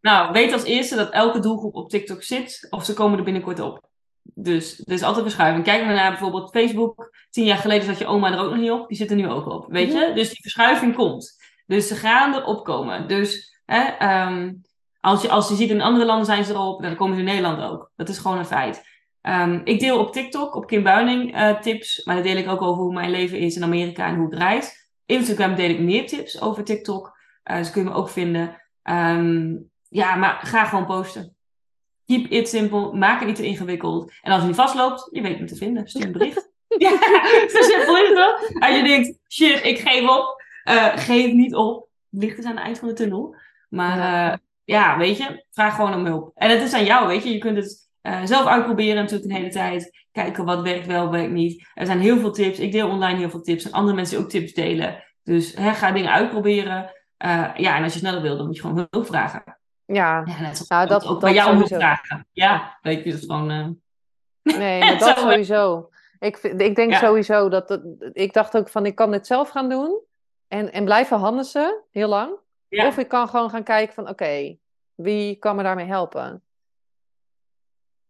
Nou, 0.00 0.32
weet 0.32 0.52
als 0.52 0.64
eerste 0.64 0.96
dat 0.96 1.10
elke 1.10 1.40
doelgroep 1.40 1.74
op 1.74 1.90
TikTok 1.90 2.22
zit, 2.22 2.66
of 2.70 2.84
ze 2.84 2.94
komen 2.94 3.18
er 3.18 3.24
binnenkort 3.24 3.60
op. 3.60 3.88
Dus 4.22 4.78
er 4.78 4.92
is 4.92 5.02
altijd 5.02 5.24
verschuiving. 5.24 5.64
Kijk 5.64 5.84
maar 5.84 5.94
naar 5.94 6.10
bijvoorbeeld 6.10 6.50
Facebook. 6.50 7.14
Tien 7.30 7.44
jaar 7.44 7.58
geleden 7.58 7.86
zat 7.86 7.98
je 7.98 8.06
oma 8.06 8.32
er 8.32 8.38
ook 8.38 8.50
nog 8.50 8.60
niet 8.60 8.70
op. 8.70 8.88
Die 8.88 8.96
zit 8.96 9.10
er 9.10 9.16
nu 9.16 9.28
ook 9.28 9.46
op. 9.46 9.66
Weet 9.68 9.92
je? 9.92 10.12
Dus 10.14 10.28
die 10.28 10.40
verschuiving 10.40 10.94
komt. 10.94 11.38
Dus 11.66 11.88
ze 11.88 11.94
gaan 11.94 12.34
erop 12.34 12.64
komen. 12.64 13.08
Dus 13.08 13.60
hè, 13.64 13.82
ehm, 13.82 14.52
Als 15.00 15.22
je, 15.22 15.28
als 15.28 15.48
je 15.48 15.54
ziet 15.54 15.70
in 15.70 15.80
andere 15.80 16.04
landen 16.04 16.26
zijn 16.26 16.44
ze 16.44 16.52
erop, 16.52 16.82
dan 16.82 16.96
komen 16.96 17.14
ze 17.14 17.20
in 17.20 17.26
Nederland 17.26 17.62
ook. 17.62 17.92
Dat 17.96 18.08
is 18.08 18.18
gewoon 18.18 18.38
een 18.38 18.44
feit. 18.44 18.82
Ehm, 19.20 19.60
ik 19.64 19.80
deel 19.80 19.98
op 19.98 20.12
TikTok, 20.12 20.54
op 20.54 20.66
Kim 20.66 20.82
Buining, 20.82 21.36
uh, 21.36 21.60
tips. 21.60 22.04
Maar 22.04 22.14
daar 22.14 22.24
deel 22.24 22.36
ik 22.36 22.48
ook 22.48 22.62
over 22.62 22.82
hoe 22.82 22.92
mijn 22.92 23.10
leven 23.10 23.38
is 23.38 23.56
in 23.56 23.62
Amerika 23.62 24.06
en 24.06 24.16
hoe 24.16 24.30
het 24.30 24.38
reist. 24.38 24.88
Instagram 25.06 25.54
deel 25.54 25.70
ik 25.70 25.80
meer 25.80 26.06
tips 26.06 26.40
over 26.40 26.64
TikTok. 26.64 27.18
Uh, 27.44 27.56
dus 27.56 27.70
kun 27.70 27.82
je 27.82 27.88
me 27.88 27.94
ook 27.94 28.08
vinden. 28.08 28.60
Ehm, 28.82 29.56
ja, 29.90 30.14
maar 30.14 30.40
ga 30.42 30.64
gewoon 30.64 30.86
posten. 30.86 31.34
Keep 32.06 32.30
it 32.30 32.48
simple. 32.48 32.92
Maak 32.92 33.18
het 33.18 33.28
niet 33.28 33.36
te 33.36 33.46
ingewikkeld. 33.46 34.12
En 34.22 34.32
als 34.32 34.40
je 34.40 34.46
niet 34.46 34.56
vastloopt, 34.56 35.08
je 35.10 35.20
weet 35.20 35.40
me 35.40 35.46
te 35.46 35.56
vinden. 35.56 35.88
Stuur 35.88 36.04
een 36.04 36.12
bericht. 36.12 36.48
ja, 36.78 36.90
zo 37.48 37.62
simpel 37.62 37.96
is 37.96 38.08
het 38.08 38.16
toch? 38.16 38.62
Als 38.62 38.76
je 38.76 38.82
denkt, 38.82 39.18
shit, 39.28 39.64
ik 39.64 39.78
geef 39.78 40.08
op. 40.08 40.42
Uh, 40.64 40.96
geef 40.96 41.32
niet 41.32 41.54
op. 41.54 41.88
Licht 42.10 42.38
is 42.38 42.44
aan 42.44 42.56
het 42.56 42.64
eind 42.64 42.78
van 42.78 42.88
de 42.88 42.94
tunnel. 42.94 43.36
Maar 43.68 43.98
ja. 43.98 44.40
ja, 44.64 44.98
weet 44.98 45.16
je, 45.16 45.44
vraag 45.50 45.74
gewoon 45.74 45.94
om 45.94 46.06
hulp. 46.06 46.30
En 46.34 46.50
het 46.50 46.62
is 46.62 46.72
aan 46.72 46.84
jou, 46.84 47.06
weet 47.06 47.22
je. 47.22 47.32
Je 47.32 47.38
kunt 47.38 47.56
het 47.56 47.88
uh, 48.02 48.24
zelf 48.24 48.46
uitproberen 48.46 48.94
natuurlijk 49.02 49.30
een 49.30 49.36
hele 49.36 49.50
tijd. 49.50 50.06
Kijken 50.12 50.44
wat 50.44 50.62
werkt 50.62 50.86
wel, 50.86 51.10
werkt 51.10 51.32
niet. 51.32 51.68
Er 51.74 51.86
zijn 51.86 52.00
heel 52.00 52.18
veel 52.18 52.32
tips. 52.32 52.58
Ik 52.58 52.72
deel 52.72 52.88
online 52.88 53.18
heel 53.18 53.30
veel 53.30 53.42
tips. 53.42 53.64
En 53.64 53.72
andere 53.72 53.96
mensen 53.96 54.18
ook 54.18 54.28
tips 54.28 54.52
delen. 54.52 55.04
Dus 55.22 55.54
hè, 55.54 55.74
ga 55.74 55.92
dingen 55.92 56.12
uitproberen. 56.12 56.94
Ja, 57.56 57.76
en 57.76 57.82
als 57.82 57.92
je 57.92 57.98
sneller 57.98 58.22
wil, 58.22 58.36
dan 58.36 58.46
moet 58.46 58.56
je 58.56 58.60
gewoon 58.62 58.86
hulp 58.90 59.06
vragen. 59.06 59.59
Ja, 59.94 60.22
ja 60.26 60.40
net 60.40 60.64
nou, 60.68 60.88
dat, 60.88 61.02
ook 61.02 61.08
dat 61.08 61.20
bij 61.20 61.32
jou 61.32 61.52
sowieso. 61.52 61.76
vragen. 61.76 62.26
Ja, 62.32 62.78
weet 62.82 63.04
je, 63.04 63.10
dat 63.10 63.20
is 63.20 63.26
gewoon... 63.26 63.50
Uh... 63.50 63.68
Nee, 64.58 64.80
maar 64.80 64.98
dat 64.98 65.18
sowieso. 65.18 65.90
Ik, 66.18 66.36
ik 66.36 66.74
denk 66.74 66.90
Ja. 66.90 66.98
sowieso 66.98 67.48
dat, 67.48 67.68
dat... 67.68 67.82
Ik 68.12 68.32
dacht 68.32 68.56
ook 68.56 68.68
van, 68.68 68.86
ik 68.86 68.94
kan 68.94 69.10
dit 69.10 69.26
zelf 69.26 69.48
gaan 69.48 69.68
doen. 69.68 70.00
En, 70.48 70.72
en 70.72 70.84
blijven 70.84 71.18
handelen, 71.18 71.84
heel 71.90 72.08
lang. 72.08 72.32
Ja. 72.68 72.86
Of 72.86 72.98
ik 72.98 73.08
kan 73.08 73.28
gewoon 73.28 73.50
gaan 73.50 73.62
kijken 73.62 73.94
van, 73.94 74.08
oké, 74.08 74.56
wie 74.94 75.36
kan 75.36 75.56
me 75.56 75.62
daarmee 75.62 75.86
helpen? 75.86 76.42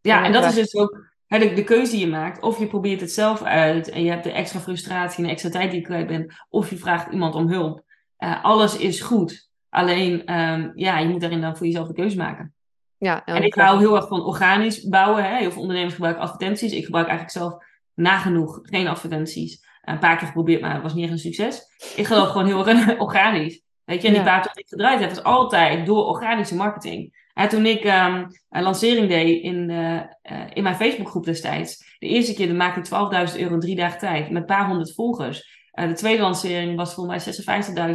Ja, 0.00 0.24
en 0.24 0.32
dat 0.32 0.44
is 0.44 0.54
dus 0.54 0.74
ook 0.74 1.10
de, 1.26 1.52
de 1.52 1.64
keuze 1.64 1.90
die 1.90 2.00
je 2.00 2.06
maakt. 2.06 2.42
Of 2.42 2.58
je 2.58 2.66
probeert 2.66 3.00
het 3.00 3.12
zelf 3.12 3.42
uit 3.42 3.88
en 3.88 4.04
je 4.04 4.10
hebt 4.10 4.24
de 4.24 4.32
extra 4.32 4.60
frustratie 4.60 5.18
en 5.18 5.24
de 5.24 5.30
extra 5.30 5.50
tijd 5.50 5.70
die 5.70 5.80
je 5.80 5.86
kwijt 5.86 6.06
bent. 6.06 6.32
Of 6.48 6.70
je 6.70 6.76
vraagt 6.76 7.12
iemand 7.12 7.34
om 7.34 7.48
hulp. 7.48 7.82
Eh, 8.16 8.44
alles 8.44 8.76
is 8.76 9.00
goed. 9.00 9.49
Alleen, 9.70 10.26
ehm, 10.26 10.70
ja, 10.74 10.98
je 10.98 11.08
moet 11.08 11.20
daarin 11.20 11.40
dan 11.40 11.56
voor 11.56 11.66
jezelf 11.66 11.86
de 11.86 11.94
keuze 11.94 12.16
maken. 12.16 12.54
Ja, 12.98 13.24
En 13.24 13.42
ik 13.42 13.54
hou 13.54 13.78
heel 13.78 13.96
erg 13.96 14.08
van 14.08 14.24
organisch 14.24 14.88
bouwen. 14.88 15.24
Hè. 15.24 15.36
Heel 15.36 15.50
veel 15.50 15.60
ondernemers 15.60 15.94
gebruiken 15.94 16.22
advertenties. 16.24 16.72
Ik 16.72 16.84
gebruik 16.84 17.06
eigenlijk 17.08 17.38
zelf 17.38 17.64
nagenoeg 17.94 18.58
geen 18.62 18.88
advertenties. 18.88 19.68
Een 19.82 19.98
paar 19.98 20.16
keer 20.16 20.26
geprobeerd, 20.26 20.60
maar 20.60 20.72
het 20.72 20.82
was 20.82 20.94
niet 20.94 21.02
echt 21.02 21.12
een 21.12 21.18
succes. 21.18 21.62
Ik 21.96 22.06
geloof 22.06 22.28
gewoon 22.28 22.46
heel 22.46 22.66
erg 22.66 22.88
in 22.88 23.00
organisch. 23.06 23.62
Weet 23.84 24.02
je, 24.02 24.08
en 24.08 24.14
die 24.14 24.22
Ja. 24.22 24.40
tot 24.40 24.58
ik 24.58 24.68
gedraaid 24.68 25.00
heb, 25.00 25.10
is 25.10 25.22
altijd 25.22 25.86
door 25.86 26.04
organische 26.06 26.56
marketing. 26.56 27.28
En 27.34 27.48
toen 27.48 27.66
ik 27.66 27.84
ehm, 27.84 28.26
een 28.50 28.62
lancering 28.62 29.08
deed 29.08 29.42
in, 29.42 29.70
eh, 29.70 29.96
eh, 30.22 30.46
in 30.52 30.62
mijn 30.62 30.76
Facebookgroep 30.76 31.24
destijds. 31.24 31.96
De 31.98 32.06
eerste 32.06 32.34
keer 32.34 32.46
dan 32.46 32.56
maakte 32.56 32.78
ik 32.80 32.86
12.000 32.86 33.40
euro 33.40 33.54
in 33.54 33.60
drie 33.60 33.76
dagen 33.76 33.98
tijd. 33.98 34.30
Met 34.30 34.40
een 34.40 34.46
paar 34.48 34.66
honderd 34.66 34.94
volgers. 34.94 35.59
Eh, 35.70 35.88
de 35.88 35.94
tweede 35.94 36.22
lancering 36.22 36.76
was 36.76 36.94
voor 36.94 37.06
mij 37.06 37.20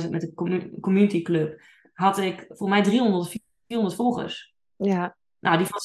56.000 0.04 0.10
met 0.12 0.22
de 0.22 0.34
commu- 0.34 0.72
community 0.80 1.22
club. 1.22 1.60
Had 1.94 2.18
ik 2.18 2.46
voor 2.50 2.70
mij 2.70 2.84
300 2.84 3.24
of 3.26 3.34
400 3.68 3.96
volgers. 3.96 4.54
Ja, 4.76 5.16
Nou, 5.40 5.58
die 5.58 5.68
van 5.68 5.80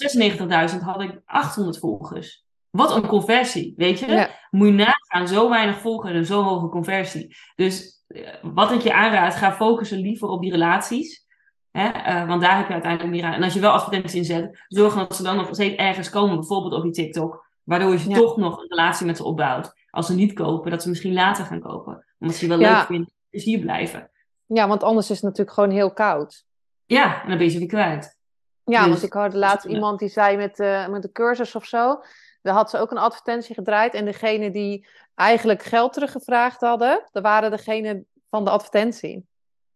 96.000 0.72 0.83
had 0.83 1.03
ik 1.03 1.20
800 1.24 1.79
volgers. 1.79 2.44
Wat 2.70 2.96
een 2.96 3.07
conversie, 3.07 3.74
weet 3.76 3.98
je? 3.98 4.07
Ja. 4.07 4.29
Moet 4.50 4.66
je 4.68 4.72
nagaan, 4.74 5.29
zo 5.29 5.48
weinig 5.50 5.79
volgers 5.81 6.14
en 6.14 6.26
zo'n 6.26 6.44
hoge 6.44 6.68
conversie. 6.68 7.37
Dus 7.57 8.05
eh, 8.07 8.29
wat 8.42 8.72
ik 8.72 8.81
je 8.81 8.94
aanraad, 8.94 9.35
ga 9.35 9.53
focussen 9.53 9.98
liever 9.98 10.29
op 10.29 10.42
die 10.42 10.50
relaties. 10.50 11.26
Hè? 11.70 11.88
eh, 11.88 12.26
want 12.26 12.40
daar 12.42 12.57
heb 12.57 12.66
je 12.66 12.72
uiteindelijk 12.72 13.11
meer 13.14 13.24
aan. 13.24 13.33
En 13.33 13.42
als 13.42 13.55
je 13.55 13.61
wel 13.61 13.70
advertenties 13.72 14.14
inzet, 14.14 14.64
zorg 14.68 14.94
dat 14.94 15.16
ze 15.16 15.22
dan 15.22 15.37
nog 15.37 15.48
steeds 15.55 15.74
ergens 15.76 16.11
komen, 16.11 16.37
bijvoorbeeld 16.37 16.74
op 16.74 16.85
je 16.85 16.90
TikTok. 16.90 17.46
Waardoor 17.64 17.92
je 17.92 18.09
Ja. 18.09 18.14
toch 18.16 18.37
nog 18.37 18.59
een 18.59 18.68
relatie 18.68 19.07
met 19.07 19.16
ze 19.16 19.24
opbouwt. 19.24 19.72
Als 19.90 20.07
ze 20.07 20.14
niet 20.14 20.33
kopen, 20.33 20.70
dat 20.70 20.83
ze 20.83 20.88
misschien 20.88 21.12
later 21.12 21.44
gaan 21.44 21.61
kopen. 21.61 22.07
Omdat 22.18 22.37
ze 22.37 22.46
wel 22.46 22.61
Ja. 22.61 22.76
leuk 22.79 22.87
vinden, 22.87 23.12
dus 23.31 23.44
hier 23.44 23.59
blijven. 23.59 24.11
ja, 24.46 24.68
want 24.68 24.83
anders 24.83 25.11
is 25.11 25.16
het 25.16 25.24
natuurlijk 25.24 25.50
gewoon 25.55 25.70
heel 25.70 25.92
koud. 25.92 26.44
Ja, 26.87 27.22
en 27.22 27.29
dan 27.29 27.37
ben 27.37 27.46
je 27.46 27.53
ze 27.53 27.59
weer 27.59 27.66
kwijt. 27.68 28.18
Ja, 28.64 28.81
Dus- 28.81 28.88
want 28.90 29.03
ik 29.03 29.12
hoorde 29.12 29.37
laatst 29.38 29.66
ja. 29.66 29.74
iemand 29.74 29.98
die 29.98 30.09
zei 30.09 30.37
met, 30.37 30.59
eh, 30.61 30.88
met 30.88 31.03
de 31.03 31.12
cursus 31.12 31.55
of 31.55 31.64
zo. 31.66 32.03
Daar 32.42 32.55
had 32.55 32.70
ze 32.70 32.79
ook 32.79 32.90
een 32.90 32.98
advertentie 32.98 33.55
gedraaid. 33.55 33.94
En 33.94 34.05
degene 34.05 34.50
die 34.50 34.87
eigenlijk 35.14 35.62
geld 35.62 35.92
teruggevraagd 35.92 36.61
hadden, 36.61 37.03
dat 37.12 37.22
waren 37.22 37.50
degene 37.50 38.05
van 38.31 38.44
de 38.44 38.50
advertentie. 38.50 39.26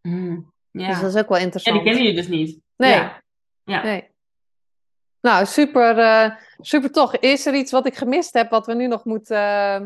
Mm, 0.02 0.52
ja. 0.70 0.88
Dus 0.88 1.00
dat 1.00 1.14
is 1.14 1.20
ook 1.20 1.28
wel 1.28 1.38
ja, 1.38 1.44
interessant. 1.44 1.76
die 1.76 1.84
kennen 1.84 2.04
je 2.08 2.14
dus 2.14 2.28
niet. 2.28 2.60
Nee. 2.76 2.90
Ja. 2.92 3.22
Ja. 3.64 3.82
Nee. 3.82 4.08
Nou, 5.20 5.46
super, 5.46 5.98
eh, 5.98 6.30
super 6.60 6.90
toch. 6.92 7.16
Is 7.16 7.46
er 7.46 7.54
iets 7.54 7.72
wat 7.72 7.86
ik 7.86 7.94
gemist 7.96 8.32
heb, 8.34 8.50
wat 8.50 8.66
we 8.66 8.74
nu 8.74 8.86
nog 8.86 9.04
moeten... 9.04 9.36
eh, 9.36 9.80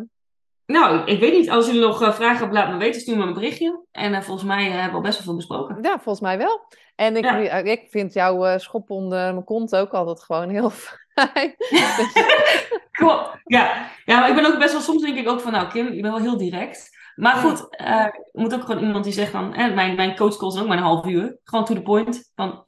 Nou, 0.72 1.04
ik 1.06 1.20
weet 1.20 1.32
niet. 1.32 1.50
Als 1.50 1.66
jullie 1.66 1.80
nog 1.80 2.02
eh, 2.02 2.12
vragen 2.12 2.38
hebben, 2.38 2.56
laat 2.56 2.70
me 2.70 2.76
weten. 2.76 3.00
Stuur 3.00 3.16
me 3.16 3.22
een 3.22 3.34
berichtje. 3.34 3.84
En 3.92 4.14
eh, 4.14 4.20
volgens 4.20 4.46
mij 4.46 4.66
eh, 4.66 4.72
hebben 4.72 4.90
we 4.90 4.96
al 4.96 5.00
best 5.02 5.14
wel 5.16 5.24
veel 5.24 5.36
besproken. 5.36 5.78
Ja, 5.82 5.92
volgens 5.92 6.20
mij 6.20 6.38
wel. 6.38 6.60
En 6.96 7.16
ik, 7.16 7.24
Ja. 7.24 7.36
ik 7.52 7.86
vind 7.90 8.12
jouw 8.12 8.44
eh, 8.44 8.58
schop 8.58 8.90
onder 8.90 9.32
mijn 9.32 9.44
kont 9.44 9.76
ook 9.76 9.92
altijd 9.92 10.22
gewoon 10.22 10.48
heel 10.48 10.70
fijn. 11.14 11.54
Klopt. 12.90 13.30
Ja. 13.44 13.86
ja, 14.04 14.18
maar 14.20 14.28
ik 14.28 14.34
ben 14.34 14.46
ook 14.46 14.58
best 14.58 14.72
wel... 14.72 14.80
Soms 14.80 15.02
denk 15.02 15.16
ik 15.18 15.28
ook 15.28 15.40
van, 15.40 15.52
nou 15.52 15.68
Kim, 15.68 15.84
je 15.92 16.02
bent 16.02 16.14
wel 16.14 16.22
heel 16.22 16.36
direct. 16.36 16.96
Maar 17.16 17.34
goed, 17.34 17.66
er 17.70 18.24
moet 18.32 18.54
ook 18.54 18.64
gewoon 18.64 18.84
iemand 18.84 19.04
die 19.04 19.12
zegt 19.12 19.30
van... 19.30 19.54
Eh, 19.54 19.74
mijn, 19.74 19.96
mijn 19.96 20.16
coachcalls 20.16 20.52
zijn 20.52 20.64
ook 20.64 20.70
maar 20.70 20.78
een 20.80 20.88
half 20.88 21.06
uur. 21.06 21.38
Gewoon 21.44 21.64
to 21.64 21.74
the 21.74 21.82
point. 21.82 22.32
Van, 22.34 22.64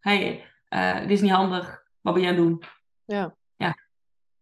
hey, 0.00 0.44
dit 1.00 1.10
is 1.10 1.20
niet 1.20 1.30
handig. 1.30 1.82
Wat 2.00 2.14
ben 2.14 2.22
jij 2.22 2.30
aan 2.32 2.36
het 2.38 2.46
doen? 2.46 2.62
Ja. 3.04 3.34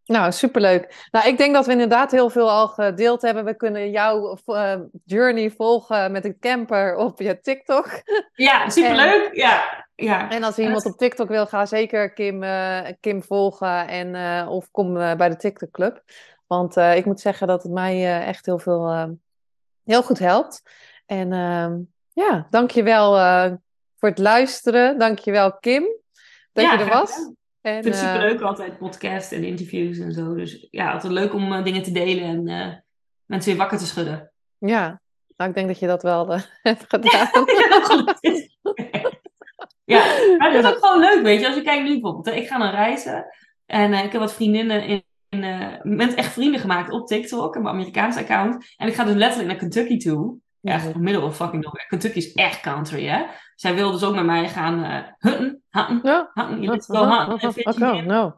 Nou, 0.08 0.32
superleuk. 0.32 1.08
Nou, 1.10 1.28
ik 1.28 1.38
denk 1.38 1.54
dat 1.54 1.66
we 1.66 1.72
inderdaad 1.72 2.10
heel 2.10 2.30
veel 2.30 2.50
al 2.50 2.68
gedeeld 2.68 3.22
hebben. 3.22 3.44
We 3.44 3.56
kunnen 3.56 3.90
jouw 3.90 4.38
eh, 4.44 4.76
journey 5.04 5.50
volgen 5.50 6.12
met 6.12 6.24
een 6.24 6.38
camper 6.38 6.96
op 6.96 7.20
je 7.20 7.40
TikTok. 7.40 8.02
Ja, 8.34 8.68
superleuk. 8.70 9.30
Ja, 9.32 9.86
ja. 9.94 10.30
En 10.30 10.42
als 10.42 10.58
En 10.58 10.64
iemand 10.64 10.86
op 10.86 10.98
TikTok 10.98 11.28
wil, 11.28 11.46
ga 11.46 11.66
zeker 11.66 12.12
Kim, 12.12 12.42
eh, 12.42 12.92
Kim 13.00 13.22
volgen 13.22 13.88
en, 13.88 14.14
eh, 14.14 14.50
of 14.50 14.70
kom 14.70 14.94
bij 14.94 15.28
de 15.28 15.36
TikTok 15.36 15.70
Club. 15.70 16.02
Want 16.46 16.76
ik 16.76 17.04
moet 17.04 17.20
zeggen 17.20 17.46
dat 17.46 17.62
het 17.62 17.72
mij 17.72 18.24
echt 18.24 18.46
heel 18.46 18.58
veel, 18.58 19.16
heel 19.84 20.02
goed 20.02 20.18
helpt. 20.18 20.62
En 21.06 21.32
ehm 21.32 21.76
ja, 22.12 22.46
dankjewel 22.50 23.16
eh 23.16 23.52
voor 23.98 24.08
het 24.08 24.18
luisteren. 24.18 24.98
Dankjewel 24.98 25.58
Kim 25.58 25.86
dat 26.52 26.64
Ja, 26.64 26.72
je 26.72 26.78
er 26.78 26.88
was. 26.88 27.30
En, 27.68 27.76
Ik 27.76 27.82
vind 27.82 27.94
het 27.94 28.04
eh, 28.04 28.12
superleuk 28.12 28.40
altijd, 28.40 28.78
podcast 28.78 29.32
en 29.32 29.44
interviews 29.44 29.98
en 29.98 30.12
zo. 30.12 30.34
Dus 30.34 30.66
ja, 30.70 30.92
altijd 30.92 31.12
leuk 31.12 31.34
om 31.34 31.52
eh, 31.52 31.64
dingen 31.64 31.82
te 31.82 31.92
delen 31.92 32.24
en 32.24 32.48
eh, 32.48 32.74
mensen 33.24 33.50
weer 33.50 33.60
wakker 33.60 33.78
te 33.78 33.86
schudden. 33.86 34.32
ja, 34.58 35.00
nou 35.36 35.50
ik 35.50 35.56
denk 35.56 35.68
dat 35.68 35.78
je 35.78 35.86
dat 35.86 36.02
wel 36.02 36.28
hebt 36.62 36.84
gedaan. 36.94 37.44
Ja, 39.84 40.04
maar 40.38 40.52
het 40.52 40.64
is 40.64 40.70
ook 40.70 40.84
gewoon 40.84 41.00
leuk, 41.00 41.22
weet 41.22 41.40
je. 41.40 41.46
Als 41.46 41.56
je 41.56 41.62
kijkt 41.62 41.84
nu 41.84 41.92
bijvoorbeeld, 41.92 42.26
hè, 42.26 42.32
ik 42.32 42.48
ga 42.48 42.58
dan 42.58 42.70
reizen 42.70 43.26
en 43.66 43.92
ik 43.92 44.12
heb 44.12 44.20
wat 44.20 44.34
vriendinnen 44.34 44.84
in, 44.86 45.04
in 45.28 45.80
met 45.82 46.14
echt 46.14 46.32
vrienden 46.32 46.60
gemaakt 46.60 46.90
op 46.90 47.06
TikTok, 47.06 47.54
en 47.54 47.62
mijn 47.62 47.74
Amerikaanse 47.74 48.18
account. 48.18 48.74
En 48.76 48.88
ik 48.88 48.94
ga 48.94 49.04
dus 49.04 49.14
letterlijk 49.14 49.48
naar 49.48 49.58
Kentucky 49.58 49.96
toe. 49.98 50.38
Echt, 50.62 50.84
Ja. 50.84 50.98
middle 50.98 51.22
of 51.24 51.36
fucking 51.36 51.62
nowhere. 51.64 51.86
Kentucky 51.88 52.18
is 52.18 52.32
echt 52.34 52.60
country, 52.60 53.06
hè. 53.06 53.22
Zij 53.54 53.74
wil 53.74 53.90
dus 53.90 54.04
ook 54.04 54.14
met 54.14 54.24
mij 54.24 54.48
gaan 54.48 54.84
eh 54.84 54.98
hutten, 55.18 55.62
hatten, 55.70 56.00
Ja. 56.02 56.30
hatten, 56.34 56.64
let's 56.64 56.86
go 56.86 57.04
hatten. 57.04 57.38
en 57.38 57.52
fishing 57.52 57.76
Oké, 57.88 57.96
in. 57.96 58.06
nou. 58.06 58.32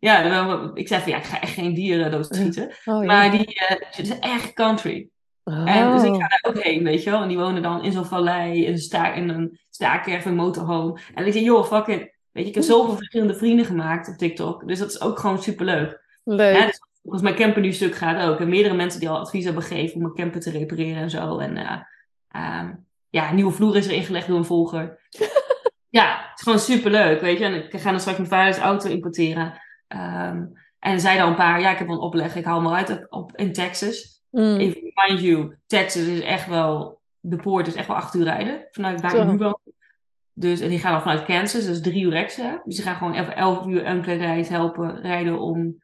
Ja, 0.00 0.28
dan- 0.28 0.76
ik 0.76 0.88
zei 0.88 1.00
van 1.02 1.12
ja, 1.12 1.18
ik 1.18 1.24
ga 1.24 1.40
echt 1.40 1.52
geen 1.52 1.74
dieren 1.74 2.10
doodschieten. 2.10 2.70
Oh. 2.84 3.04
Maar 3.06 3.30
die, 3.30 3.54
eh, 3.54 3.76
het 3.80 3.98
is 3.98 4.18
echt 4.18 4.52
country. 4.52 5.08
En 5.44 5.90
dus 5.92 6.02
ik 6.02 6.10
Oh. 6.12 6.20
ga 6.20 6.28
daar 6.28 6.40
ook 6.42 6.62
heen, 6.62 6.84
weet 6.84 7.02
je 7.02 7.10
wel. 7.10 7.22
En 7.22 7.28
die 7.28 7.38
wonen 7.38 7.62
dan 7.62 7.84
in 7.84 7.92
zo'n 7.92 8.04
vallei, 8.04 8.64
in 8.64 8.72
een, 8.72 8.78
sta 8.78 9.12
in 9.12 9.28
een 9.28 9.58
staakerf, 9.70 10.24
een 10.24 10.34
motorhome. 10.34 10.98
En 11.14 11.26
ik 11.26 11.32
denk, 11.32 11.44
joh, 11.44 11.64
fuck 11.64 11.86
it. 11.86 11.98
Weet 12.32 12.44
je, 12.44 12.48
ik 12.48 12.54
heb 12.54 12.64
zoveel 12.64 12.96
verschillende 12.96 13.34
vrienden 13.34 13.66
gemaakt 13.66 14.08
op 14.08 14.14
TikTok. 14.16 14.66
Dus 14.68 14.78
dat 14.78 14.88
is 14.90 15.00
ook 15.00 15.18
gewoon 15.18 15.42
superleuk. 15.42 16.00
Leuk. 16.24 16.66
Dus 16.66 16.80
als 17.04 17.22
mijn 17.22 17.34
camper 17.34 17.62
nu 17.62 17.72
stuk 17.72 17.94
gaat 17.94 18.28
ook. 18.28 18.40
En 18.40 18.48
meerdere 18.48 18.74
mensen 18.74 19.00
die 19.00 19.08
al 19.08 19.18
advies 19.18 19.44
hebben 19.44 19.62
gegeven 19.62 19.94
om 19.94 20.02
mijn 20.02 20.14
camper 20.14 20.40
te 20.40 20.50
repareren 20.50 21.02
en 21.02 21.10
zo. 21.10 21.38
En 21.38 21.56
eh, 21.56 21.80
ehm, 22.28 22.72
ja, 23.08 23.28
een 23.28 23.34
nieuwe 23.34 23.52
vloer 23.52 23.76
is 23.76 23.86
er 23.86 23.92
ingelegd 23.92 24.26
door 24.26 24.38
een 24.38 24.44
volger. 24.44 24.98
ja, 25.88 26.16
het 26.28 26.38
is 26.38 26.42
gewoon 26.42 26.58
superleuk, 26.58 27.20
weet 27.20 27.38
je. 27.38 27.44
En 27.44 27.54
ik 27.54 27.80
ga 27.80 27.90
dan 27.90 28.00
straks 28.00 28.18
mijn 28.18 28.30
vaders 28.30 28.58
auto 28.58 28.88
importeren. 28.88 29.60
Ehm, 29.88 30.44
en 30.78 31.00
zei 31.00 31.18
dan 31.18 31.28
een 31.28 31.34
paar, 31.34 31.60
ja, 31.60 31.70
ik 31.70 31.78
heb 31.78 31.86
wel 31.86 31.96
een 31.96 32.02
opleg. 32.02 32.36
Ik 32.36 32.44
haal 32.44 32.56
hem 32.56 32.66
al 32.66 32.76
uit 32.76 32.90
op, 32.90 33.06
op- 33.10 33.36
in 33.36 33.52
Texas. 33.52 34.22
Mm. 34.30 34.56
Even 34.56 34.80
mind 35.06 35.20
you, 35.20 35.56
Texas 35.66 36.06
is 36.06 36.20
echt 36.20 36.46
wel, 36.46 37.00
de 37.20 37.36
poort 37.36 37.66
is 37.66 37.74
echt 37.74 37.86
wel 37.86 37.96
acht 37.96 38.14
uur 38.14 38.24
rijden 38.24 38.66
vanuit 38.70 39.00
waar 39.00 39.16
ik 39.16 39.26
nu 39.26 39.38
woon. 39.38 39.58
Dus, 40.34 40.60
en 40.60 40.68
die 40.68 40.78
gaan 40.78 40.92
dan 40.92 41.02
vanuit 41.02 41.24
Kansas, 41.24 41.64
dus 41.64 41.80
drie 41.80 42.04
uur 42.04 42.14
extra. 42.14 42.62
Dus 42.64 42.74
die 42.74 42.84
gaan 42.84 42.96
gewoon 42.96 43.14
even 43.14 43.36
elf 43.36 43.66
uur 43.66 43.84
enkele 43.84 44.14
reis 44.14 44.48
helpen 44.48 45.00
rijden 45.00 45.38
om 45.38 45.81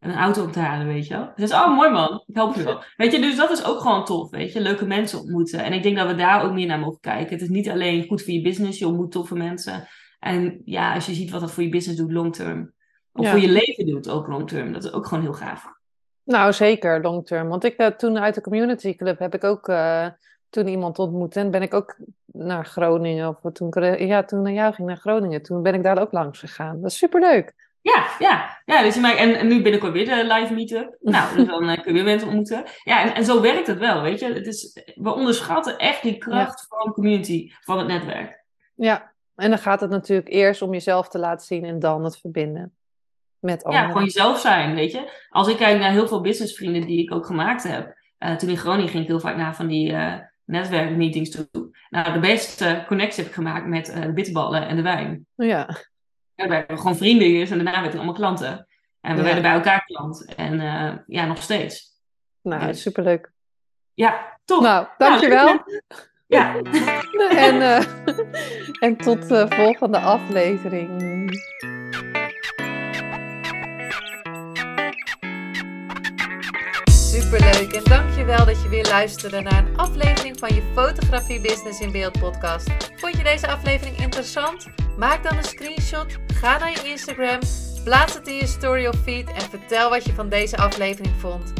een 0.00 0.14
auto 0.14 0.42
op 0.42 0.52
te 0.52 0.58
halen, 0.58 0.86
weet 0.86 1.06
je 1.06 1.14
wel. 1.14 1.32
Dus 1.34 1.52
oh, 1.52 1.76
mooi 1.76 1.90
man, 1.90 2.22
ik 2.26 2.34
help 2.34 2.54
je 2.54 2.62
wel. 2.62 2.82
Weet 2.96 3.12
je, 3.12 3.20
dus 3.20 3.36
dat 3.36 3.50
is 3.50 3.64
ook 3.64 3.80
gewoon 3.80 4.04
tof, 4.04 4.30
weet 4.30 4.52
je. 4.52 4.60
Leuke 4.60 4.86
mensen 4.86 5.18
ontmoeten. 5.18 5.64
En 5.64 5.72
ik 5.72 5.82
denk 5.82 5.96
dat 5.96 6.06
we 6.06 6.14
daar 6.14 6.44
ook 6.44 6.52
meer 6.52 6.66
naar 6.66 6.78
mogen 6.78 7.00
kijken. 7.00 7.32
Het 7.32 7.42
is 7.42 7.48
niet 7.48 7.68
alleen 7.68 8.06
goed 8.06 8.22
voor 8.22 8.32
je 8.32 8.42
business, 8.42 8.78
je 8.78 8.86
ontmoet 8.86 9.12
toffe 9.12 9.34
mensen. 9.34 9.88
En 10.18 10.62
ja, 10.64 10.94
als 10.94 11.06
je 11.06 11.14
ziet 11.14 11.30
wat 11.30 11.40
dat 11.40 11.52
voor 11.52 11.62
je 11.62 11.68
business 11.68 12.00
doet 12.00 12.12
long 12.12 12.34
term. 12.34 12.72
Of 13.12 13.28
voor 13.28 13.40
je 13.40 13.48
leven 13.48 13.86
doet 13.86 14.08
ook 14.08 14.26
long 14.26 14.48
term. 14.48 14.72
Dat 14.72 14.84
is 14.84 14.92
ook 14.92 15.06
gewoon 15.06 15.22
heel 15.22 15.32
gaaf. 15.32 15.64
Nou, 16.24 16.52
zeker 16.52 17.02
long 17.02 17.26
term. 17.26 17.48
Want 17.48 17.64
ik 17.64 17.80
uh, 17.80 17.86
toen 17.86 18.18
uit 18.18 18.34
de 18.34 18.40
community 18.40 18.96
club 18.96 19.18
heb 19.18 19.34
ik 19.34 19.44
ook 19.44 19.68
uh, 19.68 20.06
toen 20.50 20.68
iemand 20.68 20.98
ontmoet. 20.98 21.36
En 21.36 21.50
ben 21.50 21.62
ik 21.62 21.74
ook 21.74 21.96
naar 22.26 22.66
Groningen. 22.66 23.28
Of 23.28 23.52
toen, 23.52 23.70
ja, 24.06 24.24
toen 24.24 24.42
naar 24.42 24.52
jou 24.52 24.74
ging 24.74 24.88
naar 24.88 24.96
Groningen. 24.96 25.42
Toen 25.42 25.62
ben 25.62 25.74
ik 25.74 25.82
daar 25.82 26.00
ook 26.00 26.12
langs 26.12 26.38
gegaan. 26.38 26.80
Dat 26.80 26.90
is 26.90 26.98
superleuk. 26.98 27.69
Ja, 27.82 28.06
ja, 28.18 28.62
ja. 28.64 28.82
Dus 28.82 28.94
je 28.94 29.00
maakt, 29.00 29.18
en, 29.18 29.34
en 29.34 29.48
nu 29.48 29.62
binnenkort 29.62 29.92
weer 29.92 30.04
de 30.04 30.24
live 30.34 30.54
meetup. 30.54 30.96
Nou, 31.00 31.36
dus 31.36 31.46
dan 31.46 31.68
uh, 31.68 31.74
kun 31.74 31.84
je 31.84 31.92
weer 31.92 32.04
mensen 32.04 32.28
ontmoeten. 32.28 32.64
Ja, 32.82 33.02
en, 33.02 33.14
en 33.14 33.24
zo 33.24 33.40
werkt 33.40 33.66
het 33.66 33.78
wel, 33.78 34.02
weet 34.02 34.20
je. 34.20 34.32
Het 34.32 34.46
is, 34.46 34.80
we 34.94 35.14
onderschatten 35.14 35.78
echt 35.78 36.02
die 36.02 36.18
kracht 36.18 36.66
ja. 36.68 36.76
van 36.78 36.92
community, 36.92 37.52
van 37.60 37.78
het 37.78 37.86
netwerk. 37.86 38.44
Ja, 38.74 39.12
en 39.36 39.50
dan 39.50 39.58
gaat 39.58 39.80
het 39.80 39.90
natuurlijk 39.90 40.28
eerst 40.28 40.62
om 40.62 40.72
jezelf 40.72 41.08
te 41.08 41.18
laten 41.18 41.46
zien 41.46 41.64
en 41.64 41.78
dan 41.78 42.04
het 42.04 42.18
verbinden 42.18 42.74
met 43.38 43.64
anderen. 43.64 43.82
Ja, 43.82 43.92
gewoon 43.92 44.04
jezelf 44.04 44.40
zijn, 44.40 44.74
weet 44.74 44.92
je. 44.92 45.10
Als 45.28 45.48
ik 45.48 45.56
kijk 45.56 45.78
naar 45.78 45.90
heel 45.90 46.08
veel 46.08 46.20
businessvrienden 46.20 46.86
die 46.86 47.02
ik 47.02 47.14
ook 47.14 47.26
gemaakt 47.26 47.62
heb. 47.62 47.98
Uh, 48.18 48.36
toen 48.36 48.48
in 48.48 48.56
Groningen 48.56 48.90
ging 48.90 49.02
ik 49.02 49.08
heel 49.08 49.20
vaak 49.20 49.36
naar 49.36 49.56
van 49.56 49.66
die 49.66 49.90
uh, 49.90 50.14
netwerkmeetings 50.44 51.30
toe. 51.30 51.78
Nou, 51.90 52.12
de 52.12 52.18
beste 52.18 52.84
connectie 52.86 53.22
heb 53.22 53.32
ik 53.32 53.38
gemaakt 53.38 53.66
met 53.66 53.86
de 53.86 54.12
bitterballen 54.12 54.68
en 54.68 54.76
de 54.76 54.82
wijn. 54.82 55.26
Ja. 55.34 55.68
Ja, 56.40 56.46
we 56.46 56.52
werden 56.52 56.78
gewoon 56.78 56.96
vrienden 56.96 57.28
eerst 57.28 57.52
en 57.52 57.56
daarna 57.56 57.72
werden 57.72 57.90
we 57.90 57.96
allemaal 57.96 58.14
klanten. 58.14 58.66
En 59.00 59.12
we 59.12 59.18
ja. 59.18 59.24
werden 59.24 59.42
bij 59.42 59.52
elkaar 59.52 59.84
klant. 59.84 60.34
En 60.34 61.04
ja, 61.06 61.26
nog 61.26 61.42
steeds. 61.42 61.98
Nou, 62.42 62.66
dus. 62.66 62.82
superleuk. 62.82 63.32
Ja, 63.94 64.38
top. 64.44 64.62
Nou, 64.62 64.86
dankjewel. 64.98 65.44
Nou, 65.44 65.82
ja. 66.26 66.54
en, 67.46 67.54
uh, 67.54 67.84
en 68.86 68.96
tot 68.96 69.28
de 69.28 69.46
volgende 69.48 69.98
aflevering. 69.98 70.88
Superleuk 76.90 77.72
en 77.72 77.84
dankjewel 77.84 78.46
dat 78.46 78.62
je 78.62 78.68
weer 78.68 78.86
luisterde 78.86 79.40
naar 79.40 79.66
een 79.66 79.76
aflevering 79.76 80.38
van 80.38 80.54
je 80.54 80.62
Fotografie 80.74 81.40
Business 81.40 81.80
in 81.80 81.92
Beeld 81.92 82.20
podcast. 82.20 82.70
Vond 82.96 83.16
je 83.16 83.22
deze 83.22 83.48
aflevering 83.48 83.96
interessant? 83.96 84.66
Maak 84.98 85.22
dan 85.22 85.36
een 85.36 85.44
screenshot, 85.44 86.16
ga 86.40 86.58
naar 86.58 86.70
je 86.70 86.88
Instagram, 86.88 87.38
plaats 87.84 88.14
het 88.14 88.26
in 88.26 88.34
je 88.34 88.46
story 88.46 88.86
of 88.86 88.96
feed 89.02 89.28
en 89.28 89.40
vertel 89.40 89.90
wat 89.90 90.04
je 90.04 90.12
van 90.12 90.28
deze 90.28 90.56
aflevering 90.56 91.14
vond. 91.18 91.59